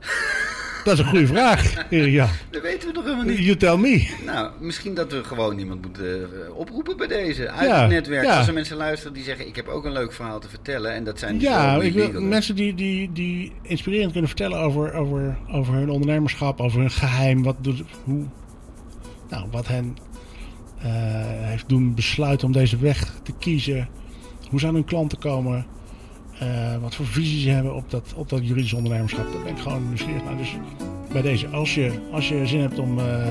Dat 0.84 0.92
is 0.94 0.98
een 1.04 1.06
goede 1.10 1.26
vraag, 1.26 1.90
Jan. 1.90 2.28
Dat 2.50 2.62
weten 2.62 2.88
we 2.88 2.94
nog 2.94 3.04
helemaal 3.04 3.24
niet. 3.24 3.38
You 3.38 3.56
tell 3.56 3.76
me. 3.76 4.08
Nou, 4.24 4.50
misschien 4.60 4.94
dat 4.94 5.12
we 5.12 5.24
gewoon 5.24 5.58
iemand 5.58 5.82
moeten 5.82 6.22
eh, 6.44 6.56
oproepen 6.56 6.96
bij 6.96 7.06
deze. 7.06 7.50
Uit 7.50 7.68
Ja, 7.68 7.80
het 7.80 7.90
netwerk. 7.90 8.24
ja. 8.24 8.36
Als 8.38 8.46
er 8.48 8.54
mensen 8.54 8.76
luisteren 8.76 9.12
die 9.14 9.22
zeggen: 9.24 9.46
Ik 9.46 9.56
heb 9.56 9.68
ook 9.68 9.84
een 9.84 9.92
leuk 9.92 10.12
verhaal 10.12 10.40
te 10.40 10.48
vertellen. 10.48 10.92
En 10.94 11.04
dat 11.04 11.18
zijn 11.18 11.40
Ja, 11.40 11.74
ik 11.82 11.92
wil 11.92 12.20
mensen 12.22 12.54
die, 12.54 12.74
die, 12.74 13.12
die 13.12 13.52
inspirerend 13.62 14.10
kunnen 14.12 14.28
vertellen 14.28 14.58
over, 14.58 14.92
over, 14.92 15.38
over 15.50 15.74
hun 15.74 15.90
ondernemerschap, 15.90 16.60
over 16.60 16.80
hun 16.80 16.90
geheim, 16.90 17.42
wat, 17.42 17.56
doet, 17.60 17.82
hoe, 18.04 18.24
nou, 19.30 19.46
wat 19.50 19.66
hen 19.68 19.96
heeft 20.82 21.68
doen 21.68 21.94
besluiten 21.94 22.46
om 22.46 22.52
deze 22.52 22.76
weg 22.76 23.20
te 23.22 23.32
kiezen, 23.38 23.88
hoe 24.50 24.60
ze 24.60 24.66
aan 24.66 24.74
hun 24.74 24.84
klanten 24.84 25.18
komen, 25.18 25.66
eh, 26.40 26.76
wat 26.80 26.94
voor 26.94 27.06
visie 27.06 27.40
ze 27.40 27.48
hebben 27.48 27.74
op 27.74 27.90
dat, 27.90 28.12
op 28.16 28.28
dat 28.28 28.46
juridisch 28.46 28.72
ondernemerschap. 28.72 29.32
Daar 29.32 29.42
ben 29.42 29.52
ik 29.52 29.58
gewoon 29.58 29.88
nieuwsgierig 29.88 30.24
naar. 30.24 30.36
Dus 30.36 30.56
bij 31.12 31.22
deze, 31.22 31.48
als 31.48 31.74
je, 31.74 31.92
als 32.12 32.28
je 32.28 32.46
zin 32.46 32.60
hebt 32.60 32.78
om 32.78 32.98
eh, 32.98 33.26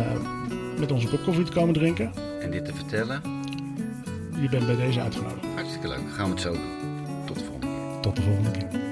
met 0.79 0.91
onze 0.91 1.07
kop 1.07 1.23
koffie 1.23 1.43
te 1.43 1.51
komen 1.51 1.73
drinken, 1.73 2.11
En 2.41 2.51
dit 2.51 2.65
te 2.65 2.73
vertellen. 2.73 3.21
je 4.41 4.49
bent 4.49 4.65
bij 4.65 4.75
deze 4.75 5.01
uitgenodigd. 5.01 5.45
Hartstikke 5.55 5.87
leuk. 5.87 6.11
Gaan 6.11 6.25
we 6.25 6.31
het 6.31 6.41
zo 6.41 6.51
doen. 6.51 7.25
Tot 7.25 7.37
de 7.37 7.43
volgende 7.43 7.67
keer. 7.67 8.01
Tot 8.01 8.15
de 8.15 8.21
volgende 8.21 8.51
keer. 8.51 8.88